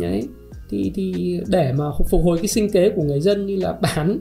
Đấy, 0.00 0.22
thì 0.70 0.92
thì 0.94 1.40
để 1.46 1.72
mà 1.78 1.84
phục 2.10 2.24
hồi 2.24 2.38
cái 2.38 2.46
sinh 2.46 2.70
kế 2.70 2.90
của 2.90 3.02
người 3.02 3.20
dân 3.20 3.46
như 3.46 3.56
là 3.56 3.72
bán 3.72 4.18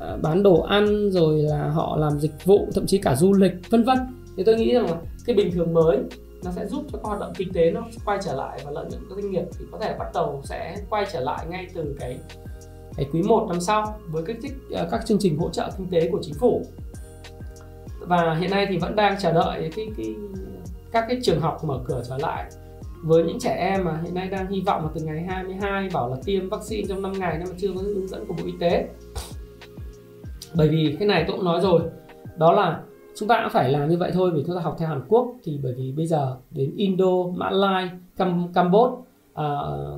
à, 0.00 0.16
bán 0.22 0.42
đồ 0.42 0.60
ăn, 0.60 1.10
rồi 1.10 1.42
là 1.42 1.68
họ 1.68 1.96
làm 1.96 2.20
dịch 2.20 2.44
vụ, 2.44 2.68
thậm 2.74 2.86
chí 2.86 2.98
cả 2.98 3.16
du 3.16 3.32
lịch, 3.32 3.52
vân 3.70 3.84
vân. 3.84 3.98
Thì 4.36 4.44
tôi 4.44 4.54
nghĩ 4.56 4.74
rằng 4.74 4.86
là 4.86 4.96
cái 5.26 5.36
bình 5.36 5.52
thường 5.52 5.74
mới 5.74 5.98
nó 6.44 6.50
sẽ 6.50 6.66
giúp 6.66 6.84
cho 6.92 6.98
hoạt 7.02 7.20
động 7.20 7.32
kinh 7.36 7.52
tế 7.52 7.70
nó 7.70 7.86
quay 8.04 8.18
trở 8.24 8.34
lại 8.34 8.60
và 8.64 8.70
lợi 8.70 8.86
nhuận 8.90 9.02
các 9.08 9.14
doanh 9.14 9.30
nghiệp 9.30 9.44
thì 9.58 9.64
có 9.72 9.78
thể 9.78 9.94
bắt 9.98 10.10
đầu 10.14 10.40
sẽ 10.44 10.76
quay 10.90 11.06
trở 11.12 11.20
lại 11.20 11.46
ngay 11.48 11.66
từ 11.74 11.96
cái 12.00 12.18
cái 12.96 13.06
quý 13.12 13.22
1 13.22 13.46
năm 13.48 13.60
sau 13.60 14.00
với 14.06 14.22
các 14.26 14.36
ờ, 14.70 14.88
các 14.90 15.06
chương 15.06 15.18
trình 15.20 15.38
hỗ 15.38 15.50
trợ 15.50 15.70
kinh 15.78 15.88
tế 15.90 16.08
của 16.12 16.18
chính 16.22 16.34
phủ. 16.34 16.62
Và 18.00 18.34
hiện 18.34 18.50
nay 18.50 18.66
thì 18.68 18.78
vẫn 18.78 18.96
đang 18.96 19.18
chờ 19.18 19.32
đợi 19.32 19.70
cái, 19.76 19.90
cái 19.96 20.14
các 20.92 21.04
cái 21.08 21.20
trường 21.22 21.40
học 21.40 21.64
mở 21.64 21.80
cửa 21.84 22.02
trở 22.08 22.18
lại. 22.18 22.50
Với 23.02 23.24
những 23.24 23.38
trẻ 23.40 23.54
em 23.54 23.84
mà 23.84 24.00
hiện 24.04 24.14
nay 24.14 24.28
đang 24.28 24.50
hy 24.50 24.60
vọng 24.66 24.84
là 24.84 24.90
từ 24.94 25.00
ngày 25.00 25.22
22 25.28 25.88
bảo 25.92 26.10
là 26.10 26.16
tiêm 26.24 26.48
vaccine 26.48 26.88
trong 26.88 27.02
5 27.02 27.12
ngày 27.12 27.36
nhưng 27.38 27.48
mà 27.48 27.54
chưa 27.58 27.68
có 27.74 27.82
hướng 27.82 28.08
dẫn 28.08 28.26
của 28.26 28.34
Bộ 28.34 28.44
Y 28.46 28.52
tế. 28.60 28.88
Bởi 30.54 30.68
vì 30.68 30.96
cái 30.98 31.08
này 31.08 31.24
tôi 31.26 31.36
cũng 31.36 31.44
nói 31.44 31.60
rồi 31.60 31.80
đó 32.36 32.52
là 32.52 32.80
chúng 33.14 33.28
ta 33.28 33.40
cũng 33.42 33.52
phải 33.52 33.72
làm 33.72 33.88
như 33.88 33.96
vậy 33.96 34.10
thôi 34.14 34.30
vì 34.34 34.42
chúng 34.46 34.56
ta 34.56 34.62
học 34.62 34.76
theo 34.78 34.88
Hàn 34.88 35.00
Quốc 35.08 35.34
thì 35.44 35.58
bởi 35.62 35.74
vì 35.76 35.92
bây 35.92 36.06
giờ 36.06 36.36
đến 36.50 36.72
Indo, 36.76 37.22
Mã 37.34 37.50
Lai, 37.50 37.90
Cam 38.16 38.52
Campuchia, 38.54 38.92
uh, 38.92 38.98
à, 39.34 39.46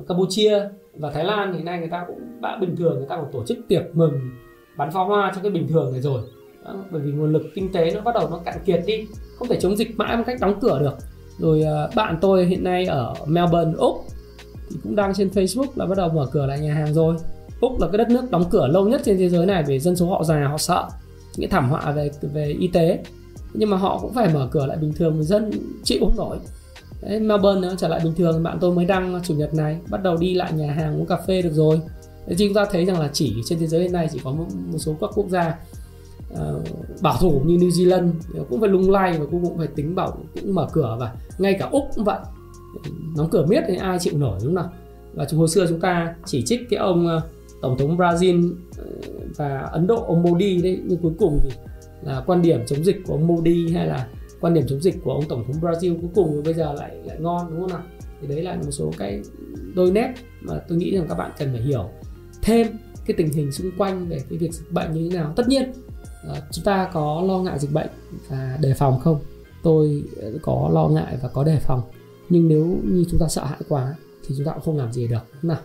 Campuchia 0.07 0.69
và 0.93 1.11
Thái 1.11 1.25
Lan 1.25 1.49
thì 1.51 1.57
hiện 1.57 1.65
nay 1.65 1.79
người 1.79 1.89
ta 1.89 2.03
cũng 2.07 2.41
đã 2.41 2.57
bình 2.61 2.75
thường 2.75 2.97
người 2.97 3.07
ta 3.09 3.15
còn 3.15 3.31
tổ 3.31 3.43
chức 3.45 3.57
tiệc 3.67 3.83
mừng 3.93 4.13
bắn 4.77 4.91
pháo 4.91 5.05
hoa 5.05 5.31
cho 5.35 5.41
cái 5.41 5.51
bình 5.51 5.67
thường 5.67 5.91
này 5.91 6.01
rồi. 6.01 6.21
Đó, 6.65 6.75
bởi 6.91 7.01
vì 7.01 7.11
nguồn 7.11 7.33
lực 7.33 7.43
kinh 7.55 7.71
tế 7.71 7.91
nó 7.95 8.01
bắt 8.01 8.15
đầu 8.15 8.29
nó 8.29 8.37
cạn 8.45 8.57
kiệt 8.65 8.83
đi 8.85 9.07
không 9.39 9.47
thể 9.47 9.59
chống 9.59 9.75
dịch 9.75 9.97
mãi 9.97 10.17
một 10.17 10.23
cách 10.25 10.37
đóng 10.41 10.59
cửa 10.61 10.79
được. 10.79 10.93
Rồi 11.37 11.63
uh, 11.85 11.95
bạn 11.95 12.17
tôi 12.21 12.45
hiện 12.45 12.63
nay 12.63 12.85
ở 12.85 13.13
Melbourne 13.25 13.73
Úc 13.77 14.05
thì 14.69 14.75
cũng 14.83 14.95
đang 14.95 15.13
trên 15.13 15.27
Facebook 15.27 15.67
là 15.75 15.85
bắt 15.85 15.97
đầu 15.97 16.09
mở 16.09 16.27
cửa 16.31 16.45
lại 16.45 16.59
nhà 16.59 16.73
hàng 16.73 16.93
rồi. 16.93 17.15
Úc 17.61 17.81
là 17.81 17.87
cái 17.87 17.97
đất 17.97 18.09
nước 18.09 18.31
đóng 18.31 18.43
cửa 18.49 18.67
lâu 18.67 18.89
nhất 18.89 19.01
trên 19.05 19.17
thế 19.17 19.29
giới 19.29 19.45
này 19.45 19.63
vì 19.67 19.79
dân 19.79 19.95
số 19.95 20.09
họ 20.09 20.23
già 20.23 20.47
họ 20.47 20.57
sợ 20.57 20.87
những 21.37 21.49
thảm 21.49 21.69
họa 21.69 21.91
về 21.91 22.11
về 22.21 22.55
y 22.59 22.67
tế. 22.67 23.03
Nhưng 23.53 23.69
mà 23.69 23.77
họ 23.77 23.99
cũng 24.01 24.13
phải 24.13 24.33
mở 24.33 24.47
cửa 24.51 24.65
lại 24.65 24.77
bình 24.77 24.93
thường 24.93 25.15
người 25.15 25.23
dân 25.23 25.51
chịu 25.83 25.99
không 25.99 26.17
nổi. 26.17 26.37
Đấy, 27.01 27.19
Melbourne 27.19 27.67
nó 27.67 27.75
trở 27.77 27.87
lại 27.87 27.99
bình 28.03 28.13
thường 28.15 28.43
bạn 28.43 28.57
tôi 28.61 28.75
mới 28.75 28.85
đăng 28.85 29.21
chủ 29.23 29.33
nhật 29.33 29.53
này 29.53 29.77
bắt 29.89 30.03
đầu 30.03 30.17
đi 30.17 30.33
lại 30.33 30.53
nhà 30.53 30.73
hàng 30.73 30.99
uống 30.99 31.05
cà 31.05 31.17
phê 31.27 31.41
được 31.41 31.53
rồi. 31.53 31.81
Thì 32.27 32.35
chúng 32.37 32.53
ta 32.53 32.65
thấy 32.71 32.85
rằng 32.85 32.99
là 32.99 33.09
chỉ 33.13 33.35
trên 33.45 33.59
thế 33.59 33.67
giới 33.67 33.81
hiện 33.81 33.91
nay 33.91 34.07
chỉ 34.11 34.19
có 34.23 34.31
một, 34.31 34.45
một 34.71 34.77
số 34.77 34.95
các 35.01 35.09
quốc 35.15 35.29
gia 35.29 35.57
uh, 36.33 37.01
bảo 37.01 37.17
thủ 37.19 37.41
như 37.45 37.57
New 37.57 37.69
Zealand 37.69 38.11
cũng 38.49 38.59
phải 38.59 38.69
lung 38.69 38.91
lay 38.91 39.17
và 39.19 39.25
cũng 39.31 39.43
cũng 39.43 39.57
phải 39.57 39.67
tính 39.67 39.95
bảo 39.95 40.17
cũng 40.33 40.55
mở 40.55 40.67
cửa 40.73 40.97
và 40.99 41.13
ngay 41.37 41.53
cả 41.59 41.69
Úc 41.71 41.83
cũng 41.95 42.03
vậy. 42.03 42.19
Đóng 43.17 43.29
cửa 43.31 43.45
miết 43.45 43.63
thì 43.67 43.75
ai 43.75 43.99
chịu 43.99 44.17
nổi 44.17 44.39
đúng 44.43 44.55
không 44.55 44.55
nào? 44.55 44.69
Và 45.13 45.25
hồi 45.35 45.47
xưa 45.47 45.65
chúng 45.69 45.79
ta 45.79 46.15
chỉ 46.25 46.43
trích 46.45 46.61
cái 46.69 46.77
ông 46.77 47.17
uh, 47.17 47.23
tổng 47.63 47.77
thống 47.77 47.97
Brazil 47.97 48.53
ờ, 48.77 48.85
và 49.37 49.59
Ấn 49.59 49.87
Độ, 49.87 50.03
ông 50.07 50.23
Modi 50.23 50.61
đấy. 50.61 50.81
Nhưng 50.85 50.97
cuối 50.97 51.13
cùng 51.19 51.39
thì 51.43 51.49
là 52.01 52.23
quan 52.25 52.41
điểm 52.41 52.59
chống 52.65 52.83
dịch 52.83 52.97
của 53.05 53.13
ông 53.13 53.27
Modi 53.27 53.71
hay 53.73 53.87
là 53.87 54.07
quan 54.41 54.53
điểm 54.53 54.63
chống 54.67 54.81
dịch 54.81 54.95
của 55.03 55.11
ông 55.11 55.23
tổng 55.29 55.43
thống 55.47 55.61
Brazil 55.61 56.01
cuối 56.01 56.09
cùng 56.15 56.43
bây 56.43 56.53
giờ 56.53 56.73
lại 56.73 56.91
lại 57.05 57.17
ngon, 57.19 57.47
đúng 57.49 57.59
không 57.59 57.69
nào? 57.69 57.83
Thì 58.21 58.27
đấy 58.27 58.41
là 58.41 58.55
một 58.55 58.71
số 58.71 58.91
cái 58.97 59.21
đôi 59.75 59.91
nét 59.91 60.13
mà 60.41 60.59
tôi 60.67 60.77
nghĩ 60.77 60.95
rằng 60.97 61.07
các 61.09 61.15
bạn 61.15 61.31
cần 61.37 61.49
phải 61.53 61.61
hiểu 61.61 61.89
thêm 62.41 62.67
cái 63.05 63.15
tình 63.17 63.33
hình 63.33 63.51
xung 63.51 63.71
quanh 63.77 64.07
về 64.07 64.17
cái 64.29 64.37
việc 64.37 64.53
dịch 64.53 64.71
bệnh 64.71 64.93
như 64.93 65.09
thế 65.09 65.17
nào. 65.17 65.33
Tất 65.35 65.47
nhiên 65.47 65.73
ờ, 66.27 66.35
chúng 66.51 66.65
ta 66.65 66.89
có 66.93 67.23
lo 67.27 67.39
ngại 67.39 67.59
dịch 67.59 67.73
bệnh 67.73 67.89
và 68.29 68.57
đề 68.61 68.73
phòng 68.73 68.99
không? 68.99 69.19
Tôi 69.63 70.03
ờ, 70.21 70.31
có 70.41 70.69
lo 70.73 70.87
ngại 70.87 71.17
và 71.21 71.29
có 71.29 71.43
đề 71.43 71.59
phòng. 71.59 71.81
Nhưng 72.29 72.47
nếu 72.47 72.77
như 72.83 73.05
chúng 73.11 73.19
ta 73.19 73.27
sợ 73.27 73.45
hãi 73.45 73.59
quá 73.69 73.95
thì 74.27 74.35
chúng 74.37 74.45
ta 74.45 74.51
cũng 74.51 74.61
không 74.61 74.77
làm 74.77 74.91
gì 74.91 75.07
được, 75.07 75.21
đúng 75.41 75.49
nào? 75.49 75.61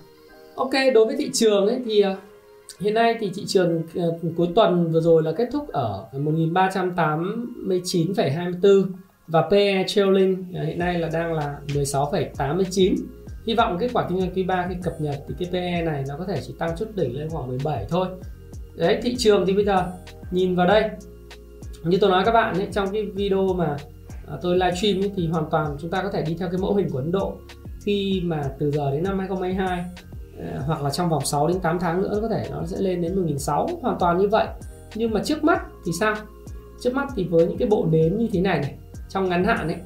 Ok 0.58 0.70
đối 0.94 1.06
với 1.06 1.16
thị 1.16 1.30
trường 1.32 1.66
ấy 1.66 1.80
thì 1.84 2.00
à, 2.00 2.16
hiện 2.80 2.94
nay 2.94 3.16
thì 3.20 3.30
thị 3.34 3.44
trường 3.46 3.82
à, 3.94 4.04
cuối 4.36 4.48
tuần 4.54 4.92
vừa 4.92 5.00
rồi 5.00 5.22
là 5.22 5.32
kết 5.32 5.48
thúc 5.52 5.68
ở 5.68 6.04
1389,24 6.12 8.84
và 9.26 9.42
PE 9.50 9.84
trailing 9.86 10.44
à, 10.54 10.62
hiện 10.62 10.78
nay 10.78 10.98
là 10.98 11.08
đang 11.12 11.32
là 11.32 11.58
16,89 11.66 12.94
hy 13.48 13.54
vọng 13.54 13.76
kết 13.80 13.90
quả 13.92 14.06
kinh 14.08 14.20
doanh 14.20 14.30
quý 14.34 14.42
3 14.42 14.66
khi 14.68 14.74
cập 14.82 15.00
nhật 15.00 15.16
thì 15.28 15.34
cái 15.38 15.48
PE 15.52 15.82
này 15.82 16.04
nó 16.08 16.16
có 16.18 16.24
thể 16.24 16.40
chỉ 16.46 16.54
tăng 16.58 16.76
chút 16.78 16.86
đỉnh 16.94 17.18
lên 17.18 17.28
khoảng 17.30 17.48
17 17.48 17.86
thôi. 17.88 18.08
Đấy 18.76 18.98
thị 19.02 19.16
trường 19.18 19.46
thì 19.46 19.52
bây 19.52 19.64
giờ 19.64 19.86
nhìn 20.30 20.54
vào 20.54 20.66
đây. 20.66 20.90
Như 21.84 21.98
tôi 22.00 22.10
nói 22.10 22.24
các 22.24 22.32
bạn 22.32 22.54
ấy, 22.54 22.68
trong 22.72 22.92
cái 22.92 23.06
video 23.14 23.54
mà 23.54 23.76
tôi 24.42 24.58
livestream 24.58 25.00
thì 25.16 25.28
hoàn 25.28 25.50
toàn 25.50 25.76
chúng 25.80 25.90
ta 25.90 26.02
có 26.02 26.10
thể 26.12 26.22
đi 26.22 26.36
theo 26.38 26.48
cái 26.48 26.58
mẫu 26.58 26.74
hình 26.74 26.90
của 26.90 26.98
Ấn 26.98 27.12
Độ. 27.12 27.36
Khi 27.82 28.22
mà 28.24 28.42
từ 28.58 28.70
giờ 28.70 28.90
đến 28.90 29.02
năm 29.02 29.18
2022 29.18 29.84
Ờ, 30.38 30.62
hoặc 30.66 30.82
là 30.82 30.90
trong 30.90 31.08
vòng 31.08 31.24
6 31.24 31.48
đến 31.48 31.60
8 31.60 31.78
tháng 31.78 32.02
nữa 32.02 32.18
có 32.22 32.28
thể 32.28 32.46
nó 32.50 32.66
sẽ 32.66 32.76
lên 32.80 33.02
đến 33.02 33.26
1.600 33.26 33.80
hoàn 33.82 33.96
toàn 33.98 34.18
như 34.18 34.28
vậy. 34.28 34.46
Nhưng 34.94 35.10
mà 35.10 35.22
trước 35.24 35.44
mắt 35.44 35.62
thì 35.86 35.92
sao? 36.00 36.14
Trước 36.80 36.94
mắt 36.94 37.08
thì 37.16 37.24
với 37.24 37.46
những 37.46 37.58
cái 37.58 37.68
bộ 37.68 37.86
nến 37.90 38.18
như 38.18 38.28
thế 38.32 38.40
này 38.40 38.58
này 38.58 38.74
trong 39.08 39.28
ngắn 39.28 39.44
hạn 39.44 39.68
ấy 39.68 39.76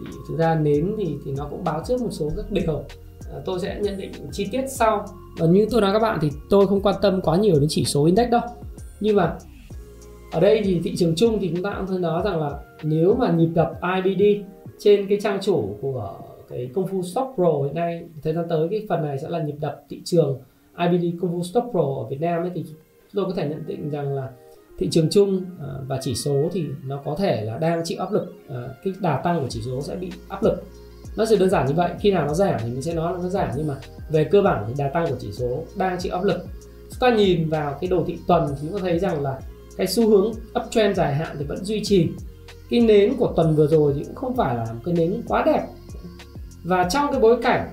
thì 0.00 0.12
thực 0.28 0.38
ra 0.38 0.54
nến 0.54 0.94
thì 0.98 1.16
thì 1.24 1.32
nó 1.36 1.46
cũng 1.50 1.64
báo 1.64 1.82
trước 1.86 2.00
một 2.00 2.10
số 2.10 2.30
các 2.36 2.52
điều. 2.52 2.82
À, 3.32 3.40
tôi 3.44 3.60
sẽ 3.60 3.78
nhận 3.82 3.96
định 3.96 4.12
chi 4.32 4.48
tiết 4.52 4.64
sau. 4.68 5.06
Và 5.38 5.46
như 5.46 5.66
tôi 5.70 5.80
nói 5.80 5.92
các 5.92 5.98
bạn 5.98 6.18
thì 6.20 6.30
tôi 6.50 6.66
không 6.66 6.80
quan 6.80 6.94
tâm 7.02 7.20
quá 7.20 7.36
nhiều 7.36 7.54
đến 7.60 7.66
chỉ 7.68 7.84
số 7.84 8.04
index 8.04 8.28
đâu. 8.30 8.40
Nhưng 9.00 9.16
mà 9.16 9.36
ở 10.32 10.40
đây 10.40 10.62
thì 10.64 10.80
thị 10.84 10.96
trường 10.96 11.14
chung 11.16 11.38
thì 11.40 11.50
chúng 11.54 11.62
ta 11.62 11.74
cũng 11.76 11.86
thấy 11.86 11.98
nói 11.98 12.22
rằng 12.24 12.40
là 12.40 12.50
nếu 12.82 13.14
mà 13.14 13.30
nhịp 13.30 13.50
đập 13.54 13.72
IBD 14.04 14.22
trên 14.78 15.06
cái 15.08 15.18
trang 15.20 15.38
chủ 15.42 15.76
của 15.80 16.14
cái 16.50 16.70
công 16.74 16.86
phu 16.86 17.02
Stock 17.02 17.34
Pro 17.34 17.62
hiện 17.64 17.74
nay. 17.74 18.04
Thời 18.22 18.34
gian 18.34 18.44
tới 18.48 18.68
cái 18.70 18.86
phần 18.88 19.02
này 19.02 19.18
sẽ 19.18 19.28
là 19.28 19.42
nhịp 19.42 19.56
đập 19.60 19.82
thị 19.88 20.00
trường 20.04 20.40
IBD 20.78 21.04
công 21.20 21.32
phu 21.32 21.42
Stock 21.42 21.70
Pro 21.70 21.80
ở 21.80 22.04
Việt 22.10 22.20
Nam 22.20 22.42
ấy, 22.42 22.50
thì 22.54 22.64
chúng 22.64 22.74
tôi 23.14 23.24
có 23.24 23.32
thể 23.36 23.48
nhận 23.48 23.66
định 23.66 23.90
rằng 23.90 24.14
là 24.14 24.30
thị 24.78 24.88
trường 24.90 25.08
chung 25.10 25.44
à, 25.60 25.68
và 25.86 25.98
chỉ 26.02 26.14
số 26.14 26.48
thì 26.52 26.64
nó 26.86 27.00
có 27.04 27.14
thể 27.18 27.44
là 27.44 27.58
đang 27.58 27.80
chịu 27.84 27.98
áp 27.98 28.12
lực 28.12 28.34
à, 28.48 28.68
cái 28.84 28.92
đà 29.00 29.20
tăng 29.24 29.40
của 29.40 29.48
chỉ 29.48 29.60
số 29.62 29.80
sẽ 29.80 29.96
bị 29.96 30.10
áp 30.28 30.42
lực. 30.42 30.62
Nó 31.16 31.24
chỉ 31.28 31.36
đơn 31.36 31.50
giản 31.50 31.66
như 31.66 31.74
vậy, 31.74 31.90
khi 32.00 32.10
nào 32.10 32.26
nó 32.26 32.34
giảm 32.34 32.60
thì 32.64 32.70
mình 32.70 32.82
sẽ 32.82 32.94
nói 32.94 33.12
là 33.12 33.18
nó 33.22 33.28
giảm, 33.28 33.50
nhưng 33.56 33.66
mà 33.66 33.74
về 34.10 34.24
cơ 34.24 34.42
bản 34.42 34.64
thì 34.68 34.74
đà 34.78 34.88
tăng 34.88 35.06
của 35.06 35.16
chỉ 35.18 35.32
số 35.32 35.64
đang 35.76 35.98
chịu 35.98 36.12
áp 36.12 36.24
lực. 36.24 36.46
Chúng 36.90 37.00
ta 37.00 37.16
nhìn 37.16 37.48
vào 37.48 37.78
cái 37.80 37.90
đồ 37.90 38.04
thị 38.06 38.18
tuần 38.26 38.48
thì 38.48 38.56
chúng 38.62 38.72
ta 38.72 38.78
thấy 38.82 38.98
rằng 38.98 39.22
là 39.22 39.40
cái 39.76 39.86
xu 39.86 40.08
hướng 40.08 40.32
uptrend 40.60 40.96
dài 40.96 41.14
hạn 41.14 41.36
thì 41.38 41.44
vẫn 41.44 41.64
duy 41.64 41.80
trì. 41.84 42.08
Cái 42.70 42.80
nến 42.80 43.14
của 43.18 43.32
tuần 43.36 43.54
vừa 43.54 43.66
rồi 43.66 43.92
thì 43.96 44.04
cũng 44.04 44.14
không 44.14 44.36
phải 44.36 44.56
là 44.56 44.64
một 44.64 44.80
cái 44.84 44.94
nến 44.94 45.22
quá 45.28 45.42
đẹp 45.46 45.66
và 46.64 46.88
trong 46.90 47.12
cái 47.12 47.20
bối 47.20 47.42
cảnh 47.42 47.68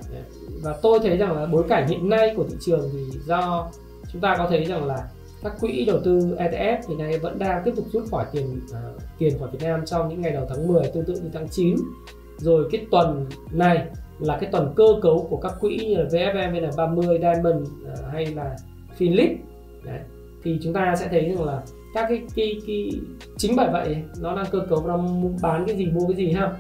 và 0.64 0.76
tôi 0.82 1.00
thấy 1.00 1.18
rằng 1.18 1.36
là 1.38 1.46
bối 1.46 1.64
cảnh 1.70 1.88
hiện 1.88 2.10
nay 2.10 2.34
của 2.36 2.44
thị 2.50 2.56
trường 2.60 2.90
thì 2.94 3.20
do 3.26 3.68
chúng 4.12 4.22
ta 4.22 4.36
có 4.38 4.48
thấy 4.50 4.66
rằng 4.66 4.86
là 4.86 5.08
các 5.44 5.54
quỹ 5.60 5.86
đầu 5.86 6.00
tư 6.04 6.36
ETF 6.38 6.78
thì 6.88 6.96
nay 6.96 7.20
vẫn 7.20 7.40
đang 7.40 7.62
tiếp 7.66 7.72
tục 7.76 7.86
rút 7.92 8.04
khỏi 8.12 8.26
tiền 8.32 8.60
uh, 8.70 9.02
tiền 9.18 9.40
khỏi 9.40 9.50
Việt 9.52 9.60
Nam 9.62 9.86
trong 9.86 10.10
những 10.10 10.22
ngày 10.22 10.32
đầu 10.32 10.46
tháng 10.50 10.68
10 10.68 10.84
tương 10.94 11.06
tự 11.06 11.14
như 11.14 11.30
tháng 11.34 11.50
9 11.50 11.76
rồi 12.38 12.68
cái 12.72 12.86
tuần 12.92 13.26
này 13.52 13.86
là 14.20 14.38
cái 14.42 14.50
tuần 14.52 14.74
cơ 14.76 14.86
cấu 15.02 15.28
của 15.30 15.38
các 15.38 15.54
quỹ 15.60 15.78
như 15.78 15.96
là 15.96 16.04
VFM, 16.04 16.52
VN30, 16.52 17.20
Diamond 17.20 17.68
uh, 17.68 18.14
hay 18.14 18.26
là 18.26 18.56
Finlip 18.98 19.30
à, 19.30 19.38
Đấy. 19.84 20.00
thì 20.44 20.60
chúng 20.64 20.74
ta 20.74 20.96
sẽ 21.00 21.08
thấy 21.08 21.30
rằng 21.30 21.44
là 21.44 21.62
các 21.94 22.06
cái, 22.10 22.22
cái, 22.36 22.62
cái 22.68 22.90
chính 23.38 23.56
bởi 23.56 23.70
vậy 23.72 23.98
nó 24.22 24.36
đang 24.36 24.46
cơ 24.52 24.60
cấu 24.70 24.88
nó 24.88 25.06
bán 25.42 25.64
cái 25.68 25.76
gì 25.76 25.86
mua 25.86 26.08
cái 26.08 26.16
gì 26.16 26.32
ha 26.32 26.52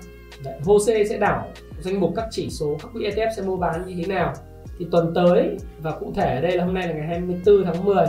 Đấy. 0.44 0.60
HOSE 0.66 1.04
sẽ 1.04 1.18
đảo 1.18 1.48
danh 1.82 2.00
mục 2.00 2.13
các 2.16 2.26
chỉ 2.32 2.50
số 2.50 2.78
các 2.84 2.90
quỹ 2.94 3.10
ETF 3.10 3.32
sẽ 3.36 3.42
mua 3.42 3.58
bán 3.58 3.86
như 3.86 3.96
thế 3.98 4.13
nào? 4.13 4.34
Thì 4.80 4.88
tuần 4.92 5.12
tới 5.16 5.58
và 5.82 5.92
cụ 5.92 6.12
thể 6.16 6.36
ở 6.36 6.42
đây 6.42 6.58
là 6.58 6.66
hôm 6.66 6.74
nay 6.74 6.88
là 6.88 6.94
ngày 6.94 7.08
24 7.08 7.63
tháng 7.66 7.86
10 7.86 8.06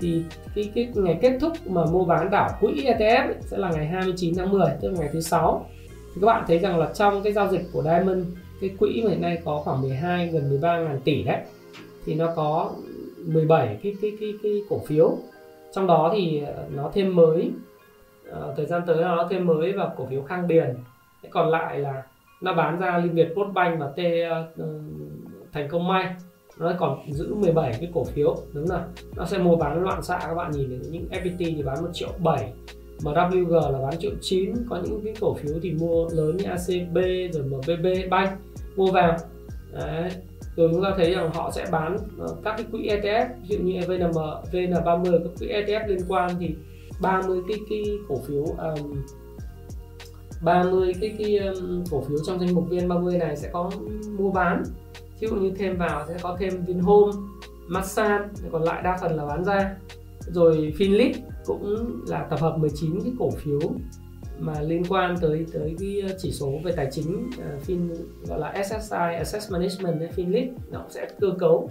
thì 0.00 0.22
cái, 0.54 0.70
cái 0.74 0.88
ngày 0.94 1.18
kết 1.22 1.38
thúc 1.40 1.52
mà 1.66 1.84
mua 1.84 2.04
bán 2.04 2.30
đảo 2.30 2.50
quỹ 2.60 2.72
ETF 2.72 3.26
ấy, 3.26 3.34
sẽ 3.40 3.56
là 3.56 3.70
ngày 3.70 3.86
29 3.86 4.34
tháng 4.36 4.50
10 4.50 4.70
tức 4.80 4.88
là 4.90 4.98
ngày 4.98 5.08
thứ 5.12 5.20
sáu. 5.20 5.66
Thì 6.14 6.20
các 6.20 6.26
bạn 6.26 6.44
thấy 6.46 6.58
rằng 6.58 6.78
là 6.78 6.90
trong 6.94 7.22
cái 7.22 7.32
giao 7.32 7.48
dịch 7.48 7.62
của 7.72 7.82
Diamond 7.82 8.26
cái 8.60 8.70
quỹ 8.78 9.02
mà 9.04 9.10
hiện 9.10 9.20
nay 9.20 9.38
có 9.44 9.60
khoảng 9.64 9.82
12 9.82 10.28
gần 10.28 10.48
13 10.50 10.78
ngàn 10.78 11.00
tỷ 11.04 11.22
đấy 11.22 11.38
thì 12.06 12.14
nó 12.14 12.32
có 12.36 12.70
17 13.26 13.78
cái 13.82 13.96
cái 14.02 14.12
cái 14.20 14.34
cái 14.42 14.62
cổ 14.70 14.78
phiếu. 14.86 15.18
Trong 15.72 15.86
đó 15.86 16.10
thì 16.14 16.42
ờ, 16.46 16.64
nó 16.74 16.90
thêm 16.94 17.16
mới. 17.16 17.50
Uh, 18.30 18.56
thời 18.56 18.66
gian 18.66 18.82
tới 18.86 19.02
nó 19.02 19.26
thêm 19.30 19.46
mới 19.46 19.72
vào 19.72 19.94
cổ 19.96 20.06
phiếu 20.10 20.22
Khang 20.22 20.48
Điền. 20.48 20.76
Còn 21.30 21.48
lại 21.48 21.78
là 21.78 22.02
nó 22.40 22.54
bán 22.54 22.80
ra 22.80 22.98
Liên 22.98 23.14
Việt 23.14 23.28
Postbank 23.34 23.80
và 23.80 23.86
T 23.96 24.00
uh, 24.00 24.66
Thành 25.52 25.68
Công 25.68 25.88
May 25.88 26.14
nó 26.60 26.72
còn 26.78 27.12
giữ 27.12 27.34
17 27.34 27.72
cái 27.80 27.90
cổ 27.94 28.04
phiếu 28.04 28.36
đúng 28.52 28.66
rồi. 28.66 28.80
Nó 29.16 29.24
sẽ 29.24 29.38
mua 29.38 29.56
bán 29.56 29.82
loạn 29.82 30.02
xạ 30.02 30.18
các 30.22 30.34
bạn 30.34 30.50
nhìn 30.50 30.82
những 30.90 31.08
FPT 31.10 31.38
thì 31.38 31.62
bán 31.62 31.82
1 31.82 31.88
triệu 31.92 32.08
7 32.18 32.52
mà 33.04 33.12
WG 33.12 33.72
là 33.72 33.78
bán 33.78 33.98
triệu 33.98 34.10
9 34.20 34.54
có 34.68 34.78
những 34.84 35.00
cái 35.04 35.14
cổ 35.20 35.34
phiếu 35.34 35.54
thì 35.62 35.72
mua 35.72 36.08
lớn 36.12 36.36
như 36.36 36.44
ACB 36.44 36.96
rồi 37.32 37.44
MBB 37.44 38.10
Bank 38.10 38.30
mua 38.76 38.90
vào. 38.90 39.16
Đấy. 39.72 40.10
rồi 40.56 40.68
chúng 40.72 40.82
ta 40.82 40.94
thấy 40.96 41.14
rằng 41.14 41.30
họ 41.34 41.50
sẽ 41.50 41.64
bán 41.72 41.96
ờ, 42.18 42.26
các 42.44 42.54
cái 42.56 42.66
quỹ 42.72 42.88
ETF 42.88 43.28
ví 43.48 43.56
dụ 43.56 43.58
như 43.58 43.80
VNM, 43.80 44.10
VN30 44.52 45.18
các 45.24 45.30
quỹ 45.38 45.48
ETF 45.48 45.86
liên 45.86 45.98
quan 46.08 46.30
thì 46.40 46.54
30 47.02 47.40
cái 47.48 47.58
cái 47.70 47.82
cổ 48.08 48.16
phiếu 48.26 48.44
um, 48.44 49.02
30 50.42 50.92
cái 51.00 51.14
cái 51.18 51.38
um, 51.38 51.84
cổ 51.90 52.00
phiếu 52.00 52.18
trong 52.26 52.40
danh 52.40 52.54
mục 52.54 52.70
VN30 52.70 53.18
này 53.18 53.36
sẽ 53.36 53.50
có 53.52 53.70
mua 54.18 54.30
bán. 54.30 54.62
Ví 55.20 55.28
dụ 55.28 55.36
như 55.36 55.52
thêm 55.56 55.76
vào 55.76 56.06
sẽ 56.08 56.14
có 56.22 56.36
thêm 56.40 56.64
Vinhome, 56.66 57.12
Masan 57.66 58.28
còn 58.52 58.62
lại 58.62 58.82
đa 58.82 58.98
phần 59.00 59.16
là 59.16 59.26
bán 59.26 59.44
ra. 59.44 59.76
Rồi 60.20 60.74
Finlit 60.78 61.12
cũng 61.44 61.76
là 62.08 62.26
tập 62.30 62.40
hợp 62.40 62.58
19 62.58 63.00
cái 63.04 63.12
cổ 63.18 63.30
phiếu 63.30 63.60
mà 64.38 64.60
liên 64.60 64.82
quan 64.88 65.16
tới 65.20 65.46
tới 65.52 65.76
cái 65.80 66.02
chỉ 66.18 66.32
số 66.32 66.50
về 66.64 66.72
tài 66.76 66.88
chính 66.90 67.28
uh, 67.28 67.66
fin 67.66 67.94
gọi 68.28 68.38
là 68.38 68.64
SSI 68.64 69.16
Asset 69.18 69.42
Management 69.50 70.10
Finlit 70.16 70.48
nó 70.70 70.80
cũng 70.80 70.90
sẽ 70.90 71.08
cơ 71.20 71.28
cấu. 71.38 71.70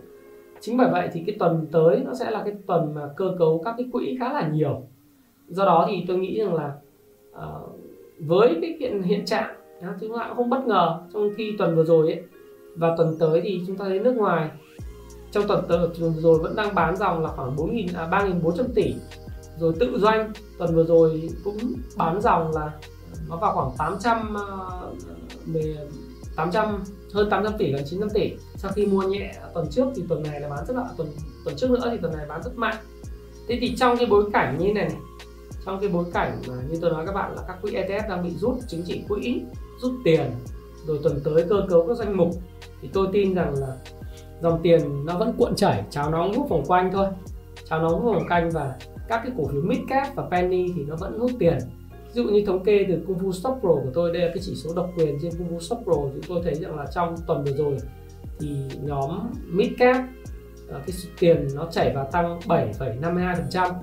Chính 0.61 0.77
bởi 0.77 0.89
vậy 0.91 1.09
thì 1.13 1.23
cái 1.27 1.35
tuần 1.39 1.67
tới 1.71 2.01
nó 2.05 2.13
sẽ 2.13 2.31
là 2.31 2.43
cái 2.43 2.53
tuần 2.67 2.93
mà 2.93 3.01
cơ 3.17 3.35
cấu 3.39 3.61
các 3.65 3.75
cái 3.77 3.87
quỹ 3.91 4.17
khá 4.19 4.33
là 4.33 4.47
nhiều. 4.47 4.81
Do 5.47 5.65
đó 5.65 5.87
thì 5.89 6.05
tôi 6.07 6.17
nghĩ 6.17 6.39
rằng 6.39 6.53
là 6.53 6.73
uh, 7.31 7.79
với 8.19 8.57
cái 8.61 8.77
hiện 8.79 9.03
hiện 9.03 9.25
trạng 9.25 9.55
chúng 10.01 10.17
ta 10.17 10.25
cũng 10.27 10.37
không 10.37 10.49
bất 10.49 10.67
ngờ 10.67 10.99
trong 11.13 11.29
khi 11.37 11.55
tuần 11.57 11.75
vừa 11.75 11.83
rồi 11.83 12.11
ấy 12.11 12.21
và 12.75 12.95
tuần 12.97 13.15
tới 13.19 13.41
thì 13.41 13.61
chúng 13.67 13.77
ta 13.77 13.85
thấy 13.85 13.99
nước 13.99 14.13
ngoài 14.15 14.49
trong 15.31 15.47
tuần 15.47 15.65
tới 15.67 15.79
rồi 16.17 16.39
vẫn 16.39 16.55
đang 16.55 16.75
bán 16.75 16.95
dòng 16.95 17.23
là 17.23 17.29
khoảng 17.35 17.55
4.000 17.55 17.87
à, 17.95 18.07
3.400 18.11 18.63
tỷ. 18.75 18.93
Rồi 19.59 19.73
tự 19.79 19.99
doanh 19.99 20.31
tuần 20.57 20.75
vừa 20.75 20.83
rồi 20.83 21.29
cũng 21.43 21.57
bán 21.97 22.21
dòng 22.21 22.51
là 22.55 22.71
nó 23.29 23.35
vào 23.35 23.53
khoảng 23.53 23.71
800 23.77 24.35
800 26.35 26.65
à, 26.65 26.71
hơn 27.13 27.29
800 27.29 27.53
tỷ 27.57 27.71
gần 27.71 27.83
900 27.85 28.09
tỷ. 28.09 28.31
Sau 28.55 28.71
khi 28.71 28.85
mua 28.85 29.01
nhẹ 29.01 29.33
tuần 29.53 29.67
trước 29.71 29.85
thì 29.95 30.03
tuần 30.09 30.23
này 30.23 30.41
là 30.41 30.49
bán 30.49 30.65
rất 30.65 30.75
là 30.75 30.85
tuần 30.97 31.07
tuần 31.45 31.55
trước 31.55 31.71
nữa 31.71 31.87
thì 31.91 31.97
tuần 32.01 32.13
này 32.17 32.25
bán 32.29 32.43
rất 32.43 32.57
mạnh. 32.57 32.75
Thế 33.47 33.57
thì 33.61 33.75
trong 33.75 33.97
cái 33.97 34.05
bối 34.05 34.29
cảnh 34.33 34.57
như 34.59 34.73
này, 34.73 34.85
này 34.85 34.97
trong 35.69 35.79
cái 35.79 35.89
bối 35.89 36.05
cảnh 36.13 36.41
mà 36.47 36.53
như 36.69 36.79
tôi 36.81 36.91
nói 36.91 37.05
các 37.05 37.11
bạn 37.11 37.35
là 37.35 37.41
các 37.47 37.57
quỹ 37.61 37.71
ETF 37.71 38.09
đang 38.09 38.23
bị 38.23 38.29
rút 38.29 38.55
chứng 38.67 38.83
chỉ 38.85 39.03
quỹ 39.07 39.41
rút 39.81 39.91
tiền 40.03 40.31
rồi 40.85 40.99
tuần 41.03 41.19
tới 41.23 41.45
cơ 41.49 41.65
cấu 41.69 41.87
các 41.87 41.97
danh 41.97 42.17
mục 42.17 42.29
thì 42.81 42.89
tôi 42.93 43.07
tin 43.13 43.35
rằng 43.35 43.53
là 43.53 43.77
dòng 44.41 44.59
tiền 44.63 45.05
nó 45.05 45.17
vẫn 45.17 45.33
cuộn 45.37 45.55
chảy 45.55 45.83
cháo 45.89 46.11
nóng 46.11 46.33
hút 46.33 46.49
vòng 46.49 46.63
quanh 46.67 46.91
thôi. 46.93 47.07
Cháo 47.69 47.81
nóng 47.81 48.01
hút 48.01 48.15
vòng 48.15 48.27
quanh 48.29 48.49
và 48.49 48.75
các 49.07 49.21
cái 49.23 49.31
cổ 49.37 49.47
phiếu 49.47 49.61
mid 49.61 49.79
cap 49.87 50.15
và 50.15 50.27
penny 50.31 50.73
thì 50.75 50.83
nó 50.83 50.95
vẫn 50.95 51.19
hút 51.19 51.31
tiền. 51.39 51.57
Ví 51.91 52.23
dụ 52.23 52.23
như 52.23 52.43
thống 52.45 52.63
kê 52.63 52.85
từ 52.89 52.99
Kung 53.07 53.17
Fu 53.17 53.31
Stock 53.31 53.59
Pro 53.59 53.69
của 53.69 53.91
tôi 53.93 54.13
đây 54.13 54.21
là 54.21 54.27
cái 54.27 54.39
chỉ 54.41 54.55
số 54.55 54.69
độc 54.75 54.89
quyền 54.97 55.17
trên 55.21 55.31
Kung 55.37 55.57
Fu 55.57 55.59
Stock 55.59 55.83
Pro 55.83 55.93
thì 56.13 56.19
tôi 56.27 56.41
thấy 56.43 56.55
rằng 56.55 56.75
là 56.75 56.85
trong 56.93 57.15
tuần 57.27 57.43
vừa 57.43 57.51
rồi 57.51 57.77
thì 58.39 58.55
nhóm 58.81 59.31
mid 59.47 59.69
cap 59.77 59.95
à, 60.73 60.79
cái 60.87 60.95
tiền 61.19 61.47
nó 61.55 61.67
chảy 61.71 61.95
vào 61.95 62.09
tăng 62.11 62.39
7,52% 62.39 63.73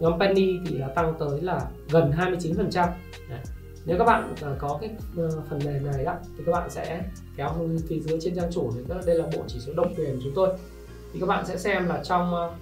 nhóm 0.00 0.20
penny 0.20 0.58
thì 0.66 0.78
là 0.78 0.88
tăng 0.88 1.14
tới 1.18 1.40
là 1.40 1.60
gần 1.90 2.12
29% 2.16 2.88
Đấy. 3.28 3.40
Nếu 3.86 3.98
các 3.98 4.04
bạn 4.04 4.34
à, 4.42 4.48
có 4.58 4.78
cái 4.80 4.90
ờ, 5.16 5.30
phần 5.50 5.58
mềm 5.64 5.86
này 5.86 6.04
đó 6.04 6.14
thì 6.38 6.44
các 6.46 6.52
bạn 6.52 6.70
sẽ 6.70 7.02
kéo 7.36 7.54
phía 7.88 7.98
dưới 7.98 8.18
trên 8.20 8.36
trang 8.36 8.52
chủ 8.52 8.70
thì 8.74 8.80
đây 9.06 9.18
là 9.18 9.24
bộ 9.36 9.42
chỉ 9.46 9.58
số 9.58 9.72
độc 9.76 9.88
quyền 9.96 10.16
của 10.16 10.20
chúng 10.24 10.32
tôi. 10.34 10.48
Thì 11.12 11.20
các 11.20 11.26
bạn 11.26 11.46
sẽ 11.46 11.56
xem 11.56 11.88
là 11.88 12.00
trong 12.04 12.34
ờ, 12.34 12.52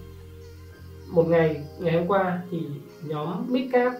một 1.10 1.26
ngày 1.28 1.64
ngày 1.78 1.98
hôm 1.98 2.06
qua 2.06 2.42
thì 2.50 2.58
nhóm 3.02 3.46
midcap 3.48 3.92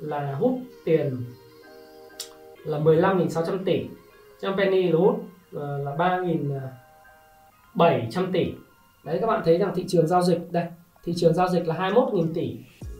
là 0.00 0.34
hút 0.34 0.58
tiền 0.84 1.16
là 2.64 2.78
15.600 2.78 3.64
tỷ. 3.64 3.86
Trong 4.40 4.56
penny 4.56 4.88
là 4.88 4.98
hút 4.98 5.24
ờ, 5.52 5.78
là 5.78 5.96
3.700 5.96 8.24
à, 8.24 8.30
tỷ. 8.32 8.54
Đấy, 9.04 9.18
các 9.20 9.26
bạn 9.26 9.42
thấy 9.44 9.58
rằng 9.58 9.72
thị 9.74 9.84
trường 9.88 10.06
giao 10.06 10.22
dịch 10.22 10.52
đây 10.52 10.64
thị 11.04 11.12
trường 11.16 11.34
giao 11.34 11.48
dịch 11.48 11.66
là 11.68 11.74
21.000 11.74 12.26
tỷ. 12.34 12.56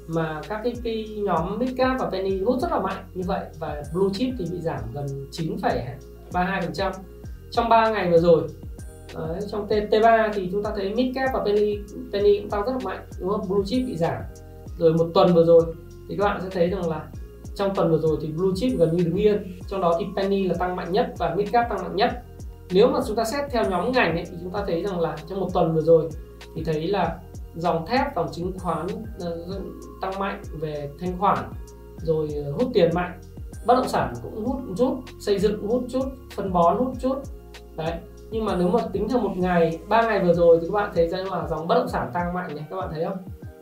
Mà 0.06 0.40
các 0.48 0.61
cái, 0.64 0.72
cái 0.84 1.08
nhóm 1.24 1.58
midcap 1.58 2.00
và 2.00 2.11
penny 2.11 2.42
hút 2.42 2.61
rất 2.61 2.72
là 2.72 2.80
mạnh 2.80 3.04
như 3.14 3.22
vậy 3.26 3.44
và 3.58 3.82
blue 3.94 4.08
chip 4.12 4.34
thì 4.38 4.44
bị 4.52 4.58
giảm 4.61 4.80
gần 4.94 5.06
9,32% 6.32 6.92
trong 7.50 7.68
3 7.68 7.90
ngày 7.90 8.11
vừa 8.11 8.18
rồi. 8.18 8.42
Đấy, 9.14 9.40
trong 9.50 9.66
T, 9.68 9.70
T3 9.70 10.30
thì 10.34 10.48
chúng 10.52 10.62
ta 10.62 10.70
thấy 10.76 10.94
midcap 10.94 11.30
và 11.34 11.44
penny 11.44 11.78
penny 12.12 12.38
cũng 12.40 12.50
tăng 12.50 12.66
rất 12.66 12.72
là 12.72 12.78
mạnh 12.84 13.06
đúng 13.20 13.28
không? 13.28 13.48
Blue 13.48 13.64
chip 13.66 13.87
bị 13.87 13.96
giảm. 13.96 14.22
Rồi 14.78 14.92
một 14.92 15.06
tuần 15.14 15.34
vừa 15.34 15.44
rồi 15.44 15.62
thì 16.08 16.16
các 16.16 16.24
bạn 16.24 16.40
sẽ 16.42 16.48
thấy 16.52 16.68
rằng 16.70 16.88
là 16.88 17.06
trong 17.54 17.74
tuần 17.74 17.90
vừa 17.90 17.98
rồi 17.98 18.16
thì 18.20 18.28
blue 18.28 18.52
chip 18.54 18.78
gần 18.78 18.96
như 18.96 19.04
đứng 19.04 19.16
yên 19.16 19.61
trong 19.68 19.80
đó 19.80 19.96
thì 19.98 20.06
penny 20.16 20.48
là 20.48 20.54
tăng 20.54 20.76
mạnh 20.76 20.92
nhất 20.92 21.06
và 21.18 21.34
midcap 21.34 21.68
tăng 21.68 21.82
mạnh 21.82 21.96
nhất. 21.96 22.11
Nếu 22.70 22.88
mà 22.88 23.00
chúng 23.06 23.16
ta 23.16 23.24
xét 23.24 23.44
theo 23.50 23.64
nhóm 23.70 23.92
ngành 23.92 24.12
ấy, 24.16 24.24
thì 24.30 24.37
chúng 24.42 24.52
ta 24.52 24.64
thấy 24.66 24.82
rằng 24.82 25.00
là 25.00 25.16
trong 25.28 25.40
một 25.40 25.48
tuần 25.54 25.74
vừa 25.74 25.80
rồi 25.80 26.08
thì 26.54 26.64
thấy 26.64 26.87
là 26.87 27.18
dòng 27.56 27.87
thép 27.87 28.16
dòng 28.16 28.32
chứng 28.32 28.52
khoán 28.58 28.87
ờ, 29.20 29.61
tăng 30.00 30.18
mạnh 30.18 30.42
về 30.61 30.90
thanh 31.00 31.18
khoản, 31.18 31.38
rồi 31.96 32.28
ờ, 32.44 32.52
hút 32.52 32.68
tiền 32.74 32.90
mạnh. 32.94 33.20
Bất 33.66 33.74
động 33.74 33.88
sản 33.88 34.12
cũng 34.22 34.44
hút 34.44 34.61
chút, 34.76 34.96
xây 35.20 35.38
dựng 35.38 35.68
hút 35.68 35.84
chút, 35.88 36.04
phân 36.34 36.52
bón 36.52 36.78
hút 36.78 36.92
chút. 37.00 37.16
Đấy, 37.76 37.92
nhưng 38.30 38.44
mà 38.44 38.56
nếu 38.56 38.68
mà 38.68 38.80
tính 38.92 39.08
theo 39.08 39.18
một 39.18 39.32
ngày, 39.37 39.78
ba 39.88 40.02
ngày 40.02 40.24
vừa 40.24 40.32
rồi 40.32 40.58
thì 40.61 40.66
các 40.66 40.72
bạn 40.72 40.90
thấy 40.94 41.08
rằng 41.08 41.32
là 41.32 41.46
dòng 41.48 41.66
bất 41.66 41.74
động 41.74 41.88
sản 41.88 42.11
tăng 42.14 42.34
mạnh 42.34 42.54
này, 42.56 42.64
các 42.70 42.76
bạn 42.76 42.88
thấy 42.92 43.04
không? 43.04 43.16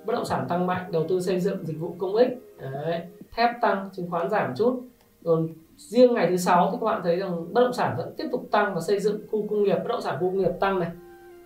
Bất 0.07 0.13
động 0.13 0.25
sản 0.25 0.47
tăng 0.49 0.67
mạnh, 0.67 0.93
đầu 0.93 1.07
tư 1.09 1.21
xây 1.21 1.41
dựng, 1.41 1.67
dịch 1.67 1.81
vụ 1.81 1.97
công 1.99 2.15
ích. 2.15 2.29
Đấy. 2.59 3.01
thép 3.33 3.51
tăng, 3.63 3.89
chứng 3.93 4.11
khoán 4.11 4.31
giảm 4.31 4.55
chút. 4.57 4.83
Còn 5.25 5.49
riêng 5.77 6.15
ngày 6.15 6.27
thứ 6.31 6.37
sáu 6.37 6.69
thì 6.73 6.79
các 6.81 6.85
bạn 6.85 7.01
thấy 7.05 7.17
rằng 7.17 7.55
bất 7.55 7.61
động 7.61 7.73
sản 7.73 7.95
vẫn 7.99 8.15
tiếp 8.17 8.25
tục 8.33 8.49
tăng 8.51 8.75
và 8.75 8.81
xây 8.81 9.01
dựng 9.01 9.21
khu 9.31 9.47
công 9.49 9.63
nghiệp, 9.63 9.77
bất 9.77 9.89
động 9.89 10.01
sản 10.01 10.17
khu 10.21 10.27
công 10.27 10.39
nghiệp 10.39 10.53
tăng 10.61 10.79
này. 10.79 10.91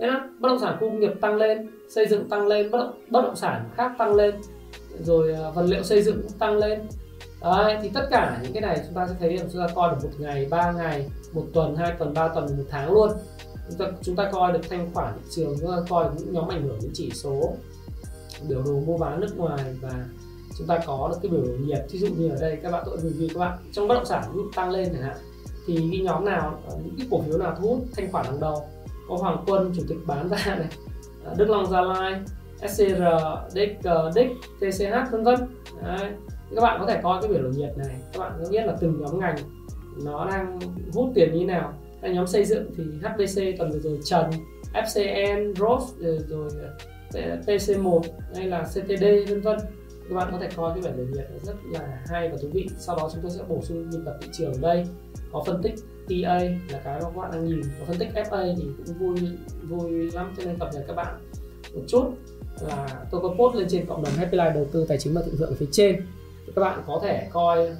Thế 0.00 0.10
bất 0.38 0.48
động 0.48 0.58
sản 0.60 0.76
khu 0.80 0.88
công 0.88 1.00
nghiệp 1.00 1.12
tăng 1.20 1.36
lên 1.36 1.70
xây 1.88 2.06
dựng 2.08 2.28
tăng 2.28 2.46
lên 2.46 2.70
bất 2.70 2.78
động, 2.78 3.02
bất 3.10 3.22
động 3.22 3.36
sản 3.36 3.70
khác 3.76 3.92
tăng 3.98 4.14
lên 4.14 4.34
rồi 5.00 5.32
à, 5.32 5.50
vật 5.50 5.62
liệu 5.62 5.82
xây 5.82 6.02
dựng 6.02 6.22
cũng 6.22 6.38
tăng 6.38 6.56
lên 6.56 6.80
Đấy, 7.42 7.78
thì 7.82 7.90
tất 7.94 8.08
cả 8.10 8.38
những 8.42 8.52
cái 8.52 8.62
này 8.62 8.80
chúng 8.86 8.94
ta 8.94 9.06
sẽ 9.06 9.14
thấy 9.20 9.38
là 9.38 9.44
chúng 9.52 9.62
ta 9.66 9.74
coi 9.74 9.90
được 9.90 9.96
một 10.02 10.10
ngày, 10.18 10.46
ba 10.50 10.72
ngày, 10.72 11.08
một 11.32 11.46
tuần, 11.52 11.76
hai 11.76 11.92
tuần, 11.98 12.14
ba 12.14 12.28
tuần, 12.28 12.46
một 12.56 12.64
tháng 12.68 12.92
luôn. 12.92 13.10
Chúng 13.68 13.78
ta 13.78 13.86
chúng 14.02 14.16
ta 14.16 14.30
coi 14.32 14.52
được 14.52 14.60
thanh 14.70 14.90
khoản 14.94 15.14
thị 15.16 15.24
trường, 15.30 15.56
chúng 15.60 15.70
ta 15.70 15.76
coi 15.88 16.04
được 16.04 16.10
những 16.18 16.32
nhóm 16.32 16.48
ảnh 16.48 16.62
hưởng 16.62 16.78
đến 16.82 16.90
chỉ 16.94 17.10
số 17.14 17.54
biểu 18.48 18.62
đồ 18.62 18.80
mua 18.86 18.98
bán 18.98 19.20
nước 19.20 19.36
ngoài 19.36 19.64
và 19.80 20.04
chúng 20.58 20.66
ta 20.66 20.78
có 20.86 21.08
được 21.12 21.18
cái 21.22 21.30
biểu 21.30 21.42
đồ 21.42 21.52
nhiệt. 21.60 21.78
Ví 21.90 21.98
dụ 21.98 22.06
như 22.06 22.28
ở 22.28 22.36
đây 22.40 22.58
các 22.62 22.72
bạn 22.72 22.82
tôi 22.86 22.96
review 22.96 23.28
các 23.34 23.40
bạn 23.40 23.58
trong 23.72 23.88
bất 23.88 23.94
động 23.94 24.06
sản 24.06 24.22
tăng 24.54 24.70
lên 24.70 24.88
chẳng 24.92 25.02
hạn 25.02 25.16
thì 25.66 25.76
cái 25.92 26.00
nhóm 26.00 26.24
nào, 26.24 26.62
những 26.84 26.94
cái 26.98 27.06
cổ 27.10 27.22
phiếu 27.22 27.38
nào 27.38 27.56
thu 27.60 27.68
hút 27.68 27.84
thanh 27.96 28.12
khoản 28.12 28.26
hàng 28.26 28.40
đầu 28.40 28.68
có 29.10 29.16
Hoàng 29.16 29.44
Quân 29.46 29.72
chủ 29.76 29.82
tịch 29.88 29.98
bán 30.06 30.28
ra 30.28 30.44
này. 30.46 30.68
Ờ, 31.24 31.34
Đức 31.38 31.50
Long 31.50 31.66
Gia 31.66 31.80
Lai 31.80 32.20
SCR, 32.68 33.02
DIC, 33.48 33.78
Dick, 34.14 34.30
TCH 34.60 35.12
vân 35.12 35.24
vân. 35.24 35.36
Các 36.54 36.62
bạn 36.62 36.80
có 36.80 36.86
thể 36.86 37.00
coi 37.02 37.22
cái 37.22 37.30
biểu 37.30 37.42
đồ 37.42 37.48
nhiệt 37.48 37.78
này. 37.78 37.96
Các 38.12 38.20
bạn 38.20 38.32
có 38.38 38.50
biết 38.50 38.66
là 38.66 38.76
từng 38.80 39.00
nhóm 39.00 39.20
ngành 39.20 39.36
nó 40.04 40.26
đang 40.30 40.58
hút 40.94 41.10
tiền 41.14 41.38
như 41.38 41.46
nào. 41.46 41.72
Các 42.02 42.08
nhóm 42.08 42.26
xây 42.26 42.44
dựng 42.44 42.70
thì 42.76 42.84
HVC 42.84 43.58
tuần 43.58 43.70
vừa 43.70 43.78
rồi 43.78 43.98
Trần 44.04 44.30
FCN, 44.74 45.54
Rose 45.54 45.94
rồi, 45.98 46.18
rồi 46.28 46.50
ờ, 47.14 47.36
TC1 47.46 48.00
hay 48.36 48.46
là 48.46 48.62
CTD 48.62 49.04
vân 49.28 49.40
vân. 49.40 49.58
Các 50.08 50.16
bạn 50.16 50.28
có 50.32 50.38
thể 50.38 50.48
coi 50.56 50.74
cái 50.74 50.82
bản 50.84 50.96
đồ 50.96 51.04
nhiệt 51.12 51.26
rất 51.42 51.54
là 51.72 52.02
hay 52.06 52.28
và 52.28 52.36
thú 52.42 52.48
vị. 52.52 52.68
Sau 52.78 52.96
đó 52.96 53.10
chúng 53.12 53.22
tôi 53.22 53.30
sẽ 53.30 53.42
bổ 53.48 53.60
sung 53.62 53.90
nhịp 53.90 53.98
tập 54.04 54.16
thị 54.20 54.28
trường 54.32 54.52
ở 54.52 54.58
đây 54.60 54.86
có 55.32 55.44
phân 55.46 55.62
tích 55.62 55.74
TA 56.08 56.38
là 56.72 56.80
cái 56.84 57.00
mà 57.00 57.00
các 57.00 57.16
bạn 57.16 57.30
đang 57.32 57.44
nhìn. 57.44 57.62
Có 57.78 57.84
phân 57.86 57.96
tích 57.98 58.08
FA 58.14 58.54
thì 58.56 58.64
cũng 58.76 58.96
vui 58.98 59.30
vui 59.68 60.10
lắm. 60.12 60.34
Cho 60.36 60.44
nên 60.44 60.58
cập 60.58 60.74
nhật 60.74 60.84
các 60.86 60.96
bạn 60.96 61.14
một 61.74 61.82
chút 61.88 62.04
là 62.60 62.88
tôi 63.10 63.20
có 63.20 63.28
post 63.28 63.56
lên 63.56 63.66
trên 63.70 63.86
cộng 63.86 64.02
đồng 64.02 64.12
Happy 64.12 64.38
Life 64.38 64.54
đầu 64.54 64.66
tư 64.72 64.86
tài 64.88 64.98
chính 64.98 65.14
và 65.14 65.22
thịnh 65.22 65.36
vượng 65.36 65.54
phía 65.54 65.66
trên. 65.72 66.06
Các 66.56 66.62
bạn 66.62 66.82
có 66.86 67.00
thể 67.02 67.28
coi 67.32 67.70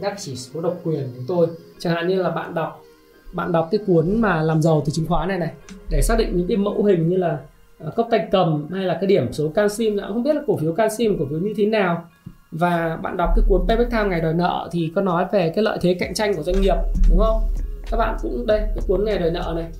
các 0.00 0.14
chỉ 0.18 0.36
số 0.36 0.60
độc 0.60 0.76
quyền 0.84 1.12
của 1.16 1.22
tôi. 1.28 1.46
Chẳng 1.78 1.94
hạn 1.94 2.08
như 2.08 2.22
là 2.22 2.30
bạn 2.30 2.54
đọc 2.54 2.84
bạn 3.32 3.52
đọc 3.52 3.68
cái 3.70 3.80
cuốn 3.86 4.20
mà 4.20 4.42
làm 4.42 4.62
giàu 4.62 4.82
từ 4.86 4.92
chứng 4.92 5.06
khoán 5.06 5.28
này 5.28 5.38
này 5.38 5.52
để 5.90 6.02
xác 6.02 6.14
định 6.18 6.36
những 6.36 6.46
cái 6.46 6.56
mẫu 6.56 6.84
hình 6.84 7.08
như 7.08 7.16
là 7.16 7.38
uh, 7.86 7.94
cốc 7.96 8.08
tay 8.10 8.28
cầm 8.30 8.66
hay 8.70 8.84
là 8.84 8.98
cái 9.00 9.06
điểm 9.06 9.32
số 9.32 9.48
canxi 9.48 9.90
nữa 9.90 10.04
không 10.08 10.22
biết 10.22 10.34
là 10.34 10.42
cổ 10.46 10.56
phiếu 10.56 10.72
canxi 10.72 11.08
cổ 11.18 11.24
phiếu 11.30 11.38
như 11.38 11.52
thế 11.56 11.66
nào 11.66 12.08
và 12.52 12.98
bạn 13.02 13.16
đọc 13.16 13.30
cái 13.36 13.44
cuốn 13.48 13.60
Payback 13.68 13.90
Time 13.90 14.04
ngày 14.04 14.20
đòi 14.20 14.34
nợ 14.34 14.68
thì 14.72 14.92
có 14.94 15.02
nói 15.02 15.26
về 15.32 15.52
cái 15.54 15.64
lợi 15.64 15.78
thế 15.82 15.94
cạnh 15.94 16.14
tranh 16.14 16.34
của 16.34 16.42
doanh 16.42 16.60
nghiệp 16.60 16.76
đúng 17.10 17.18
không? 17.18 17.42
Các 17.90 17.96
bạn 17.96 18.16
cũng 18.22 18.46
đây 18.46 18.60
cái 18.60 18.84
cuốn 18.86 19.04
ngày 19.04 19.18
đòi 19.18 19.30
nợ 19.30 19.52
này. 19.56 19.70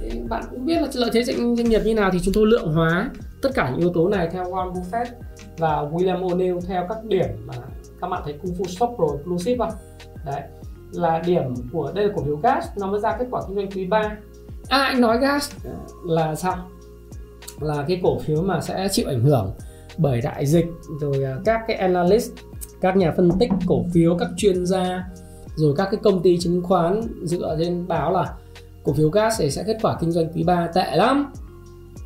Thì 0.00 0.20
bạn 0.28 0.44
cũng 0.50 0.66
biết 0.66 0.82
là 0.82 0.88
lợi 0.94 1.10
thế 1.12 1.24
doanh, 1.24 1.56
doanh 1.56 1.68
nghiệp 1.68 1.80
như 1.84 1.94
nào 1.94 2.10
thì 2.12 2.20
chúng 2.22 2.34
tôi 2.34 2.46
lượng 2.46 2.72
hóa 2.72 3.10
tất 3.42 3.50
cả 3.54 3.70
những 3.70 3.80
yếu 3.80 3.92
tố 3.94 4.08
này 4.08 4.28
theo 4.32 4.44
Warren 4.44 4.72
Buffett 4.72 5.06
và 5.58 5.68
William 5.68 6.22
O'Neill 6.22 6.60
theo 6.60 6.86
các 6.88 7.04
điểm 7.04 7.26
mà 7.46 7.54
các 8.00 8.08
bạn 8.08 8.22
thấy 8.24 8.34
Kung 8.42 8.52
Fu 8.52 8.64
Stock 8.64 8.96
Pro 8.96 9.06
Blue 9.24 9.38
Chip 9.38 9.58
không 9.58 9.68
à. 9.68 10.32
đấy 10.32 10.40
là 10.92 11.22
điểm 11.26 11.42
của 11.72 11.92
đây 11.94 12.06
là 12.06 12.12
cổ 12.16 12.22
phiếu 12.22 12.36
gas 12.36 12.66
nó 12.76 12.86
mới 12.86 13.00
ra 13.00 13.16
kết 13.18 13.26
quả 13.30 13.42
kinh 13.48 13.56
doanh 13.56 13.70
quý 13.70 13.86
3 13.86 14.16
à 14.68 14.82
anh 14.82 15.00
nói 15.00 15.18
gas 15.18 15.52
là 16.06 16.34
sao? 16.34 16.56
Là 17.60 17.84
cái 17.88 18.00
cổ 18.02 18.18
phiếu 18.18 18.42
mà 18.42 18.60
sẽ 18.60 18.88
chịu 18.92 19.08
ảnh 19.08 19.20
hưởng 19.20 19.52
bởi 19.98 20.20
đại 20.20 20.46
dịch, 20.46 20.66
rồi 21.00 21.24
à, 21.24 21.36
các 21.44 21.60
cái 21.68 21.76
analyst, 21.76 22.32
các 22.80 22.96
nhà 22.96 23.12
phân 23.16 23.30
tích, 23.38 23.50
cổ 23.66 23.84
phiếu, 23.92 24.16
các 24.18 24.28
chuyên 24.36 24.66
gia, 24.66 25.04
rồi 25.56 25.74
các 25.76 25.88
cái 25.90 26.00
công 26.02 26.22
ty 26.22 26.38
chứng 26.38 26.62
khoán 26.62 27.00
dựa 27.22 27.56
trên 27.58 27.88
báo 27.88 28.12
là 28.12 28.34
cổ 28.84 28.92
phiếu 28.92 29.08
gas 29.08 29.42
sẽ 29.50 29.62
kết 29.66 29.78
quả 29.82 29.96
kinh 30.00 30.12
doanh 30.12 30.26
quý 30.34 30.42
3 30.42 30.66
tệ 30.74 30.96
lắm. 30.96 31.32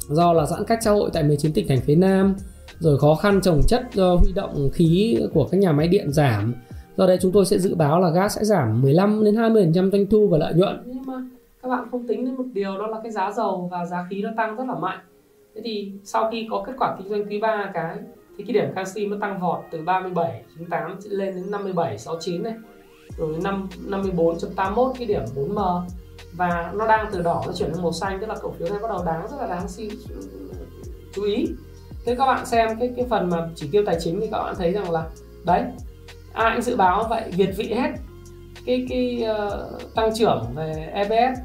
Do 0.09 0.33
là 0.33 0.47
giãn 0.47 0.65
cách 0.65 0.79
xã 0.83 0.91
hội 0.91 1.11
tại 1.13 1.23
19 1.23 1.53
tỉnh 1.53 1.69
thành 1.69 1.81
phía 1.81 1.97
Nam, 1.97 2.35
rồi 2.79 2.99
khó 2.99 3.15
khăn 3.15 3.41
trồng 3.41 3.61
chất 3.69 3.83
do 3.95 4.15
huy 4.15 4.33
động 4.33 4.71
khí 4.73 5.19
của 5.35 5.49
các 5.51 5.59
nhà 5.59 5.73
máy 5.73 5.89
điện 5.89 6.13
giảm. 6.13 6.55
Do 6.97 7.07
đây 7.07 7.19
chúng 7.21 7.33
tôi 7.33 7.47
sẽ 7.47 7.59
dự 7.59 7.75
báo 7.75 8.01
là 8.01 8.11
gas 8.11 8.37
sẽ 8.37 8.45
giảm 8.45 8.83
15 8.83 9.25
đến 9.25 9.35
20% 9.35 9.91
doanh 9.91 10.07
thu 10.07 10.29
và 10.29 10.39
lợi 10.39 10.55
nhuận. 10.55 10.83
Nhưng 10.87 11.07
mà 11.07 11.15
các 11.63 11.69
bạn 11.69 11.89
không 11.91 12.07
tính 12.07 12.25
đến 12.25 12.35
một 12.35 12.45
điều, 12.53 12.79
đó 12.79 12.87
là 12.87 13.01
cái 13.03 13.13
giá 13.13 13.33
dầu 13.37 13.69
và 13.73 13.87
giá 13.87 14.07
khí 14.11 14.23
nó 14.23 14.31
tăng 14.37 14.57
rất 14.57 14.65
là 14.67 14.75
mạnh 14.75 14.99
thế 15.59 15.63
thì 15.65 15.93
sau 16.05 16.29
khi 16.33 16.47
có 16.51 16.65
kết 16.67 16.73
quả 16.79 16.97
kinh 16.99 17.09
doanh 17.09 17.29
quý 17.29 17.41
3 17.41 17.71
cái 17.75 17.97
thì 18.39 18.45
cái 18.45 18.53
điểm 18.53 18.73
canxi 18.75 19.07
nó 19.07 19.17
tăng 19.21 19.41
vọt 19.41 19.61
từ 19.71 19.83
37 19.83 20.43
98 20.55 20.99
lên 21.05 21.35
đến 21.35 21.51
57 21.51 21.99
69 21.99 22.43
này 22.43 22.55
rồi 23.19 23.37
5 23.43 23.69
54.81 23.87 24.93
cái 24.99 25.07
điểm 25.07 25.23
4M 25.37 25.83
và 26.33 26.73
nó 26.75 26.87
đang 26.87 27.07
từ 27.13 27.23
đỏ 27.23 27.43
nó 27.47 27.53
chuyển 27.53 27.75
sang 27.75 27.83
màu 27.83 27.93
xanh 27.93 28.21
tức 28.21 28.27
là 28.27 28.35
cổ 28.43 28.51
phiếu 28.59 28.69
này 28.69 28.79
bắt 28.83 28.89
đầu 28.89 29.05
đáng 29.07 29.27
rất 29.31 29.37
là 29.41 29.47
đáng 29.47 29.69
xin 29.69 29.89
chú 31.15 31.23
ý. 31.23 31.47
Thế 32.05 32.15
các 32.15 32.27
bạn 32.27 32.47
xem 32.47 32.69
cái 32.81 32.93
cái 32.97 33.07
phần 33.11 33.31
mà 33.31 33.49
chỉ 33.55 33.69
tiêu 33.73 33.83
tài 33.87 33.97
chính 34.01 34.21
thì 34.21 34.27
các 34.31 34.39
bạn 34.39 34.55
thấy 34.59 34.73
rằng 34.73 34.91
là 34.91 35.07
đấy 35.45 35.63
ai 36.33 36.53
cũng 36.55 36.63
dự 36.63 36.77
báo 36.77 37.07
vậy 37.11 37.23
việt 37.37 37.51
vị 37.57 37.75
hết. 37.75 37.91
Cái 38.67 38.87
cái 38.89 39.25
uh, 39.47 39.95
tăng 39.95 40.15
trưởng 40.15 40.45
về 40.55 40.91
EPS 40.93 41.41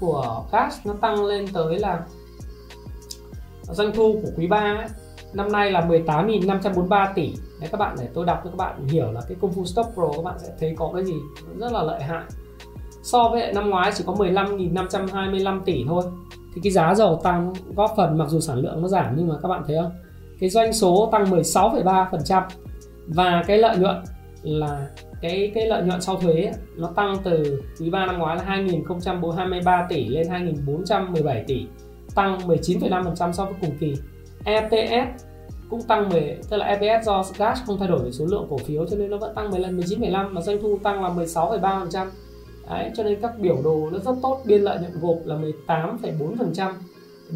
của 0.00 0.44
cash 0.52 0.86
nó 0.86 0.94
tăng 1.00 1.24
lên 1.24 1.46
tới 1.52 1.78
là 1.78 2.00
doanh 3.74 3.92
thu 3.94 4.20
của 4.22 4.28
quý 4.36 4.46
3 4.46 4.58
ấy, 4.58 4.86
năm 5.34 5.52
nay 5.52 5.70
là 5.70 5.80
18.543 5.80 7.14
tỷ. 7.14 7.32
Đấy 7.60 7.68
các 7.72 7.78
bạn 7.78 7.96
để 8.00 8.08
tôi 8.14 8.26
đọc 8.26 8.40
cho 8.44 8.50
các 8.50 8.56
bạn 8.56 8.86
hiểu 8.88 9.12
là 9.12 9.20
cái 9.28 9.36
công 9.40 9.52
phu 9.52 9.64
stop 9.64 9.86
pro 9.94 10.08
các 10.16 10.22
bạn 10.24 10.38
sẽ 10.38 10.52
thấy 10.60 10.74
có 10.76 10.90
cái 10.94 11.04
gì 11.04 11.14
rất 11.58 11.72
là 11.72 11.82
lợi 11.82 12.02
hại. 12.02 12.22
So 13.02 13.28
với 13.28 13.52
năm 13.52 13.70
ngoái 13.70 13.92
chỉ 13.94 14.04
có 14.06 14.12
15.525 14.12 15.60
tỷ 15.64 15.84
thôi. 15.88 16.02
Thì 16.54 16.60
cái 16.64 16.72
giá 16.72 16.94
dầu 16.94 17.20
tăng 17.24 17.52
góp 17.76 17.90
phần 17.96 18.18
mặc 18.18 18.28
dù 18.28 18.40
sản 18.40 18.58
lượng 18.58 18.82
nó 18.82 18.88
giảm 18.88 19.14
nhưng 19.16 19.28
mà 19.28 19.34
các 19.42 19.48
bạn 19.48 19.62
thấy 19.66 19.76
không? 19.82 19.92
Cái 20.40 20.50
doanh 20.50 20.72
số 20.72 21.08
tăng 21.12 21.24
16,3% 21.24 22.42
và 23.06 23.42
cái 23.46 23.58
lợi 23.58 23.76
nhuận 23.76 23.96
là 24.42 24.88
cái 25.20 25.52
cái 25.54 25.66
lợi 25.66 25.82
nhuận 25.82 26.00
sau 26.00 26.16
thuế 26.16 26.32
ấy, 26.32 26.52
nó 26.76 26.88
tăng 26.96 27.16
từ 27.24 27.62
quý 27.80 27.90
3 27.90 28.06
năm 28.06 28.18
ngoái 28.18 28.36
là 28.36 28.44
2.023 28.44 29.86
tỷ 29.88 30.08
lên 30.08 30.26
2.417 30.66 31.44
tỷ 31.46 31.66
tăng 32.14 32.38
19,5% 32.38 33.32
so 33.32 33.44
với 33.44 33.54
cùng 33.60 33.76
kỳ. 33.80 33.94
EPS 34.44 35.24
cũng 35.70 35.82
tăng 35.82 36.08
10 36.08 36.38
tức 36.50 36.56
là 36.56 36.66
EPS 36.66 37.06
do 37.06 37.24
cash 37.38 37.66
không 37.66 37.78
thay 37.78 37.88
đổi 37.88 38.04
về 38.04 38.12
số 38.12 38.26
lượng 38.26 38.46
cổ 38.50 38.58
phiếu 38.58 38.86
cho 38.86 38.96
nên 38.96 39.10
nó 39.10 39.16
vẫn 39.16 39.34
tăng 39.34 39.50
10 39.50 39.60
lần 39.60 39.78
19,5 39.78 40.32
mà 40.32 40.40
doanh 40.40 40.62
thu 40.62 40.78
tăng 40.82 41.02
là 41.02 41.08
16,3% 41.08 42.06
Đấy, 42.70 42.90
cho 42.96 43.02
nên 43.02 43.20
các 43.20 43.38
biểu 43.38 43.56
đồ 43.64 43.90
nó 43.92 43.98
rất 43.98 44.14
tốt 44.22 44.40
biên 44.44 44.62
lợi 44.62 44.78
nhuận 44.78 45.00
gộp 45.00 45.18
là 45.24 45.36
18,4% 45.66 46.72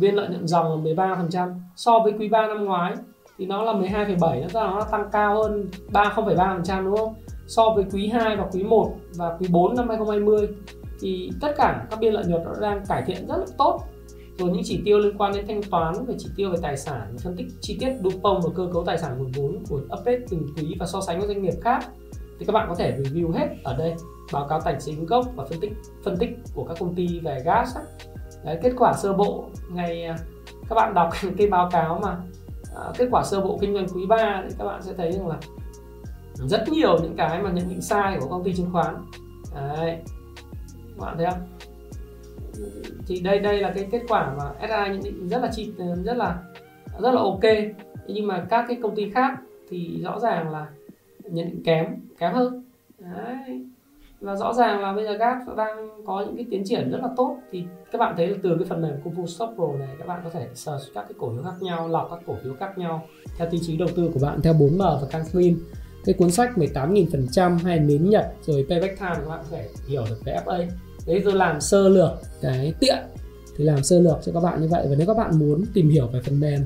biên 0.01 0.15
lợi 0.15 0.29
nhuận 0.29 0.47
dòng 0.47 0.85
là 0.85 0.93
13% 0.95 1.55
so 1.77 1.99
với 1.99 2.13
quý 2.19 2.29
3 2.29 2.47
năm 2.47 2.65
ngoái 2.65 2.95
thì 3.39 3.47
nó 3.47 3.63
là 3.63 3.73
12,7 3.73 4.41
nó 4.53 4.71
nó 4.71 4.83
tăng 4.91 5.09
cao 5.13 5.43
hơn 5.43 5.71
30,3% 5.93 6.85
đúng 6.85 6.97
không? 6.97 7.15
So 7.47 7.71
với 7.71 7.85
quý 7.93 8.09
2 8.09 8.37
và 8.37 8.47
quý 8.53 8.63
1 8.63 8.95
và 9.17 9.37
quý 9.41 9.47
4 9.51 9.77
năm 9.77 9.89
2020 9.89 10.49
thì 11.01 11.31
tất 11.41 11.53
cả 11.57 11.87
các 11.91 12.01
biên 12.01 12.13
lợi 12.13 12.25
nhuận 12.27 12.45
nó 12.45 12.53
đang 12.61 12.87
cải 12.89 13.03
thiện 13.07 13.27
rất 13.29 13.37
là 13.37 13.47
tốt 13.59 13.81
rồi 14.39 14.51
những 14.51 14.63
chỉ 14.65 14.83
tiêu 14.85 14.99
liên 14.99 15.19
quan 15.19 15.33
đến 15.33 15.47
thanh 15.47 15.63
toán 15.63 15.95
về 16.07 16.15
chỉ 16.19 16.29
tiêu 16.37 16.51
về 16.51 16.59
tài 16.63 16.77
sản 16.77 17.17
phân 17.19 17.37
tích 17.37 17.47
chi 17.61 17.77
tiết 17.81 17.93
Dupont 18.03 18.45
và 18.45 18.51
cơ 18.57 18.69
cấu 18.73 18.85
tài 18.85 18.99
sản 18.99 19.19
nguồn 19.19 19.31
vốn 19.31 19.65
của 19.69 19.77
update 19.77 20.19
từng 20.31 20.47
quý 20.57 20.77
và 20.81 20.87
so 20.87 21.01
sánh 21.01 21.19
với 21.19 21.29
doanh 21.29 21.43
nghiệp 21.43 21.55
khác 21.61 21.85
thì 22.39 22.47
các 22.47 22.53
bạn 22.53 22.69
có 22.69 22.75
thể 22.75 22.97
review 22.99 23.33
hết 23.33 23.49
ở 23.65 23.77
đây. 23.77 23.95
Báo 24.33 24.47
cáo 24.49 24.61
tài 24.61 24.77
chính 24.81 25.07
gốc 25.07 25.27
và 25.37 25.45
phân 25.45 25.61
tích 25.61 25.73
phân 26.05 26.17
tích 26.17 26.31
của 26.55 26.65
các 26.65 26.77
công 26.81 26.95
ty 26.95 27.21
về 27.21 27.43
gas 27.45 27.77
Đấy, 28.45 28.59
kết 28.63 28.73
quả 28.79 28.93
sơ 28.93 29.13
bộ 29.13 29.45
ngày 29.71 30.05
à, 30.05 30.17
các 30.69 30.75
bạn 30.75 30.95
đọc 30.95 31.11
cái 31.39 31.47
báo 31.47 31.69
cáo 31.73 32.01
mà 32.03 32.17
à, 32.77 32.93
kết 32.99 33.09
quả 33.11 33.25
sơ 33.25 33.41
bộ 33.41 33.59
kinh 33.61 33.75
doanh 33.75 33.87
quý 33.89 34.07
3 34.07 34.43
thì 34.49 34.55
các 34.59 34.65
bạn 34.65 34.83
sẽ 34.83 34.93
thấy 34.97 35.13
rằng 35.13 35.29
là 35.29 35.39
rất 36.35 36.69
nhiều 36.69 36.99
những 37.03 37.17
cái 37.17 37.43
mà 37.43 37.51
nhận 37.51 37.69
định 37.69 37.81
sai 37.81 38.19
của 38.21 38.27
công 38.29 38.45
ty 38.45 38.53
chứng 38.53 38.73
khoán. 38.73 38.97
Đấy. 39.55 39.99
các 40.99 41.05
bạn 41.07 41.17
thấy 41.17 41.27
không? 41.31 41.58
Thì 43.07 43.21
đây 43.21 43.39
đây 43.39 43.61
là 43.61 43.73
cái 43.75 43.89
kết 43.91 44.03
quả 44.09 44.35
mà 44.39 44.45
SI 44.61 44.93
nhận 44.93 45.03
định 45.05 45.29
rất 45.29 45.43
là 45.43 45.51
chi, 45.53 45.73
rất 46.05 46.17
là 46.17 46.39
rất 47.01 47.11
là 47.11 47.21
ok. 47.21 47.45
Nhưng 48.07 48.27
mà 48.27 48.47
các 48.51 48.65
cái 48.69 48.79
công 48.83 48.97
ty 48.97 49.11
khác 49.11 49.39
thì 49.71 50.01
rõ 50.03 50.19
ràng 50.19 50.51
là 50.51 50.67
nhận 51.25 51.47
định 51.47 51.63
kém 51.65 51.87
kém 52.19 52.33
hơn. 52.33 52.65
Đấy. 52.99 53.67
và 54.21 54.37
rõ 54.37 54.53
ràng 54.53 54.81
là 54.81 54.93
bây 54.93 55.05
giờ 55.05 55.13
GAT 55.13 55.39
đang 55.57 56.05
có 56.07 56.25
những 56.27 56.37
cái 56.37 56.47
tiến 56.51 56.63
triển 56.65 56.91
rất 56.91 56.99
là 57.03 57.09
tốt. 57.17 57.37
Thì 57.51 57.65
các 57.93 57.99
bạn 57.99 58.15
thấy 58.17 58.27
là 58.27 58.37
từ 58.43 58.57
cái 58.59 58.69
phần 58.69 58.83
mềm 58.83 58.93
Kung 59.05 59.15
Fu 59.15 59.27
Stock 59.27 59.55
Pro 59.55 59.67
này, 59.79 59.89
các 59.99 60.09
bạn 60.09 60.21
có 60.25 60.31
thể 60.31 60.49
search 60.55 60.95
các 60.95 61.03
cái 61.03 61.15
cổ 61.19 61.33
phiếu 61.35 61.43
khác 61.43 61.57
nhau, 61.61 61.89
lọc 61.89 62.09
các 62.11 62.19
cổ 62.27 62.35
phiếu 62.45 62.55
khác 62.55 62.79
nhau 62.79 63.07
theo 63.37 63.51
tiêu 63.51 63.61
chí 63.67 63.77
đầu 63.77 63.89
tư 63.97 64.11
của 64.15 64.21
bạn, 64.23 64.41
theo 64.43 64.55
4M 64.55 65.01
và 65.01 65.07
Canclin 65.11 65.59
cái 66.05 66.15
cuốn 66.19 66.31
sách 66.31 66.51
18.000% 66.57 67.59
hay 67.59 67.79
nến 67.79 68.11
Nhật, 68.11 68.33
rồi 68.43 68.67
Payback 68.69 68.99
Time, 69.01 69.15
các 69.15 69.29
bạn 69.29 69.39
có 69.51 69.57
thể 69.57 69.69
hiểu 69.89 70.05
được 70.09 70.19
cái 70.25 70.41
FA 70.45 70.67
đấy 71.09 71.23
tôi 71.25 71.35
làm 71.35 71.61
sơ 71.61 71.89
lược 71.89 72.11
cái 72.41 72.73
tiện 72.81 72.99
thì 73.57 73.65
làm 73.65 73.83
sơ 73.83 74.01
lược 74.01 74.17
cho 74.25 74.33
các 74.33 74.41
bạn 74.41 74.63
như 74.63 74.69
vậy. 74.69 74.87
Và 74.89 74.95
nếu 74.99 75.07
các 75.07 75.17
bạn 75.17 75.39
muốn 75.39 75.65
tìm 75.75 75.91
hiểu 75.91 76.07
về 76.07 76.21
phần 76.25 76.41
mềm 76.41 76.65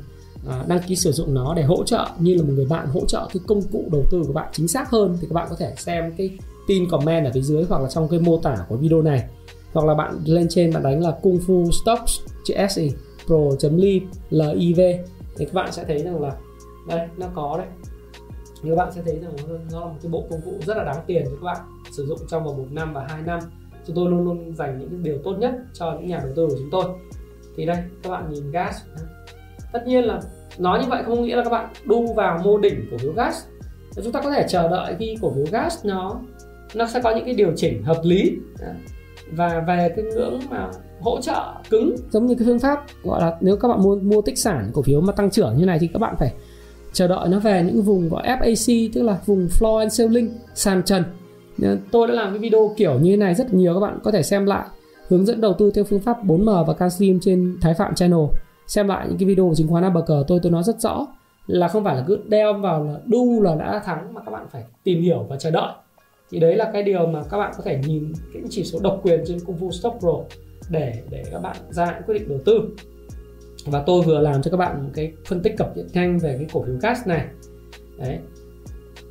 à, 0.49 0.65
đăng 0.69 0.81
ký 0.87 0.97
sử 0.97 1.13
dụng 1.13 1.35
nó 1.35 1.55
để 1.55 1.63
hỗ 1.63 1.85
trợ 1.85 2.07
như 2.19 2.35
là 2.35 2.43
một 2.43 2.53
người 2.55 2.67
bạn 2.67 2.87
hỗ 2.87 3.07
trợ 3.07 3.29
cái 3.33 3.41
công 3.47 3.63
cụ 3.63 3.85
đầu 3.93 4.05
tư 4.11 4.23
của 4.27 4.33
bạn 4.33 4.49
chính 4.53 4.69
xác 4.69 4.91
hơn 4.91 5.19
thì 5.21 5.27
các 5.31 5.35
bạn 5.35 5.47
có 5.51 5.57
thể 5.57 5.75
xem 5.77 6.13
cái 6.17 6.31
tin 6.67 6.91
comment 6.91 7.25
ở 7.25 7.31
phía 7.35 7.41
dưới 7.41 7.65
hoặc 7.69 7.83
là 7.83 7.89
trong 7.89 8.09
cái 8.09 8.21
mô 8.21 8.39
tả 8.39 8.57
của 8.69 8.77
video 8.77 9.03
này. 9.03 9.25
Hoặc 9.73 9.87
là 9.87 9.95
bạn 9.95 10.21
lên 10.25 10.47
trên 10.49 10.73
bạn 10.73 10.83
đánh 10.83 11.03
là 11.03 11.11
kung 11.23 11.39
fu 11.39 11.71
stocks 11.71 12.21
chữ 12.45 12.55
se 12.71 12.83
pro.liv 13.27 14.03
liv 14.31 14.81
thì 15.37 15.45
các 15.45 15.55
bạn 15.55 15.73
sẽ 15.73 15.85
thấy 15.85 15.99
rằng 15.99 16.23
là 16.23 16.37
đây 16.89 17.09
nó 17.17 17.27
có 17.35 17.59
đấy. 17.59 17.67
Thì 18.63 18.69
các 18.71 18.77
bạn 18.77 18.93
sẽ 18.95 19.03
thấy 19.07 19.19
rằng 19.23 19.33
nó 19.73 19.81
là 19.81 19.87
một 19.87 19.99
cái 20.03 20.11
bộ 20.11 20.25
công 20.31 20.41
cụ 20.41 20.53
rất 20.67 20.77
là 20.77 20.85
đáng 20.85 21.05
tiền 21.07 21.25
cho 21.25 21.31
các 21.31 21.45
bạn 21.45 21.61
sử 21.91 22.07
dụng 22.07 22.19
trong 22.31 22.45
vòng 22.45 22.57
một 22.57 22.67
năm 22.71 22.95
và 22.95 23.07
hai 23.09 23.23
năm 23.23 23.41
chúng 23.87 23.97
tôi 23.97 24.11
luôn 24.11 24.25
luôn 24.25 24.55
dành 24.55 24.79
những 24.79 25.03
điều 25.03 25.19
tốt 25.25 25.33
nhất 25.39 25.55
cho 25.73 25.93
những 25.93 26.07
nhà 26.07 26.21
đầu 26.23 26.33
tư 26.37 26.47
của 26.47 26.57
chúng 26.59 26.71
tôi. 26.71 26.85
Thì 27.57 27.67
đây, 27.67 27.77
các 28.03 28.11
bạn 28.11 28.33
nhìn 28.33 28.51
gas 28.51 28.77
tất 29.73 29.87
nhiên 29.87 30.05
là 30.05 30.21
nói 30.59 30.83
như 30.83 30.87
vậy 30.91 31.03
không 31.07 31.23
nghĩa 31.23 31.37
là 31.37 31.45
các 31.45 31.51
bạn 31.51 31.69
đu 31.85 32.13
vào 32.13 32.41
mô 32.45 32.59
đỉnh 32.59 32.87
cổ 32.91 32.97
phiếu 32.99 33.13
gas. 33.13 33.45
Chúng 34.05 34.13
ta 34.13 34.21
có 34.21 34.31
thể 34.31 34.47
chờ 34.49 34.69
đợi 34.69 34.97
khi 34.99 35.17
cổ 35.23 35.33
phiếu 35.35 35.47
gas 35.51 35.87
nó 35.87 36.21
nó 36.75 36.87
sẽ 36.87 37.01
có 37.01 37.15
những 37.15 37.25
cái 37.25 37.35
điều 37.35 37.53
chỉnh 37.57 37.83
hợp 37.83 38.01
lý 38.03 38.37
và 39.33 39.65
về 39.67 39.93
cái 39.97 40.05
ngưỡng 40.05 40.41
mà 40.51 40.71
hỗ 41.01 41.21
trợ 41.21 41.55
cứng. 41.71 41.97
Giống 42.11 42.27
như 42.27 42.35
cái 42.35 42.47
phương 42.47 42.59
pháp 42.59 42.85
gọi 43.03 43.21
là 43.21 43.37
nếu 43.41 43.57
các 43.57 43.69
bạn 43.69 43.83
mua 43.83 43.97
mua 43.97 44.23
tích 44.23 44.39
sản 44.39 44.71
cổ 44.75 44.83
phiếu 44.83 45.01
mà 45.01 45.13
tăng 45.13 45.31
trưởng 45.31 45.57
như 45.57 45.65
này 45.65 45.79
thì 45.79 45.87
các 45.87 45.99
bạn 45.99 46.15
phải 46.19 46.35
chờ 46.93 47.09
đợi 47.09 47.29
nó 47.29 47.39
về 47.39 47.63
những 47.63 47.83
vùng 47.83 48.09
gọi 48.09 48.23
FAC 48.23 48.91
tức 48.95 49.03
là 49.03 49.19
vùng 49.27 49.47
floor 49.47 49.79
and 49.79 49.99
ceiling, 49.99 50.31
sàn 50.55 50.83
trần 50.83 51.05
tôi 51.91 52.09
đã 52.09 52.15
làm 52.15 52.31
cái 52.31 52.39
video 52.39 52.75
kiểu 52.77 52.99
như 52.99 53.11
thế 53.11 53.17
này 53.17 53.35
rất 53.35 53.55
nhiều, 53.55 53.75
các 53.75 53.81
bạn 53.81 53.99
có 54.03 54.11
thể 54.11 54.23
xem 54.23 54.47
lại. 54.47 54.67
Hướng 55.09 55.27
dẫn 55.27 55.41
đầu 55.41 55.53
tư 55.53 55.71
theo 55.75 55.85
phương 55.85 56.01
pháp 56.01 56.25
4M 56.25 56.65
và 56.65 56.75
Canxim 56.75 57.21
trên 57.21 57.59
Thái 57.61 57.75
Phạm 57.75 57.95
Channel. 57.95 58.21
Xem 58.67 58.89
lại 58.89 59.07
những 59.09 59.19
cái 59.19 59.29
video 59.29 59.49
của 59.49 59.55
chứng 59.55 59.69
khoán 59.69 59.85
ABC 59.85 60.09
tôi 60.29 60.41
tôi 60.43 60.53
nói 60.53 60.63
rất 60.63 60.81
rõ 60.81 61.07
là 61.47 61.69
không 61.69 61.85
phải 61.85 61.97
là 61.97 62.05
cứ 62.07 62.19
đeo 62.29 62.55
vào 62.55 62.85
là 62.85 62.95
đu 63.07 63.43
là 63.43 63.55
đã 63.55 63.83
thắng 63.85 64.15
mà 64.15 64.21
các 64.25 64.31
bạn 64.31 64.47
phải 64.51 64.65
tìm 64.85 65.03
hiểu 65.03 65.27
và 65.29 65.37
chờ 65.37 65.51
đợi. 65.51 65.73
Thì 66.31 66.41
đấy 66.41 66.57
là 66.57 66.71
cái 66.73 66.83
điều 66.83 67.07
mà 67.07 67.23
các 67.31 67.39
bạn 67.39 67.53
có 67.57 67.63
thể 67.65 67.81
nhìn 67.87 68.13
cái 68.33 68.43
chỉ 68.51 68.65
số 68.65 68.79
độc 68.83 69.01
quyền 69.03 69.25
trên 69.27 69.39
công 69.47 69.57
phu 69.59 69.71
Stock 69.71 70.01
Pro 70.01 70.13
để 70.71 70.95
để 71.11 71.25
các 71.33 71.39
bạn 71.39 71.57
ra 71.71 72.01
quyết 72.07 72.15
định 72.15 72.29
đầu 72.29 72.39
tư. 72.45 72.61
Và 73.67 73.83
tôi 73.87 74.03
vừa 74.03 74.21
làm 74.21 74.43
cho 74.43 74.51
các 74.51 74.57
bạn 74.57 74.83
một 74.83 74.91
cái 74.95 75.13
phân 75.27 75.43
tích 75.43 75.55
cập 75.57 75.77
nhật 75.77 75.87
nhanh 75.93 76.19
về 76.19 76.35
cái 76.39 76.47
cổ 76.53 76.63
phiếu 76.63 76.77
gas 76.83 77.07
này. 77.07 77.27
Đấy 77.99 78.19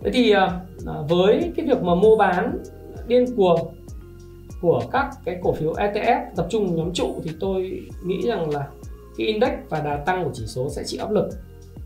thế 0.03 0.11
thì 0.11 0.31
à, 0.31 0.59
à, 0.87 0.93
với 1.09 1.51
cái 1.55 1.65
việc 1.65 1.81
mà 1.83 1.95
mua 1.95 2.15
bán 2.15 2.57
điên 3.07 3.25
cuồng 3.35 3.73
của 4.61 4.81
các 4.91 5.09
cái 5.25 5.39
cổ 5.43 5.53
phiếu 5.53 5.73
ETF 5.73 6.25
tập 6.35 6.47
trung 6.49 6.75
nhóm 6.75 6.93
trụ 6.93 7.15
thì 7.23 7.31
tôi 7.39 7.81
nghĩ 8.05 8.27
rằng 8.27 8.49
là 8.49 8.67
cái 9.17 9.27
index 9.27 9.51
và 9.69 9.79
đà 9.79 9.97
tăng 9.97 10.23
của 10.23 10.31
chỉ 10.33 10.43
số 10.47 10.69
sẽ 10.69 10.83
chịu 10.85 11.01
áp 11.01 11.11
lực. 11.11 11.29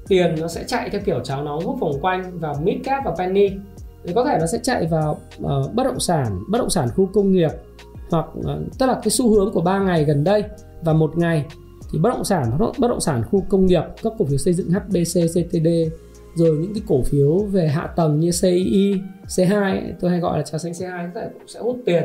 Tiền 0.08 0.36
nó 0.40 0.48
sẽ 0.48 0.64
chạy 0.68 0.90
theo 0.90 1.02
kiểu 1.06 1.20
cháo 1.20 1.44
nóng 1.44 1.66
hút 1.66 1.80
vòng 1.80 2.00
quanh 2.02 2.40
vào 2.40 2.56
mid 2.64 2.76
cap 2.84 3.06
và 3.06 3.16
penny. 3.18 3.50
Thì 4.04 4.14
có 4.16 4.26
thể 4.26 4.38
nó 4.40 4.46
sẽ 4.46 4.58
chạy 4.64 4.86
vào 4.86 5.20
uh, 5.44 5.74
bất 5.74 5.84
động 5.84 6.00
sản 6.00 6.44
bất 6.50 6.58
động 6.58 6.70
sản 6.70 6.90
khu 6.96 7.06
công 7.14 7.32
nghiệp 7.32 7.52
hoặc 8.10 8.26
uh, 8.40 8.46
tức 8.80 8.86
là 8.86 8.94
cái 8.94 9.10
xu 9.10 9.30
hướng 9.30 9.52
của 9.52 9.62
3 9.62 9.80
ngày 9.80 10.04
gần 10.04 10.24
đây 10.24 10.44
và 10.82 10.94
một 10.94 11.18
ngày 11.18 11.46
thì 11.92 12.00
bất 12.00 12.10
động 12.10 12.24
sản 12.24 12.58
bất 12.78 12.88
động 12.88 13.02
sản 13.02 13.24
khu 13.32 13.46
công 13.50 13.66
nghiệp 13.66 13.84
các 14.04 14.14
cổ 14.18 14.26
phiếu 14.26 14.38
xây 14.38 14.54
dựng 14.54 14.70
HBC 14.70 15.22
CTD 15.34 15.68
rồi 16.36 16.58
những 16.58 16.74
cái 16.74 16.84
cổ 16.88 17.04
phiếu 17.04 17.38
về 17.38 17.68
hạ 17.68 17.88
tầng 17.96 18.20
như 18.20 18.32
CII 18.42 19.02
C2 19.28 19.82
tôi 20.00 20.12
hay 20.12 20.20
gọi 20.20 20.38
là 20.38 20.44
trà 20.44 20.58
xanh 20.58 20.72
C2 20.72 21.10
cũng 21.14 21.48
sẽ 21.48 21.60
hút 21.60 21.80
tiền. 21.86 22.04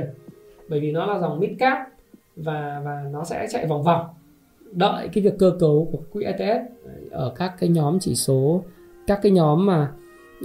Bởi 0.69 0.81
vì 0.81 0.93
nó 0.93 1.07
là 1.07 1.21
dòng 1.21 1.41
mid 1.41 1.51
cap 1.59 1.79
và 2.37 2.83
và 2.85 3.05
nó 3.13 3.25
sẽ 3.25 3.47
chạy 3.51 3.67
vòng 3.67 3.83
vòng. 3.83 4.07
Đợi 4.73 5.09
cái 5.09 5.25
việc 5.25 5.39
cơ 5.39 5.53
cấu 5.61 5.89
của 5.93 5.99
quỹ 6.13 6.25
ETF 6.25 6.61
ở 7.11 7.33
các 7.37 7.53
cái 7.61 7.69
nhóm 7.69 7.99
chỉ 8.01 8.15
số 8.15 8.65
các 9.07 9.21
cái 9.23 9.33
nhóm 9.33 9.67
mà 9.67 9.93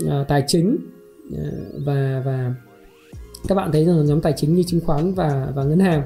uh, 0.05 0.27
tài 0.27 0.43
chính 0.47 0.77
uh, 1.27 1.85
và 1.85 2.21
và 2.25 2.53
các 3.47 3.55
bạn 3.55 3.71
thấy 3.71 3.85
rằng 3.85 4.05
nhóm 4.05 4.21
tài 4.21 4.33
chính 4.33 4.55
như 4.55 4.63
chứng 4.63 4.81
khoán 4.85 5.13
và 5.13 5.47
và 5.55 5.63
ngân 5.63 5.79
hàng. 5.79 6.01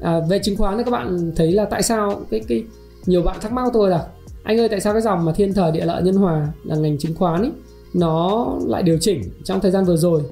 À, 0.00 0.20
về 0.28 0.38
chứng 0.38 0.56
khoán 0.56 0.78
thì 0.78 0.84
các 0.84 0.90
bạn 0.90 1.32
thấy 1.36 1.52
là 1.52 1.64
tại 1.64 1.82
sao 1.82 2.20
cái 2.30 2.40
cái 2.48 2.64
nhiều 3.06 3.22
bạn 3.22 3.36
thắc 3.40 3.52
mắc 3.52 3.70
tôi 3.72 3.90
là 3.90 4.06
anh 4.46 4.60
ơi, 4.60 4.68
tại 4.68 4.80
sao 4.80 4.92
cái 4.92 5.02
dòng 5.02 5.24
mà 5.24 5.32
thiên 5.32 5.54
thời 5.54 5.72
địa 5.72 5.84
lợi 5.84 6.02
nhân 6.02 6.14
hòa 6.16 6.48
là 6.64 6.76
ngành 6.76 6.98
chứng 6.98 7.14
khoán 7.14 7.42
ấy 7.42 7.52
nó 7.94 8.46
lại 8.66 8.82
điều 8.82 8.98
chỉnh 9.00 9.22
trong 9.44 9.60
thời 9.60 9.70
gian 9.70 9.84
vừa 9.84 9.96
rồi? 9.96 10.22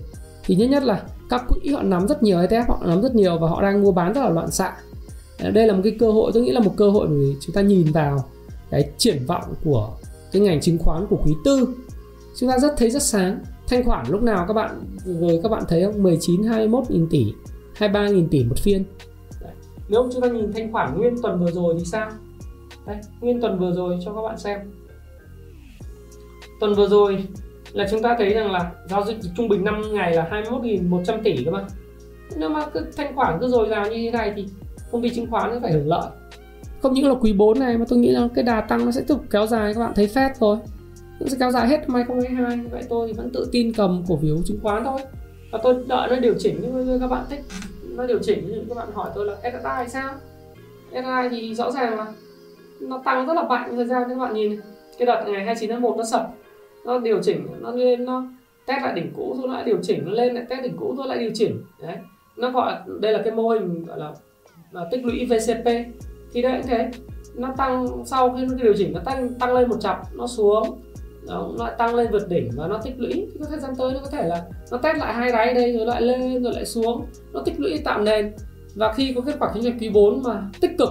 Thì 0.44 0.54
nhất 0.54 0.70
nhất 0.70 0.82
là 0.82 1.02
các 1.30 1.44
quỹ 1.48 1.70
họ 1.70 1.82
nắm 1.82 2.08
rất 2.08 2.22
nhiều 2.22 2.38
ETF 2.38 2.64
họ 2.68 2.78
nắm 2.86 3.02
rất 3.02 3.14
nhiều 3.14 3.38
và 3.38 3.48
họ 3.48 3.62
đang 3.62 3.82
mua 3.82 3.92
bán 3.92 4.12
rất 4.12 4.20
là 4.20 4.30
loạn 4.30 4.50
xạ. 4.50 4.72
Đây 5.52 5.66
là 5.66 5.74
một 5.74 5.80
cái 5.84 5.96
cơ 5.98 6.12
hội, 6.12 6.30
tôi 6.34 6.42
nghĩ 6.42 6.52
là 6.52 6.60
một 6.60 6.72
cơ 6.76 6.90
hội 6.90 7.06
để 7.10 7.34
chúng 7.40 7.54
ta 7.54 7.60
nhìn 7.60 7.92
vào 7.92 8.24
cái 8.70 8.90
triển 8.98 9.26
vọng 9.26 9.44
của 9.64 9.90
cái 10.32 10.42
ngành 10.42 10.60
chứng 10.60 10.78
khoán 10.78 11.06
của 11.10 11.18
quý 11.24 11.32
tư. 11.44 11.68
Chúng 12.36 12.50
ta 12.50 12.58
rất 12.58 12.74
thấy 12.76 12.90
rất 12.90 13.02
sáng. 13.02 13.38
Thanh 13.68 13.84
khoản 13.84 14.06
lúc 14.08 14.22
nào 14.22 14.44
các 14.48 14.54
bạn, 14.54 14.84
rồi 15.04 15.40
các 15.42 15.48
bạn 15.48 15.62
thấy 15.68 15.84
không? 15.84 16.02
19 16.02 16.42
21 16.42 16.84
nghìn 16.90 17.06
tỷ 17.10 17.32
23 17.74 18.08
nghìn 18.08 18.28
tỷ 18.28 18.44
một 18.44 18.58
phiên. 18.58 18.84
Nếu 19.88 20.08
chúng 20.12 20.22
ta 20.22 20.28
nhìn 20.28 20.52
thanh 20.52 20.72
khoản 20.72 20.98
nguyên 20.98 21.22
tuần 21.22 21.44
vừa 21.44 21.50
rồi 21.50 21.74
thì 21.78 21.84
sao? 21.84 22.10
Đây, 22.86 22.96
nguyên 23.20 23.40
tuần 23.40 23.58
vừa 23.58 23.72
rồi 23.72 23.98
cho 24.04 24.12
các 24.12 24.22
bạn 24.22 24.38
xem. 24.38 24.60
Tuần 26.60 26.74
vừa 26.74 26.88
rồi 26.88 27.26
là 27.72 27.86
chúng 27.90 28.02
ta 28.02 28.16
thấy 28.18 28.34
rằng 28.34 28.52
là 28.52 28.72
giao 28.88 29.04
dịch 29.04 29.16
trung 29.36 29.48
bình 29.48 29.64
5 29.64 29.82
ngày 29.92 30.14
là 30.14 30.28
21.100 30.30 31.22
tỷ 31.24 31.44
cơ 31.44 31.50
mà. 31.50 31.64
Nếu 32.36 32.48
mà 32.48 32.66
cứ 32.74 32.86
thanh 32.96 33.16
khoản 33.16 33.38
cứ 33.40 33.48
dồi 33.48 33.68
dào 33.68 33.84
như 33.84 33.96
thế 33.96 34.10
này 34.10 34.32
thì 34.36 34.46
công 34.92 35.02
ty 35.02 35.10
chứng 35.10 35.30
khoán 35.30 35.50
nó 35.50 35.58
phải 35.62 35.72
hưởng 35.72 35.88
lợi. 35.88 36.10
Không 36.82 36.92
những 36.92 37.08
là 37.08 37.14
quý 37.14 37.32
4 37.32 37.58
này 37.58 37.78
mà 37.78 37.84
tôi 37.88 37.98
nghĩ 37.98 38.10
là 38.10 38.28
cái 38.34 38.44
đà 38.44 38.60
tăng 38.60 38.84
nó 38.84 38.90
sẽ 38.90 39.00
tiếp 39.00 39.14
tục 39.14 39.24
kéo 39.30 39.46
dài 39.46 39.74
các 39.74 39.80
bạn 39.80 39.92
thấy 39.94 40.06
phép 40.06 40.32
thôi. 40.38 40.56
Nó 41.20 41.26
sẽ 41.26 41.36
kéo 41.40 41.50
dài 41.50 41.68
hết 41.68 41.80
năm 41.80 41.94
2022 41.94 42.66
vậy 42.70 42.82
tôi 42.88 43.08
thì 43.08 43.12
vẫn 43.12 43.30
tự 43.30 43.48
tin 43.52 43.72
cầm 43.72 44.04
cổ 44.08 44.18
phiếu 44.22 44.36
chứng 44.44 44.58
khoán 44.62 44.84
thôi. 44.84 45.00
Và 45.52 45.58
tôi 45.62 45.74
đợi 45.86 46.08
nó 46.10 46.16
điều 46.16 46.34
chỉnh 46.38 46.60
như 46.60 46.98
các 47.00 47.06
bạn 47.06 47.24
thích. 47.30 47.40
Nó 47.88 48.06
điều 48.06 48.18
chỉnh 48.22 48.48
như 48.48 48.64
các 48.68 48.76
bạn 48.76 48.88
hỏi 48.94 49.10
tôi 49.14 49.26
là 49.26 49.36
SSI 49.42 49.90
sao? 49.92 50.14
SSI 50.90 51.28
thì 51.30 51.54
rõ 51.54 51.70
ràng 51.70 51.98
là 51.98 52.12
nó 52.88 53.02
tăng 53.04 53.26
rất 53.26 53.34
là 53.34 53.42
mạnh 53.42 53.72
thời 53.76 53.84
gian 53.84 54.02
các 54.08 54.18
bạn 54.18 54.34
nhìn 54.34 54.60
cái 54.98 55.06
đợt 55.06 55.24
ngày 55.26 55.44
29 55.44 55.70
tháng 55.70 55.80
1 55.80 55.94
nó 55.96 56.04
sập 56.04 56.30
nó 56.84 56.98
điều 56.98 57.22
chỉnh 57.22 57.46
nó 57.60 57.70
lên 57.70 58.04
nó 58.04 58.24
test 58.66 58.82
lại 58.82 58.92
đỉnh 58.94 59.12
cũ 59.16 59.36
rồi 59.38 59.48
lại 59.48 59.64
điều 59.64 59.78
chỉnh 59.82 60.02
nó 60.04 60.12
lên 60.12 60.34
lại 60.34 60.44
test 60.48 60.62
đỉnh 60.62 60.76
cũ 60.76 60.94
rồi 60.96 61.06
lại 61.06 61.18
điều 61.18 61.30
chỉnh. 61.34 61.62
Đấy 61.82 61.96
nó 62.36 62.50
gọi 62.50 62.74
đây 63.00 63.12
là 63.12 63.20
cái 63.24 63.32
mô 63.32 63.48
hình 63.48 63.84
gọi 63.84 63.98
là, 63.98 64.12
là 64.72 64.86
tích 64.90 65.04
lũy 65.04 65.26
VCP 65.26 65.64
thì 66.32 66.42
đấy 66.42 66.52
cũng 66.52 66.66
thế 66.66 66.90
nó 67.34 67.54
tăng 67.56 67.86
sau 68.06 68.30
khi 68.30 68.46
nó 68.50 68.54
điều 68.62 68.74
chỉnh 68.76 68.92
nó 68.92 69.00
tăng 69.04 69.34
tăng 69.34 69.54
lên 69.54 69.68
một 69.68 69.76
chập 69.80 70.00
nó 70.14 70.26
xuống 70.26 70.78
nó 71.26 71.50
lại 71.58 71.72
tăng 71.78 71.94
lên 71.94 72.06
vượt 72.12 72.28
đỉnh 72.28 72.50
và 72.56 72.66
nó 72.66 72.78
tích 72.84 72.94
lũy. 72.98 73.12
Thì 73.12 73.38
có 73.40 73.46
thời 73.50 73.60
gian 73.60 73.70
tới 73.78 73.92
nó 73.94 74.00
có 74.00 74.10
thể 74.10 74.28
là 74.28 74.44
nó 74.70 74.76
test 74.76 74.98
lại 74.98 75.14
hai 75.14 75.32
đáy 75.32 75.54
đây 75.54 75.72
rồi 75.72 75.86
lại 75.86 76.02
lên 76.02 76.42
rồi 76.42 76.52
lại 76.54 76.66
xuống 76.66 77.06
nó 77.32 77.42
tích 77.44 77.60
lũy 77.60 77.80
tạm 77.84 78.04
nền. 78.04 78.32
Và 78.74 78.92
khi 78.92 79.12
có 79.14 79.20
kết 79.20 79.36
quả 79.38 79.50
kinh 79.54 79.62
doanh 79.62 79.78
quý 79.78 79.88
4 79.88 80.22
mà 80.22 80.42
tích 80.60 80.70
cực 80.78 80.90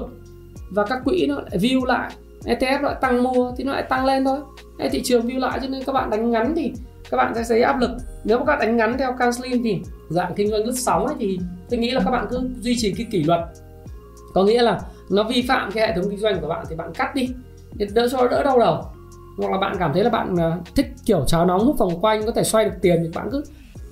và 0.74 0.86
các 0.86 1.02
quỹ 1.06 1.26
nó 1.28 1.36
lại 1.36 1.58
view 1.58 1.86
lại. 1.86 2.12
ETF 2.46 2.82
lại 2.82 2.96
tăng 3.02 3.24
mua, 3.24 3.52
thì 3.58 3.64
nó 3.64 3.74
lại 3.74 3.84
tăng 3.84 4.06
lên 4.06 4.26
thôi. 4.26 4.40
Hay 4.80 4.90
thị 4.90 5.02
trường 5.04 5.28
view 5.28 5.40
lại 5.40 5.60
cho 5.62 5.68
nên 5.68 5.84
các 5.84 5.92
bạn 5.92 6.10
đánh 6.10 6.32
ngắn 6.32 6.54
thì 6.56 6.74
các 7.10 7.18
bạn 7.18 7.36
sẽ 7.36 7.44
thấy 7.50 7.62
áp 7.62 7.80
lực. 7.80 7.92
Nếu 8.24 8.40
mà 8.40 8.46
các 8.46 8.52
bạn 8.52 8.60
đánh 8.60 8.78
ngắn 8.78 8.98
theo 8.98 9.14
can 9.20 9.34
slim 9.34 9.64
thì 9.64 9.82
dạng 10.10 10.34
kinh 10.36 10.50
doanh 10.50 10.66
lướt 10.66 10.76
sóng 10.76 11.06
ấy 11.06 11.16
thì 11.20 11.40
tôi 11.70 11.80
nghĩ 11.80 11.92
là 11.92 12.02
các 12.06 12.12
bạn 12.12 12.26
cứ 12.30 12.50
duy 12.62 12.76
trì 12.78 12.94
cái 12.98 13.08
kỷ 13.12 13.24
luật. 13.24 13.40
Có 14.34 14.44
nghĩa 14.44 14.62
là 14.62 14.80
nó 15.10 15.24
vi 15.24 15.42
phạm 15.48 15.72
cái 15.72 15.88
hệ 15.88 15.96
thống 15.96 16.10
kinh 16.10 16.20
doanh 16.20 16.42
của 16.42 16.48
bạn 16.48 16.66
thì 16.70 16.76
bạn 16.76 16.94
cắt 16.94 17.16
đi. 17.16 17.30
Để 17.76 17.88
đỡ 17.94 18.08
cho 18.12 18.28
đỡ 18.28 18.44
đau 18.44 18.60
đầu. 18.60 18.82
Hoặc 19.38 19.52
là 19.52 19.58
bạn 19.58 19.76
cảm 19.80 19.94
thấy 19.94 20.04
là 20.04 20.10
bạn 20.10 20.36
à, 20.40 20.58
thích 20.76 20.88
kiểu 21.06 21.24
cháo 21.28 21.46
nóng 21.46 21.66
hút 21.66 21.78
vòng 21.78 22.02
quanh, 22.02 22.26
có 22.26 22.32
thể 22.32 22.44
xoay 22.44 22.66
được 22.66 22.76
tiền 22.82 23.00
thì 23.04 23.10
bạn 23.16 23.30
cứ 23.32 23.44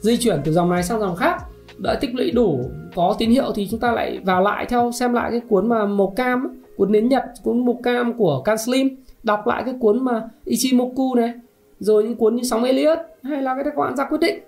di 0.02 0.18
chuyển 0.18 0.42
từ 0.44 0.52
dòng 0.52 0.70
này 0.70 0.84
sang 0.84 1.00
dòng 1.00 1.16
khác. 1.16 1.44
Đợi 1.78 1.98
tích 2.02 2.16
lũy 2.16 2.32
đủ, 2.32 2.72
có 2.96 3.16
tín 3.20 3.30
hiệu 3.30 3.52
thì 3.56 3.68
chúng 3.72 3.80
ta 3.80 3.92
lại 3.92 4.20
vào 4.24 4.42
lại 4.42 4.66
theo, 4.70 4.92
xem 4.92 5.14
lại 5.14 5.32
cái 5.32 5.42
cuốn 5.50 5.70
mà 5.70 5.86
màu 5.86 6.14
cam 6.16 6.61
cuốn 6.78 6.92
nến 6.92 7.10
nhật, 7.10 7.24
cuốn 7.44 7.66
màu 7.66 7.80
cam 7.84 8.14
của 8.18 8.42
can 8.46 8.58
slim. 8.58 8.96
Đọc 9.24 9.48
lại 9.48 9.64
cái 9.66 9.74
cuốn 9.80 10.06
mà 10.06 10.30
Ichimoku 10.46 11.16
này, 11.16 11.34
rồi 11.80 12.04
những 12.04 12.16
cuốn 12.16 12.36
như 12.36 12.44
sóng 12.44 12.64
Elliot 12.64 12.98
hay 13.24 13.42
là 13.42 13.56
cái 13.56 13.64
các 13.64 13.76
bạn 13.76 13.96
ra 13.96 14.06
quyết 14.06 14.22
định. 14.22 14.40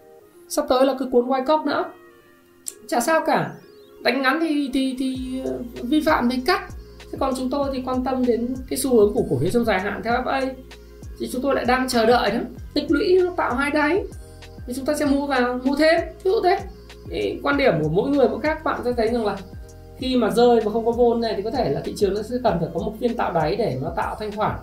Sắp 0.49 0.65
tới 0.69 0.85
là 0.85 0.95
cái 0.99 1.07
cuốn 1.11 1.27
Wyckoff 1.27 1.65
nữa. 1.65 1.85
Chả 2.87 2.99
sao 2.99 3.21
cả. 3.25 3.51
Đánh 4.03 4.21
ngắn 4.21 4.39
thì 4.41 4.69
thì 4.73 4.95
thì 4.99 5.41
ờ, 5.45 5.59
vi 5.81 6.01
phạm 6.01 6.29
thì 6.29 6.41
cắt. 6.45 6.61
Thế 7.11 7.17
còn 7.19 7.33
chúng 7.37 7.49
tôi 7.49 7.69
thì 7.73 7.83
quan 7.85 8.03
tâm 8.03 8.25
đến 8.25 8.55
cái 8.69 8.77
xu 8.77 8.95
hướng 8.95 9.13
của 9.13 9.23
cổ 9.29 9.37
phiếu 9.41 9.49
trong 9.49 9.65
dài 9.65 9.79
hạn 9.79 10.01
theo 10.03 10.13
FA 10.13 10.51
thì 11.19 11.29
chúng 11.31 11.41
tôi 11.41 11.55
lại 11.55 11.65
đang 11.65 11.87
chờ 11.87 12.05
đợi 12.05 12.31
đó. 12.31 12.39
Tích 12.73 12.91
lũy 12.91 13.19
nó 13.23 13.31
tạo 13.37 13.55
hai 13.55 13.71
đáy. 13.71 14.03
Thì 14.67 14.73
chúng 14.73 14.85
ta 14.85 14.93
sẽ 14.93 15.05
mua 15.05 15.27
vào, 15.27 15.59
mua 15.63 15.75
thêm. 15.75 16.01
Ví 16.23 16.31
dụ 16.31 16.41
thế. 16.43 16.59
Thì 17.09 17.39
quan 17.43 17.57
điểm 17.57 17.73
của 17.83 17.89
mỗi 17.89 18.09
người 18.09 18.29
mỗi 18.29 18.39
khác, 18.39 18.63
bạn 18.63 18.81
sẽ 18.83 18.91
thấy 18.93 19.07
rằng 19.07 19.25
là 19.25 19.37
khi 20.03 20.15
mà 20.17 20.29
rơi 20.29 20.61
mà 20.65 20.71
không 20.71 20.85
có 20.85 20.91
vôn 20.91 21.21
này 21.21 21.33
thì 21.37 21.43
có 21.43 21.51
thể 21.51 21.69
là 21.69 21.81
thị 21.81 21.93
trường 21.97 22.13
nó 22.13 22.21
sẽ 22.21 22.35
cần 22.43 22.59
phải 22.59 22.69
có 22.73 22.79
một 22.79 22.93
phiên 22.99 23.17
tạo 23.17 23.33
đáy 23.33 23.55
để 23.55 23.77
nó 23.81 23.89
tạo 23.95 24.15
thanh 24.19 24.31
khoản. 24.31 24.59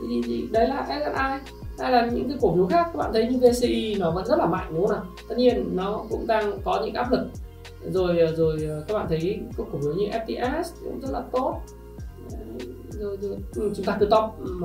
Thì, 0.00 0.22
thì 0.26 0.48
đấy 0.50 0.68
là 0.68 0.86
SSI 0.88 1.52
hay 1.78 1.92
là 1.92 2.06
những 2.06 2.28
cái 2.28 2.38
cổ 2.40 2.54
phiếu 2.54 2.66
khác 2.66 2.86
các 2.92 2.96
bạn 2.96 3.12
thấy 3.12 3.26
như 3.26 3.38
VCI 3.38 3.94
nó 3.98 4.10
vẫn 4.10 4.26
rất 4.26 4.38
là 4.38 4.46
mạnh 4.46 4.66
đúng 4.70 4.86
không 4.86 4.96
nào? 4.96 5.04
Tất 5.28 5.38
nhiên 5.38 5.76
nó 5.76 6.04
cũng 6.10 6.26
đang 6.26 6.58
có 6.64 6.82
những 6.84 6.94
áp 6.94 7.12
lực. 7.12 7.26
Rồi 7.92 8.18
ờ, 8.18 8.32
rồi 8.36 8.58
ờ, 8.68 8.84
các 8.88 8.94
bạn 8.94 9.06
thấy 9.08 9.40
các 9.56 9.66
cổ 9.72 9.78
phiếu 9.82 9.94
như 9.94 10.06
FTS 10.06 10.62
cũng 10.84 11.00
rất 11.00 11.10
là 11.12 11.22
tốt. 11.32 11.60
Rồi, 12.90 13.16
rồi 13.20 13.36
ừ, 13.54 13.72
chúng 13.76 13.86
ta 13.86 13.96
cứ 14.00 14.06
top 14.06 14.24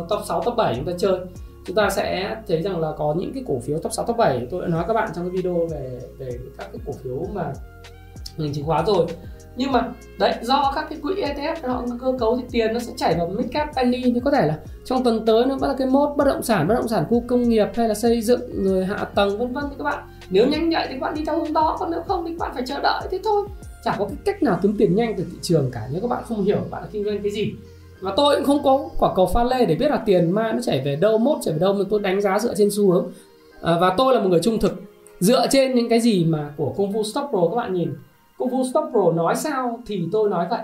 top 0.10 0.20
6 0.28 0.42
top 0.46 0.56
7 0.58 0.74
chúng 0.76 0.86
ta 0.86 0.92
chơi. 0.98 1.20
Chúng 1.66 1.76
ta 1.76 1.90
sẽ 1.90 2.36
thấy 2.48 2.62
rằng 2.62 2.80
là 2.80 2.94
có 2.98 3.16
những 3.18 3.34
cái 3.34 3.44
cổ 3.48 3.60
phiếu 3.60 3.80
top 3.80 3.94
6 3.94 4.06
top 4.06 4.18
7 4.18 4.48
tôi 4.52 4.62
đã 4.62 4.68
nói 4.68 4.84
các 4.88 4.94
bạn 4.94 5.10
trong 5.16 5.30
cái 5.30 5.38
video 5.38 5.68
về 5.68 6.00
về 6.18 6.40
các 6.58 6.70
cái 6.72 6.82
cổ 6.86 6.94
phiếu 7.04 7.26
mà 7.34 7.54
ngành 8.38 8.54
chứng 8.54 8.66
khoán 8.66 8.86
rồi 8.86 9.06
nhưng 9.56 9.72
mà 9.72 9.92
đấy 10.20 10.34
do 10.42 10.72
các 10.76 10.86
cái 10.90 11.00
quỹ 11.02 11.14
ETF 11.16 11.56
họ 11.68 11.84
cơ 12.02 12.14
cấu 12.20 12.38
thì 12.38 12.44
tiền 12.52 12.74
nó 12.74 12.80
sẽ 12.80 12.94
chảy 12.98 13.16
vào 13.18 13.28
mid 13.28 13.46
cap 13.52 13.70
penny 13.76 14.02
thì 14.04 14.20
có 14.26 14.32
thể 14.32 14.48
là 14.48 14.58
trong 14.86 15.04
tuần 15.04 15.26
tới 15.26 15.46
nó 15.46 15.56
vẫn 15.56 15.70
là 15.70 15.76
cái 15.78 15.88
mốt 15.88 16.18
bất 16.18 16.26
động 16.26 16.44
sản 16.44 16.68
bất 16.68 16.76
động 16.76 16.88
sản 16.88 17.06
khu 17.10 17.24
công 17.28 17.50
nghiệp 17.50 17.68
hay 17.76 17.88
là 17.88 17.94
xây 17.94 18.22
dựng 18.22 18.64
rồi 18.64 18.86
hạ 18.86 19.06
tầng 19.16 19.38
vân 19.38 19.54
vân 19.54 19.64
thì 19.70 19.76
các 19.78 19.84
bạn. 19.84 20.04
Nếu 20.30 20.48
nhanh 20.48 20.70
nhạy 20.70 20.88
thì 20.88 20.94
các 20.94 21.00
bạn 21.00 21.14
đi 21.16 21.26
theo 21.26 21.40
hướng 21.40 21.54
đó 21.54 21.78
còn 21.80 21.92
nếu 21.92 22.02
không 22.08 22.26
thì 22.26 22.32
các 22.32 22.40
bạn 22.40 22.52
phải 22.54 22.64
chờ 22.68 22.80
đợi 22.80 23.08
thế 23.12 23.20
thôi. 23.24 23.48
Chả 23.84 23.96
có 24.00 24.06
cái 24.06 24.18
cách 24.26 24.44
nào 24.44 24.60
kiếm 24.62 24.76
tiền 24.78 24.96
nhanh 24.96 25.14
từ 25.18 25.24
thị 25.32 25.38
trường 25.42 25.72
cả 25.72 25.88
nếu 25.92 26.02
các 26.02 26.08
bạn 26.08 26.24
không 26.28 26.44
hiểu 26.44 26.60
bạn 26.72 26.84
kinh 26.92 27.04
doanh 27.04 27.24
cái 27.24 27.32
gì. 27.32 27.52
Và 28.02 28.14
tôi 28.18 28.36
cũng 28.36 28.46
không 28.46 28.64
có 28.64 28.90
quả 29.00 29.14
cầu 29.16 29.26
pha 29.34 29.44
lê 29.44 29.66
để 29.66 29.76
biết 29.76 29.92
là 29.92 29.98
tiền 30.06 30.32
mai 30.32 30.54
nó 30.54 30.60
chảy 30.62 30.82
về 30.86 30.96
đâu 30.96 31.18
mốt 31.18 31.38
chảy 31.42 31.54
về 31.54 31.60
đâu 31.60 31.74
mà 31.74 31.84
tôi 31.90 32.00
đánh 32.00 32.22
giá 32.22 32.40
dựa 32.40 32.54
trên 32.58 32.70
xu 32.72 32.92
hướng. 32.92 33.12
À, 33.62 33.78
và 33.82 33.94
tôi 33.98 34.16
là 34.16 34.22
một 34.22 34.30
người 34.30 34.40
trung 34.44 34.60
thực 34.60 34.82
dựa 35.20 35.48
trên 35.50 35.76
những 35.76 35.90
cái 35.90 36.00
gì 36.00 36.26
mà 36.26 36.54
của 36.58 36.74
công 36.78 36.92
vụ 36.92 37.04
stop 37.04 37.30
pro 37.30 37.40
các 37.50 37.56
bạn 37.56 37.74
nhìn 37.74 37.94
công 38.38 38.50
phu 38.50 38.64
stop 38.64 38.84
pro 38.92 39.12
nói 39.12 39.36
sao 39.36 39.80
thì 39.86 40.04
tôi 40.12 40.30
nói 40.30 40.48
vậy. 40.50 40.62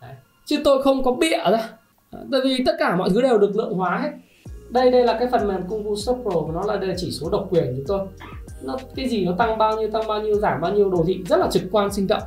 Đấy. 0.00 0.14
chứ 0.44 0.60
tôi 0.64 0.82
không 0.82 1.04
có 1.04 1.12
bịa 1.12 1.50
ra. 1.50 1.68
Tại 2.32 2.40
vì 2.44 2.62
tất 2.66 2.72
cả 2.78 2.96
mọi 2.96 3.10
thứ 3.10 3.22
đều 3.22 3.38
được 3.38 3.56
lượng 3.56 3.74
hóa 3.74 4.00
hết. 4.02 4.10
Đây 4.70 4.90
đây 4.90 5.04
là 5.04 5.16
cái 5.18 5.28
phần 5.32 5.48
mềm 5.48 5.68
công 5.68 5.84
phu 5.84 5.96
stop 5.96 6.18
pro 6.22 6.30
của 6.30 6.52
nó 6.52 6.62
là 6.66 6.76
đây 6.76 6.94
chỉ 6.96 7.10
số 7.10 7.30
độc 7.30 7.46
quyền 7.50 7.76
của 7.76 7.82
tôi. 7.86 8.00
Nó, 8.62 8.76
cái 8.94 9.08
gì 9.08 9.24
nó 9.24 9.32
tăng 9.38 9.58
bao 9.58 9.76
nhiêu, 9.76 9.90
tăng 9.90 10.06
bao 10.08 10.22
nhiêu, 10.22 10.34
giảm 10.34 10.60
bao 10.60 10.72
nhiêu, 10.72 10.90
đồ 10.90 11.04
thị 11.06 11.22
rất 11.28 11.36
là 11.36 11.48
trực 11.50 11.62
quan, 11.72 11.92
sinh 11.92 12.06
động. 12.06 12.22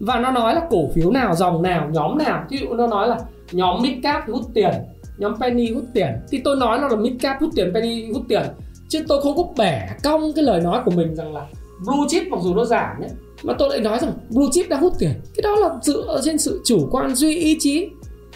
Và 0.00 0.18
nó 0.18 0.30
nói 0.30 0.54
là 0.54 0.66
cổ 0.70 0.88
phiếu 0.94 1.10
nào, 1.10 1.34
dòng 1.34 1.62
nào, 1.62 1.88
nhóm 1.92 2.18
nào. 2.18 2.44
Ví 2.50 2.58
dụ 2.58 2.74
nó 2.74 2.86
nói 2.86 3.08
là 3.08 3.18
nhóm 3.52 3.82
mid 3.82 3.92
cap 4.02 4.28
hút 4.28 4.42
tiền, 4.54 4.70
nhóm 5.18 5.40
penny 5.40 5.72
hút 5.72 5.84
tiền. 5.94 6.08
Thì 6.30 6.40
tôi 6.44 6.56
nói 6.56 6.78
nó 6.78 6.88
là 6.88 6.96
mid 6.96 7.12
cap 7.20 7.40
hút 7.40 7.50
tiền, 7.56 7.70
penny 7.74 8.12
hút 8.12 8.22
tiền. 8.28 8.42
Chứ 8.88 9.04
tôi 9.08 9.22
không 9.22 9.36
có 9.36 9.44
bẻ 9.58 9.96
cong 10.04 10.32
cái 10.34 10.44
lời 10.44 10.60
nói 10.60 10.80
của 10.84 10.90
mình 10.90 11.14
rằng 11.14 11.34
là 11.34 11.46
blue 11.86 12.06
chip 12.08 12.28
mặc 12.30 12.40
dù 12.42 12.54
nó 12.54 12.64
giảm 12.64 13.00
nhé 13.00 13.08
mà 13.42 13.54
tôi 13.58 13.68
lại 13.68 13.80
nói 13.80 13.98
rằng, 13.98 14.12
blue 14.30 14.48
chip 14.52 14.68
đang 14.68 14.80
hút 14.80 14.92
tiền. 14.98 15.12
Cái 15.34 15.42
đó 15.42 15.56
là 15.56 15.78
dựa 15.82 16.20
trên 16.24 16.38
sự 16.38 16.60
chủ 16.64 16.88
quan, 16.90 17.14
duy 17.14 17.36
ý 17.36 17.56
chí. 17.60 17.88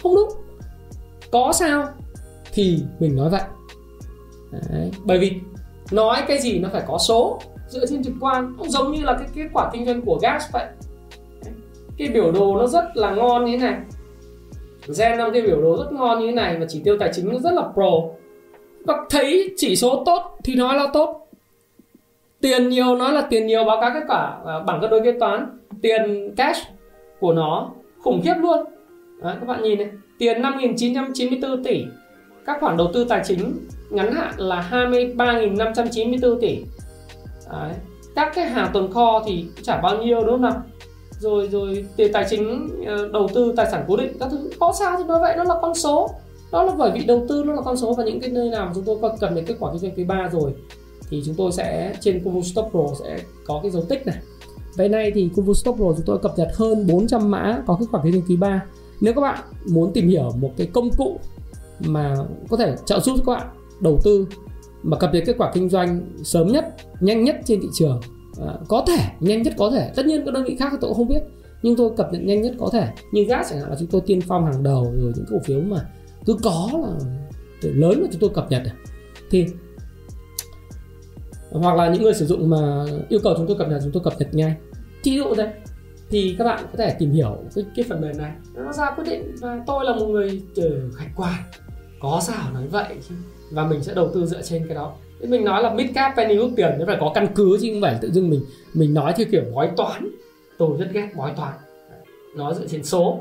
Không 0.03 0.15
đúng. 0.15 0.29
Có 1.31 1.53
sao? 1.53 1.87
Thì 2.53 2.79
mình 2.99 3.15
nói 3.15 3.29
vậy. 3.29 3.41
Đấy. 4.69 4.91
bởi 5.03 5.17
vì 5.17 5.31
nói 5.91 6.21
cái 6.27 6.41
gì 6.41 6.59
nó 6.59 6.69
phải 6.71 6.83
có 6.87 6.97
số. 6.97 7.39
Dựa 7.69 7.85
trên 7.85 8.03
trực 8.03 8.13
quan. 8.19 8.55
Cũng 8.57 8.69
giống 8.69 8.91
như 8.91 9.03
là 9.03 9.13
cái 9.13 9.27
kết 9.35 9.49
quả 9.53 9.69
kinh 9.73 9.85
doanh 9.85 10.01
của 10.01 10.19
gas 10.21 10.43
vậy. 10.53 10.65
Cái 11.97 12.07
biểu 12.07 12.31
đồ 12.31 12.57
nó 12.57 12.67
rất 12.67 12.85
là 12.93 13.15
ngon 13.15 13.45
như 13.45 13.57
thế 13.57 13.63
này. 13.63 13.79
Gen 14.97 15.17
năm 15.17 15.29
cái 15.33 15.41
biểu 15.41 15.61
đồ 15.61 15.77
rất 15.77 15.91
ngon 15.91 16.19
như 16.19 16.25
thế 16.25 16.31
này 16.31 16.57
và 16.59 16.65
chỉ 16.69 16.81
tiêu 16.83 16.97
tài 16.99 17.11
chính 17.13 17.29
nó 17.29 17.39
rất 17.39 17.53
là 17.53 17.63
pro. 17.73 17.91
Và 18.85 19.05
thấy 19.09 19.53
chỉ 19.57 19.75
số 19.75 20.03
tốt 20.05 20.37
thì 20.43 20.55
nói 20.55 20.75
là 20.75 20.87
tốt 20.93 21.24
tiền 22.45 22.69
nhiều 22.69 22.95
nó 22.95 23.11
là 23.11 23.21
tiền 23.21 23.47
nhiều 23.47 23.63
báo 23.63 23.81
cáo 23.81 23.91
kết 23.93 24.03
quả 24.07 24.37
à, 24.45 24.59
bảng 24.59 24.81
cân 24.81 24.89
đối 24.89 25.01
kế 25.01 25.11
toán. 25.19 25.57
Tiền 25.81 26.33
cash 26.37 26.67
của 27.19 27.33
nó 27.33 27.71
khủng 28.01 28.21
khiếp 28.23 28.33
luôn. 28.41 28.65
Đấy, 29.21 29.35
các 29.39 29.47
bạn 29.47 29.63
nhìn 29.63 29.77
này 29.77 29.89
tiền 30.19 30.41
5.994 30.41 31.63
tỷ. 31.63 31.85
Các 32.45 32.57
khoản 32.59 32.77
đầu 32.77 32.91
tư 32.93 33.03
tài 33.03 33.21
chính 33.25 33.67
ngắn 33.89 34.11
hạn 34.11 34.33
là 34.37 34.69
23.594 34.71 36.39
tỷ. 36.39 36.57
Đấy. 37.51 37.71
các 38.15 38.31
cái 38.35 38.45
hàng 38.45 38.69
tồn 38.73 38.91
kho 38.91 39.23
thì 39.25 39.45
chả 39.63 39.77
bao 39.77 39.97
nhiêu 39.97 40.21
đúng 40.21 40.29
không 40.29 40.41
nào? 40.41 40.61
Rồi 41.11 41.47
rồi 41.47 41.85
tiền 41.95 42.13
tài 42.13 42.25
chính 42.29 42.69
ờ, 42.87 43.09
đầu 43.13 43.27
tư 43.33 43.53
tài 43.57 43.71
sản 43.71 43.83
cố 43.87 43.97
định 43.97 44.17
các 44.19 44.27
thứ 44.31 44.49
có 44.59 44.73
sao 44.79 44.95
thì 44.97 45.03
nói 45.03 45.19
vậy 45.19 45.33
nó 45.37 45.43
là 45.43 45.55
con 45.61 45.75
số. 45.75 46.09
Đó 46.51 46.63
là 46.63 46.73
bởi 46.77 46.91
vì 46.93 47.05
đầu 47.05 47.25
tư 47.29 47.43
nó 47.45 47.53
là 47.53 47.61
con 47.61 47.77
số 47.77 47.93
và 47.93 48.03
những 48.03 48.19
cái 48.19 48.29
nơi 48.29 48.49
nào 48.49 48.65
mà 48.65 48.71
chúng 48.75 48.83
tôi 48.83 49.11
cần 49.19 49.35
đến 49.35 49.45
kết 49.45 49.55
quả 49.59 49.71
kinh 49.71 49.79
doanh 49.79 49.95
quý 49.95 50.03
3 50.03 50.29
rồi 50.31 50.53
thì 51.09 51.23
chúng 51.25 51.35
tôi 51.35 51.51
sẽ 51.51 51.93
trên 52.01 52.23
Kuvu 52.23 52.41
Stop 52.41 52.65
Pro 52.71 52.85
sẽ 53.03 53.19
có 53.45 53.59
cái 53.63 53.71
dấu 53.71 53.83
tích 53.89 54.05
này. 54.05 54.15
Vậy 54.77 54.89
nay 54.89 55.11
thì 55.15 55.29
Kuvu 55.35 55.53
Stop 55.53 55.75
Pro 55.75 55.93
chúng 55.97 56.05
tôi 56.05 56.17
cập 56.17 56.37
nhật 56.37 56.47
hơn 56.55 56.87
400 56.87 57.31
mã 57.31 57.63
có 57.67 57.77
kết 57.79 57.85
quả 57.91 58.01
kinh 58.03 58.13
doanh 58.13 58.23
quý 58.27 58.35
3 58.35 58.65
nếu 59.01 59.13
các 59.13 59.21
bạn 59.21 59.39
muốn 59.67 59.93
tìm 59.93 60.07
hiểu 60.07 60.31
một 60.39 60.51
cái 60.57 60.67
công 60.67 60.89
cụ 60.97 61.19
mà 61.79 62.15
có 62.49 62.57
thể 62.57 62.75
trợ 62.85 62.99
giúp 62.99 63.15
các 63.25 63.31
bạn 63.33 63.47
đầu 63.79 63.99
tư 64.03 64.27
mà 64.83 64.97
cập 64.97 65.13
nhật 65.13 65.23
kết 65.25 65.35
quả 65.37 65.51
kinh 65.53 65.69
doanh 65.69 66.01
sớm 66.23 66.47
nhất 66.47 66.75
nhanh 66.99 67.23
nhất 67.23 67.35
trên 67.45 67.61
thị 67.61 67.67
trường 67.73 68.01
à, 68.41 68.53
có 68.67 68.83
thể 68.87 68.97
nhanh 69.19 69.41
nhất 69.41 69.53
có 69.57 69.71
thể. 69.71 69.91
Tất 69.95 70.05
nhiên 70.05 70.25
các 70.25 70.33
đơn 70.33 70.43
vị 70.43 70.55
khác 70.59 70.73
tôi 70.81 70.89
cũng 70.89 70.97
không 70.97 71.07
biết 71.07 71.21
nhưng 71.61 71.75
tôi 71.75 71.91
cập 71.97 72.13
nhật 72.13 72.21
nhanh 72.21 72.41
nhất 72.41 72.55
có 72.59 72.69
thể. 72.73 72.87
Như 73.11 73.23
gas 73.23 73.49
chẳng 73.49 73.59
hạn 73.59 73.69
là 73.69 73.75
chúng 73.79 73.87
tôi 73.87 74.01
tiên 74.05 74.21
phong 74.27 74.45
hàng 74.45 74.63
đầu 74.63 74.83
rồi 74.83 75.13
những 75.15 75.25
cổ 75.31 75.37
phiếu 75.45 75.61
mà 75.61 75.89
cứ 76.25 76.37
có 76.43 76.69
là 76.73 76.89
lớn 77.61 78.01
là 78.01 78.07
chúng 78.11 78.21
tôi 78.21 78.29
cập 78.29 78.51
nhật 78.51 78.61
à. 78.65 78.73
thì 79.29 79.45
hoặc 81.61 81.75
là 81.75 81.89
những 81.89 82.03
người 82.03 82.13
sử 82.13 82.25
dụng 82.25 82.49
mà 82.49 82.85
yêu 83.09 83.19
cầu 83.23 83.33
chúng 83.37 83.47
tôi 83.47 83.57
cập 83.57 83.69
nhật 83.69 83.81
chúng 83.83 83.91
tôi 83.91 84.03
cập 84.03 84.13
nhật 84.19 84.35
ngay. 84.35 84.55
Ví 85.03 85.17
dụ 85.17 85.33
đây 85.37 85.47
thì 86.09 86.35
các 86.37 86.45
bạn 86.45 86.63
có 86.71 86.77
thể 86.77 86.95
tìm 86.99 87.11
hiểu 87.11 87.37
cái, 87.55 87.65
cái 87.75 87.85
phần 87.89 88.01
mềm 88.01 88.17
này. 88.17 88.31
Nó 88.53 88.73
ra 88.73 88.91
quyết 88.91 89.03
định 89.07 89.35
và 89.41 89.63
tôi 89.67 89.85
là 89.85 89.95
một 89.95 90.05
người 90.05 90.41
khách 90.95 91.09
quan 91.15 91.33
có 91.99 92.19
sao 92.23 92.53
nói 92.53 92.67
vậy 92.67 92.95
và 93.51 93.67
mình 93.67 93.83
sẽ 93.83 93.93
đầu 93.93 94.11
tư 94.13 94.25
dựa 94.25 94.41
trên 94.41 94.67
cái 94.67 94.75
đó. 94.75 94.93
Thế 95.21 95.27
mình 95.27 95.45
nói 95.45 95.63
là 95.63 95.73
mid 95.73 95.87
cap 95.93 96.13
penny 96.17 96.37
ước 96.37 96.49
tiền 96.55 96.71
nó 96.79 96.85
phải 96.85 96.97
có 96.99 97.11
căn 97.15 97.27
cứ 97.35 97.57
chứ 97.61 97.69
không 97.73 97.81
phải 97.81 97.97
tự 98.01 98.11
dưng 98.11 98.29
mình 98.29 98.41
mình 98.73 98.93
nói 98.93 99.13
theo 99.17 99.27
kiểu 99.31 99.43
bói 99.53 99.69
toán. 99.77 100.09
Tôi 100.57 100.77
rất 100.77 100.87
ghét 100.91 101.09
bói 101.15 101.31
toán. 101.35 101.53
Nói 102.35 102.55
dựa 102.55 102.67
trên 102.67 102.83
số. 102.83 103.19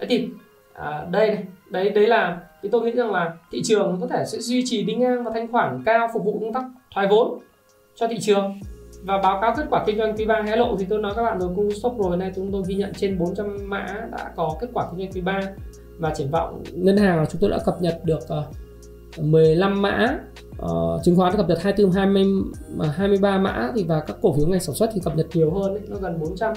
Thế 0.00 0.06
thì 0.08 0.28
à, 0.72 1.06
đây 1.10 1.28
này 1.28 1.44
đấy 1.70 1.90
đấy 1.90 2.06
là 2.06 2.40
thì 2.62 2.68
tôi 2.72 2.82
nghĩ 2.82 2.92
rằng 2.92 3.10
là 3.10 3.36
thị 3.52 3.62
trường 3.64 3.98
có 4.00 4.06
thể 4.06 4.24
sẽ 4.26 4.38
duy 4.38 4.62
trì 4.66 4.84
đi 4.84 4.94
ngang 4.94 5.24
và 5.24 5.30
thanh 5.34 5.52
khoản 5.52 5.82
cao 5.86 6.08
phục 6.14 6.24
vụ 6.24 6.38
công 6.40 6.52
tác 6.52 6.64
thoái 6.94 7.06
vốn 7.10 7.38
cho 7.96 8.06
thị 8.08 8.16
trường. 8.20 8.60
Và 9.02 9.18
báo 9.18 9.38
cáo 9.40 9.54
kết 9.56 9.66
quả 9.70 9.84
kinh 9.86 9.98
doanh 9.98 10.16
quý 10.16 10.24
3 10.24 10.42
hé 10.46 10.56
lộ 10.56 10.76
thì 10.78 10.86
tôi 10.88 10.98
nói 10.98 11.12
các 11.16 11.22
bạn 11.22 11.38
rồi 11.40 11.50
cung 11.56 11.70
stock 11.70 11.98
rồi 11.98 12.16
nay 12.16 12.32
chúng 12.36 12.52
tôi 12.52 12.62
ghi 12.66 12.74
nhận 12.74 12.92
trên 12.94 13.18
400 13.18 13.56
mã 13.64 13.86
đã 14.10 14.32
có 14.36 14.56
kết 14.60 14.66
quả 14.74 14.86
kinh 14.90 14.98
doanh 14.98 15.12
quý 15.12 15.20
3 15.20 15.40
và 15.98 16.14
triển 16.14 16.30
vọng 16.30 16.62
ngân 16.72 16.96
hàng 16.96 17.26
chúng 17.30 17.40
tôi 17.40 17.50
đã 17.50 17.58
cập 17.66 17.82
nhật 17.82 18.00
được 18.04 18.28
ờ, 18.28 18.44
15 19.18 19.82
mã 19.82 20.18
uh, 20.62 21.02
chứng 21.04 21.16
khoán 21.16 21.36
cập 21.36 21.48
nhật 21.48 21.58
24 21.62 21.92
20 21.92 22.24
23 22.96 23.38
mã 23.38 23.70
thì 23.74 23.84
và 23.84 24.00
các 24.00 24.16
cổ 24.22 24.34
phiếu 24.36 24.46
ngành 24.46 24.60
sản 24.60 24.74
xuất 24.74 24.90
thì 24.94 25.00
cập 25.04 25.16
nhật 25.16 25.26
nhiều 25.34 25.50
hơn 25.50 25.74
ấy, 25.74 25.82
nó 25.88 25.96
gần 26.00 26.20
400 26.20 26.52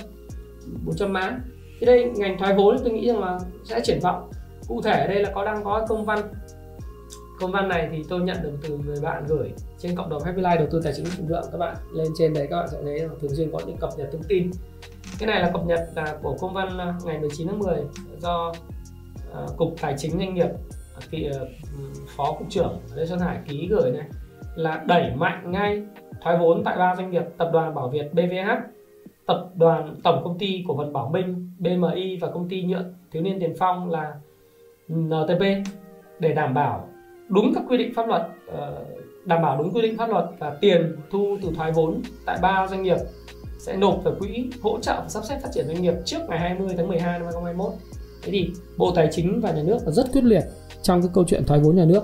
400 0.85 1.13
mã. 1.13 1.39
Thì 1.79 1.85
đây 1.85 2.11
ngành 2.15 2.37
thoái 2.39 2.53
vốn 2.53 2.77
tôi 2.83 2.93
nghĩ 2.93 3.07
rằng 3.07 3.19
là 3.19 3.39
sẽ 3.63 3.81
triển 3.83 3.99
vọng. 3.99 4.29
Cụ 4.67 4.81
thể 4.81 5.07
đây 5.07 5.19
là 5.19 5.31
có 5.35 5.45
đang 5.45 5.63
có 5.63 5.85
công 5.89 6.05
văn 6.05 6.19
công 7.39 7.51
văn 7.51 7.67
này 7.67 7.89
thì 7.91 8.03
tôi 8.09 8.19
nhận 8.19 8.37
được 8.43 8.51
từ 8.61 8.77
người 8.77 8.97
bạn 9.03 9.23
gửi 9.27 9.51
trên 9.77 9.95
cộng 9.95 10.09
đồng 10.09 10.23
Happy 10.23 10.41
Life 10.41 10.57
đầu 10.57 10.67
tư 10.71 10.81
tài 10.83 10.93
chính 10.95 11.05
thịnh 11.05 11.27
vượng 11.27 11.43
các 11.51 11.57
bạn 11.57 11.75
lên 11.93 12.07
trên 12.17 12.33
đấy 12.33 12.47
các 12.49 12.55
bạn 12.55 12.69
sẽ 12.71 12.77
thấy 12.83 12.99
thường 13.21 13.35
xuyên 13.35 13.51
có 13.51 13.59
những 13.67 13.77
cập 13.77 13.89
nhật 13.97 14.09
thông 14.11 14.23
tin. 14.23 14.51
Cái 15.19 15.27
này 15.27 15.41
là 15.41 15.51
cập 15.53 15.65
nhật 15.65 15.89
là 15.95 16.17
của 16.21 16.37
công 16.39 16.53
văn 16.53 16.77
à, 16.77 16.95
ngày 17.05 17.19
19 17.19 17.47
tháng 17.47 17.59
10 17.59 17.77
do 18.17 18.53
uh, 19.43 19.57
cục 19.57 19.75
tài 19.81 19.95
chính 19.97 20.11
doanh 20.19 20.33
nghiệp 20.33 20.49
à, 20.95 20.99
vị 21.09 21.29
uh, 21.29 21.47
phó 22.15 22.31
cục 22.31 22.49
trưởng 22.49 22.79
Lê 22.95 23.05
Xuân 23.05 23.19
Hải 23.19 23.39
ký 23.47 23.67
gửi 23.69 23.91
này 23.91 24.05
là 24.55 24.83
đẩy 24.87 25.11
mạnh 25.15 25.51
ngay 25.51 25.83
thoái 26.21 26.37
vốn 26.37 26.63
tại 26.63 26.77
ba 26.77 26.95
doanh 26.95 27.11
nghiệp 27.11 27.23
tập 27.37 27.49
đoàn 27.53 27.75
Bảo 27.75 27.89
Việt 27.89 28.13
BVH 28.13 28.49
tập 29.25 29.49
đoàn 29.55 29.95
tổng 30.03 30.21
công 30.23 30.37
ty 30.37 30.63
cổ 30.67 30.77
phần 30.77 30.93
Bảo 30.93 31.09
Minh 31.09 31.51
BMI 31.59 32.17
và 32.21 32.31
công 32.31 32.49
ty 32.49 32.63
nhựa 32.63 32.83
thiếu 33.11 33.21
niên 33.21 33.39
Tiền 33.39 33.53
Phong 33.59 33.89
là 33.89 34.13
NTP 34.93 35.41
để 36.19 36.33
đảm 36.33 36.53
bảo 36.53 36.87
đúng 37.29 37.53
các 37.55 37.63
quy 37.69 37.77
định 37.77 37.93
pháp 37.95 38.07
luật 38.07 38.21
ờ, 38.47 38.85
đảm 39.25 39.41
bảo 39.41 39.57
đúng 39.57 39.73
quy 39.73 39.81
định 39.81 39.97
pháp 39.97 40.09
luật 40.09 40.25
và 40.39 40.57
tiền 40.61 40.95
thu 41.11 41.37
từ 41.41 41.49
thoái 41.55 41.71
vốn 41.71 42.01
tại 42.25 42.37
ba 42.41 42.67
doanh 42.69 42.83
nghiệp 42.83 42.97
sẽ 43.59 43.77
nộp 43.77 44.03
về 44.03 44.11
quỹ 44.19 44.49
hỗ 44.61 44.79
trợ 44.79 45.01
và 45.01 45.09
sắp 45.09 45.23
xếp 45.25 45.39
phát 45.43 45.49
triển 45.53 45.67
doanh 45.67 45.81
nghiệp 45.81 45.93
trước 46.05 46.19
ngày 46.29 46.39
20 46.39 46.73
tháng 46.77 46.87
12 46.87 47.19
năm 47.19 47.21
2021. 47.21 47.73
Thế 48.21 48.31
thì 48.31 48.51
Bộ 48.77 48.91
Tài 48.95 49.07
chính 49.11 49.41
và 49.41 49.51
Nhà 49.51 49.63
nước 49.63 49.77
là 49.85 49.91
rất 49.91 50.11
quyết 50.11 50.23
liệt 50.23 50.43
trong 50.81 51.01
cái 51.01 51.11
câu 51.13 51.23
chuyện 51.27 51.45
thoái 51.45 51.59
vốn 51.59 51.75
nhà 51.75 51.85
nước 51.85 52.03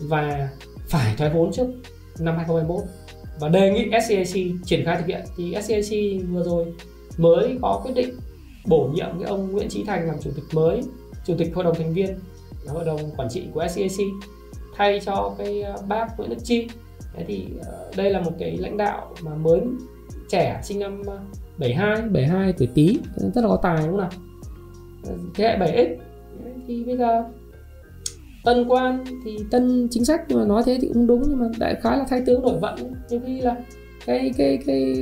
và 0.00 0.48
phải 0.88 1.14
thoái 1.18 1.30
vốn 1.30 1.52
trước 1.52 1.66
năm 2.18 2.36
2021 2.36 2.84
và 3.40 3.48
đề 3.48 3.70
nghị 3.70 3.90
SCAC 4.06 4.42
triển 4.64 4.84
khai 4.84 4.96
thực 4.96 5.06
hiện 5.06 5.20
thì 5.36 5.56
SCAC 5.62 5.98
vừa 6.30 6.42
rồi 6.42 6.66
mới 7.18 7.58
có 7.62 7.80
quyết 7.84 7.92
định 7.94 8.14
bổ 8.66 8.90
nhiệm 8.94 9.08
cái 9.20 9.28
ông 9.28 9.52
Nguyễn 9.52 9.68
Trí 9.68 9.84
Thành 9.84 10.06
làm 10.06 10.16
chủ 10.20 10.30
tịch 10.34 10.44
mới, 10.52 10.80
chủ 11.26 11.34
tịch 11.38 11.54
hội 11.54 11.64
đồng 11.64 11.74
thành 11.74 11.92
viên 11.92 12.18
hội 12.66 12.84
đồng 12.84 13.10
quản 13.16 13.28
trị 13.28 13.42
của 13.54 13.66
SCAC 13.68 14.06
thay 14.76 15.00
cho 15.00 15.34
cái 15.38 15.62
ờ, 15.62 15.76
bác 15.88 16.18
Nguyễn 16.18 16.30
Đức 16.30 16.36
Chi. 16.44 16.68
Thế 17.14 17.24
thì 17.28 17.46
ờ, 17.64 17.90
đây 17.96 18.10
là 18.10 18.20
một 18.20 18.32
cái 18.38 18.56
lãnh 18.56 18.76
đạo 18.76 19.14
mà 19.22 19.34
mới 19.34 19.60
trẻ, 20.28 20.60
sinh 20.62 20.78
năm 20.78 21.02
ờ, 21.06 21.18
72 21.58 22.02
72 22.02 22.52
tuổi 22.52 22.68
tí 22.74 22.98
rất 23.16 23.42
là 23.42 23.48
có 23.48 23.58
tài 23.62 23.76
đúng 23.76 23.86
không 23.86 23.98
nào? 23.98 24.10
Thế 25.34 25.44
hệ 25.44 25.58
7X 25.58 25.96
thì 26.66 26.84
bây 26.84 26.96
giờ 26.96 27.24
tân 28.44 28.68
quan 28.68 29.04
thì 29.24 29.38
tân 29.50 29.88
chính 29.90 30.04
sách, 30.04 30.20
nhưng 30.28 30.38
mà 30.38 30.44
nói 30.44 30.62
thế 30.66 30.78
thì 30.82 30.88
cũng 30.94 31.06
đúng, 31.06 31.22
nhưng 31.28 31.38
mà 31.38 31.46
đại 31.58 31.74
khái 31.82 31.98
là 31.98 32.04
thay 32.08 32.22
tướng 32.26 32.42
đổi 32.42 32.58
vận. 32.58 32.94
Nhiều 33.10 33.20
khi 33.26 33.40
là 33.40 33.56
cái 34.06 34.30
cái 34.36 34.58
cái 34.66 34.94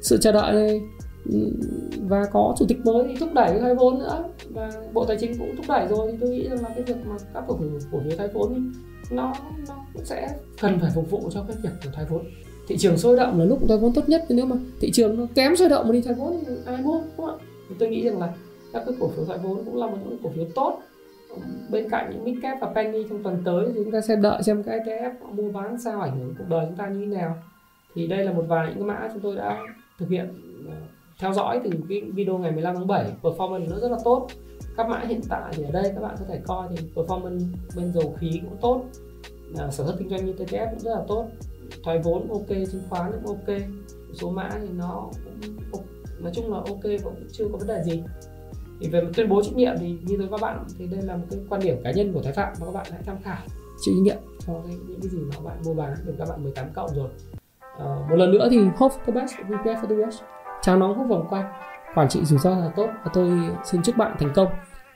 sự 0.00 0.18
chờ 0.20 0.32
đợi 0.32 0.52
này 0.52 0.80
và 2.08 2.24
có 2.32 2.54
chủ 2.58 2.66
tịch 2.68 2.86
mới 2.86 3.04
thì 3.08 3.16
thúc 3.16 3.28
đẩy 3.34 3.58
thoái 3.58 3.74
vốn 3.74 3.98
nữa. 3.98 4.24
Và 4.50 4.72
bộ 4.92 5.04
tài 5.04 5.16
chính 5.20 5.38
cũng 5.38 5.56
thúc 5.56 5.66
đẩy 5.68 5.88
rồi. 5.88 6.12
Thì 6.12 6.18
tôi 6.20 6.30
nghĩ 6.30 6.48
rằng 6.48 6.62
là 6.62 6.68
cái 6.68 6.82
việc 6.82 7.06
mà 7.06 7.16
các 7.34 7.44
cổ 7.46 7.56
phiếu 7.56 7.68
cổ 7.92 7.98
phiếu 8.04 8.16
thoái 8.16 8.28
vốn 8.28 8.72
nó 9.10 9.32
nó 9.68 9.74
cũng 9.94 10.04
sẽ 10.04 10.28
cần 10.60 10.78
phải 10.80 10.90
phục 10.94 11.10
vụ 11.10 11.30
cho 11.30 11.44
cái 11.48 11.56
việc 11.62 11.92
thoái 11.92 12.06
vốn. 12.10 12.24
Thị 12.68 12.76
trường 12.78 12.98
sôi 12.98 13.16
động 13.16 13.38
là 13.38 13.44
lúc 13.44 13.58
thoái 13.68 13.80
vốn 13.80 13.92
tốt 13.94 14.08
nhất. 14.08 14.24
Nếu 14.28 14.46
mà 14.46 14.56
thị 14.80 14.90
trường 14.92 15.18
nó 15.18 15.26
kém 15.34 15.56
sôi 15.56 15.68
động 15.68 15.86
mà 15.86 15.92
đi 15.92 16.00
thoái 16.00 16.14
vốn 16.14 16.40
thì 16.46 16.54
ai 16.66 16.82
mua, 16.82 16.92
đúng 16.92 17.10
không 17.16 17.26
ạ? 17.26 17.34
Thì 17.68 17.74
tôi 17.78 17.88
nghĩ 17.88 18.08
rằng 18.08 18.18
là 18.18 18.34
các 18.72 18.82
cái 18.86 18.94
cổ 19.00 19.08
phiếu 19.08 19.24
thoái 19.24 19.38
vốn 19.38 19.64
cũng 19.64 19.76
là 19.76 19.86
một 19.86 19.96
những 20.04 20.18
cổ 20.22 20.30
phiếu 20.34 20.44
tốt. 20.54 20.78
Bên 21.70 21.88
cạnh 21.90 22.10
những 22.10 22.24
mid 22.24 22.34
cap 22.42 22.58
và 22.60 22.72
penny 22.74 23.04
trong 23.08 23.22
tuần 23.22 23.42
tới, 23.44 23.66
thì 23.66 23.80
chúng 23.84 23.92
ta 23.92 24.00
sẽ 24.00 24.16
đợi 24.16 24.42
xem 24.42 24.62
cái 24.62 24.80
ETF 24.80 25.12
mua 25.34 25.52
bán 25.52 25.80
sao 25.80 26.00
ảnh 26.00 26.18
hưởng 26.18 26.34
cuộc 26.38 26.44
đời 26.48 26.66
chúng 26.68 26.76
ta 26.76 26.88
như 26.88 27.00
thế 27.00 27.16
nào. 27.16 27.36
Thì 27.94 28.06
đây 28.06 28.24
là 28.24 28.32
một 28.32 28.44
vài 28.48 28.66
những 28.66 28.76
cái 28.76 28.86
mã 28.86 29.08
chúng 29.12 29.22
tôi 29.22 29.36
đã 29.36 29.58
thực 29.98 30.08
hiện 30.08 30.28
à, 30.70 30.76
theo 31.22 31.32
dõi 31.32 31.60
từ 31.64 31.70
cái 31.88 32.02
video 32.14 32.38
ngày 32.38 32.52
15 32.52 32.74
tháng 32.74 32.86
7 32.86 33.12
performance 33.22 33.70
nó 33.70 33.76
rất 33.76 33.90
là 33.90 33.98
tốt. 34.04 34.26
Các 34.76 34.88
mã 34.88 35.04
hiện 35.08 35.20
tại 35.28 35.52
thì 35.56 35.62
ở 35.62 35.70
đây 35.70 35.92
các 35.94 36.00
bạn 36.00 36.16
có 36.18 36.24
thể 36.28 36.40
coi 36.46 36.68
thì 36.70 36.76
performance 36.94 37.40
bên 37.76 37.92
dầu 37.92 38.14
khí 38.18 38.40
cũng 38.44 38.58
tốt. 38.60 38.84
À, 39.58 39.70
sản 39.70 39.86
xuất 39.86 39.96
kinh 39.98 40.08
doanh 40.08 40.26
như 40.26 40.32
TTF 40.32 40.70
cũng 40.70 40.78
rất 40.78 40.94
là 40.94 41.04
tốt. 41.08 41.26
Thoái 41.84 41.98
vốn 41.98 42.28
ok 42.28 42.48
chứng 42.48 42.82
khoán 42.90 43.12
cũng 43.12 43.36
ok. 43.36 43.58
Số 44.14 44.30
mã 44.30 44.50
thì 44.60 44.68
nó 44.78 45.10
cũng 45.72 45.82
nói 46.20 46.32
chung 46.34 46.52
là 46.52 46.58
ok 46.58 46.82
và 46.84 47.10
cũng 47.10 47.26
chưa 47.32 47.44
có 47.52 47.58
vấn 47.58 47.68
đề 47.68 47.82
gì. 47.82 48.02
Thì 48.80 48.88
về 48.88 49.02
một 49.02 49.10
tuyên 49.16 49.28
bố 49.28 49.42
trách 49.42 49.56
nhiệm 49.56 49.74
thì 49.78 49.98
như 50.06 50.16
tôi 50.18 50.28
các 50.30 50.40
bạn 50.40 50.64
thì 50.78 50.86
đây 50.86 51.02
là 51.02 51.16
một 51.16 51.24
cái 51.30 51.40
quan 51.48 51.60
điểm 51.60 51.76
cá 51.84 51.92
nhân 51.92 52.12
của 52.12 52.22
thái 52.22 52.32
phạm 52.32 52.52
và 52.60 52.66
các 52.66 52.72
bạn 52.72 52.86
hãy 52.90 53.02
tham 53.06 53.16
khảo. 53.22 53.42
Chịu 53.80 53.94
trách 53.94 54.02
nhiệm 54.02 54.18
cho 54.46 54.52
cái, 54.66 54.76
những 54.88 55.00
cái 55.00 55.10
gì 55.10 55.18
mà 55.18 55.34
các 55.34 55.44
bạn 55.44 55.62
mua 55.64 55.74
bán 55.74 55.94
được 56.04 56.14
các 56.18 56.28
bạn 56.28 56.42
18 56.42 56.66
cộng 56.74 56.90
rồi. 56.94 57.08
À, 57.78 58.06
một 58.10 58.16
lần 58.16 58.30
nữa 58.30 58.48
thì 58.50 58.58
hope 58.76 58.94
the 59.06 59.12
best 59.12 59.34
prepare 59.48 59.80
for 59.80 59.86
the 59.86 59.96
best 59.96 60.22
chào 60.62 60.76
nóng 60.76 60.98
hút 60.98 61.06
vòng 61.08 61.26
quanh, 61.30 61.44
quản 61.94 62.08
trị 62.08 62.24
rủi 62.24 62.38
ro 62.38 62.50
là 62.50 62.70
tốt 62.76 62.86
và 63.04 63.10
tôi 63.14 63.30
xin 63.64 63.82
chúc 63.82 63.96
bạn 63.96 64.16
thành 64.18 64.32
công. 64.34 64.48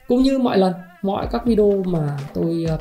Cũng 0.07 0.21
như 0.21 0.39
mọi 0.39 0.57
lần, 0.57 0.73
mọi 1.01 1.27
các 1.31 1.45
video 1.45 1.83
mà 1.85 2.17
tôi 2.33 2.65
ờ, 2.69 2.77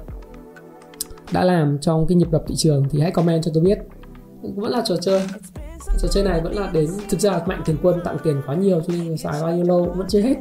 đã 1.32 1.45
làm 1.45 1.78
trong 1.80 2.07
cái 2.07 2.16
nhịp 2.16 2.30
đập 2.30 2.43
thị 2.47 2.55
trường 2.57 2.89
thì 2.91 3.01
hãy 3.01 3.11
comment 3.11 3.43
cho 3.43 3.51
tôi 3.55 3.62
biết. 3.64 3.78
Vẫn 4.43 4.70
là 4.70 4.82
trò 4.84 4.97
chơi. 4.97 5.22
Trò 5.99 6.09
chơi 6.09 6.24
này 6.24 6.41
vẫn 6.41 6.55
là 6.55 6.70
đến, 6.72 6.91
thực 7.11 7.20
ra 7.20 7.41
mạnh 7.47 7.62
thường 7.66 7.76
quân 7.82 8.01
tặng 8.05 8.16
tiền 8.24 8.43
quá 8.47 8.55
nhiều 8.55 8.80
cho 8.80 8.93
nên 8.93 9.16
xài 9.16 9.43
bao 9.43 9.53
nhiêu 9.53 9.64
lâu 9.64 9.95
vẫn 9.97 10.07
chưa 10.09 10.20
hết. 10.20 10.37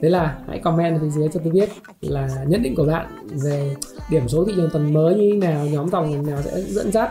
Đấy 0.00 0.10
là 0.10 0.38
hãy 0.48 0.58
comment 0.58 0.96
ở 0.96 0.98
phía 1.02 1.10
dưới 1.10 1.28
cho 1.32 1.40
tôi 1.44 1.52
biết 1.52 1.68
là 2.00 2.44
nhận 2.48 2.62
định 2.62 2.74
của 2.76 2.84
bạn 2.84 3.06
về 3.44 3.76
điểm 4.10 4.28
số 4.28 4.44
thị 4.44 4.52
trường 4.56 4.70
tuần 4.72 4.92
mới 4.94 5.14
như 5.14 5.30
thế 5.32 5.48
nào, 5.48 5.66
nhóm 5.66 5.88
dòng 5.88 6.26
nào 6.26 6.42
sẽ 6.42 6.60
dẫn 6.60 6.92
dắt. 6.92 7.10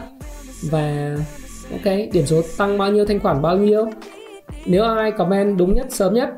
Và, 0.72 1.18
ok, 1.72 1.95
điểm 2.13 2.26
số 2.26 2.41
tăng 2.57 2.78
bao 2.78 2.91
nhiêu, 2.91 3.05
thanh 3.05 3.20
khoản 3.20 3.41
bao 3.41 3.57
nhiêu 3.57 3.88
nếu 4.66 4.84
ai 4.84 5.11
comment 5.11 5.57
đúng 5.57 5.76
nhất, 5.76 5.88
sớm 5.89 6.13
nhất, 6.13 6.30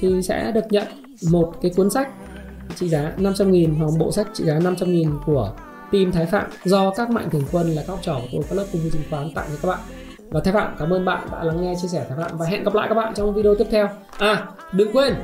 thì 0.00 0.22
sẽ 0.22 0.52
được 0.54 0.64
nhận 0.70 0.86
một 1.30 1.52
cái 1.62 1.72
cuốn 1.76 1.90
sách 1.90 2.08
trị 2.76 2.88
giá 2.88 3.12
500 3.16 3.52
nghìn 3.52 3.74
hoặc 3.74 3.90
bộ 3.98 4.12
sách 4.12 4.26
trị 4.32 4.44
giá 4.44 4.58
500 4.58 4.92
nghìn 4.92 5.10
của 5.26 5.52
team 5.92 6.12
Thái 6.12 6.26
Phạm 6.26 6.46
do 6.64 6.90
các 6.90 7.10
mạnh 7.10 7.30
thường 7.30 7.44
quân 7.52 7.66
là 7.66 7.82
các 7.86 7.92
học 7.92 7.98
trò 8.02 8.14
của 8.14 8.28
tôi, 8.32 8.42
các 8.48 8.54
lớp 8.54 8.64
cung 8.72 8.90
chứng 8.92 9.02
khoán 9.10 9.34
tặng 9.34 9.46
cho 9.50 9.56
các 9.62 9.68
bạn. 9.68 9.78
Và 10.30 10.40
Thái 10.40 10.54
Phạm, 10.54 10.74
cảm 10.78 10.90
ơn 10.90 11.04
bạn 11.04 11.28
đã 11.32 11.44
lắng 11.44 11.62
nghe 11.62 11.74
chia 11.82 11.88
sẻ 11.88 12.06
Thái 12.08 12.18
Phạm 12.18 12.38
và 12.38 12.46
hẹn 12.46 12.64
gặp 12.64 12.74
lại 12.74 12.88
các 12.88 12.94
bạn 12.94 13.14
trong 13.14 13.34
video 13.34 13.54
tiếp 13.54 13.66
theo. 13.70 13.88
À 14.18 14.46
đừng 14.72 14.92
quên, 14.92 15.14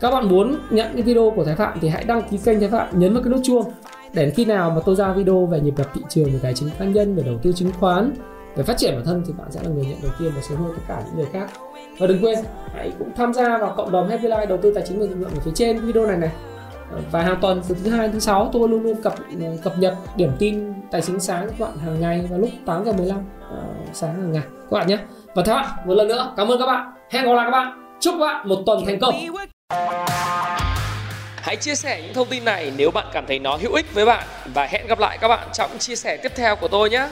các 0.00 0.10
bạn 0.10 0.28
muốn 0.28 0.56
nhận 0.70 0.88
cái 0.92 1.02
video 1.02 1.32
của 1.36 1.44
Thái 1.44 1.56
Phạm 1.56 1.78
thì 1.80 1.88
hãy 1.88 2.04
đăng 2.04 2.22
ký 2.30 2.38
kênh 2.44 2.60
Thái 2.60 2.68
Phạm, 2.68 2.98
nhấn 2.98 3.14
vào 3.14 3.22
cái 3.22 3.32
nút 3.32 3.40
chuông 3.44 3.64
để 4.12 4.30
khi 4.30 4.44
nào 4.44 4.70
mà 4.70 4.80
tôi 4.86 4.96
ra 4.96 5.12
video 5.12 5.46
về 5.46 5.60
nhịp 5.60 5.74
đập 5.76 5.90
thị 5.94 6.00
trường, 6.08 6.24
về 6.24 6.38
tài 6.42 6.54
chính 6.54 6.68
cá 6.78 6.84
nhân, 6.84 7.14
về 7.14 7.22
đầu 7.22 7.38
tư 7.42 7.52
chứng 7.52 7.72
khoán 7.80 8.12
để 8.56 8.62
phát 8.62 8.76
triển 8.78 8.94
bản 8.94 9.04
thân 9.04 9.22
thì 9.26 9.32
bạn 9.38 9.46
sẽ 9.50 9.60
là 9.62 9.68
người 9.68 9.84
nhận 9.84 9.98
đầu 10.02 10.12
tiên 10.18 10.32
và 10.36 10.42
sớm 10.42 10.58
hơn 10.58 10.72
tất 10.76 10.82
cả 10.88 11.02
những 11.06 11.16
người 11.16 11.26
khác. 11.32 11.50
Và 11.98 12.06
đừng 12.06 12.24
quên 12.24 12.38
hãy 12.74 12.92
cũng 12.98 13.10
tham 13.16 13.34
gia 13.34 13.58
vào 13.58 13.74
cộng 13.76 13.92
đồng 13.92 14.08
Happy 14.08 14.28
Life 14.28 14.46
đầu 14.46 14.58
tư 14.62 14.72
tài 14.74 14.84
chính 14.86 15.00
và 15.00 15.06
thịnh 15.06 15.20
vượng 15.20 15.34
ở 15.34 15.40
phía 15.44 15.50
trên 15.54 15.80
video 15.80 16.06
này 16.06 16.16
này. 16.16 16.30
Ờ, 16.92 17.00
và 17.10 17.22
hàng 17.22 17.38
tuần 17.40 17.62
từ 17.68 17.76
thứ 17.84 17.90
hai 17.90 18.08
thứ 18.08 18.18
sáu 18.18 18.50
tôi 18.52 18.68
luôn 18.68 18.82
luôn 18.82 19.02
cập 19.02 19.14
ờ, 19.40 19.56
cập 19.64 19.78
nhật 19.78 19.94
điểm 20.16 20.30
tin 20.38 20.72
tài 20.90 21.02
chính 21.02 21.20
sáng 21.20 21.48
các 21.48 21.58
bạn 21.58 21.78
hàng 21.78 22.00
ngày 22.00 22.26
vào 22.30 22.38
lúc 22.38 22.50
8 22.66 22.84
giờ 22.84 22.92
15 22.92 23.18
uh, 23.18 23.24
ờ, 23.50 23.64
sáng 23.92 24.14
hàng 24.14 24.32
ngày. 24.32 24.42
Các 24.70 24.78
bạn 24.78 24.86
nhé. 24.86 24.98
Và 25.34 25.42
theo 25.46 25.54
bạn 25.54 25.68
một 25.86 25.94
lần 25.94 26.08
nữa 26.08 26.34
cảm 26.36 26.48
ơn 26.48 26.58
các 26.58 26.66
bạn. 26.66 26.92
Hẹn 27.10 27.24
gặp 27.24 27.32
lại 27.32 27.44
các 27.46 27.50
bạn. 27.50 27.96
Chúc 28.00 28.14
các 28.18 28.26
bạn 28.26 28.48
một 28.48 28.62
tuần 28.66 28.84
thành 28.86 29.00
công. 29.00 29.14
Hãy 31.36 31.56
chia 31.56 31.74
sẻ 31.74 32.02
những 32.02 32.14
thông 32.14 32.28
tin 32.28 32.44
này 32.44 32.72
nếu 32.76 32.90
bạn 32.90 33.06
cảm 33.12 33.24
thấy 33.26 33.38
nó 33.38 33.56
hữu 33.56 33.72
ích 33.74 33.94
với 33.94 34.04
bạn. 34.04 34.24
Và 34.54 34.66
hẹn 34.66 34.86
gặp 34.86 34.98
lại 34.98 35.18
các 35.20 35.28
bạn 35.28 35.48
trong 35.52 35.70
chia 35.78 35.96
sẻ 35.96 36.16
tiếp 36.22 36.32
theo 36.36 36.56
của 36.56 36.68
tôi 36.68 36.90
nhé. 36.90 37.08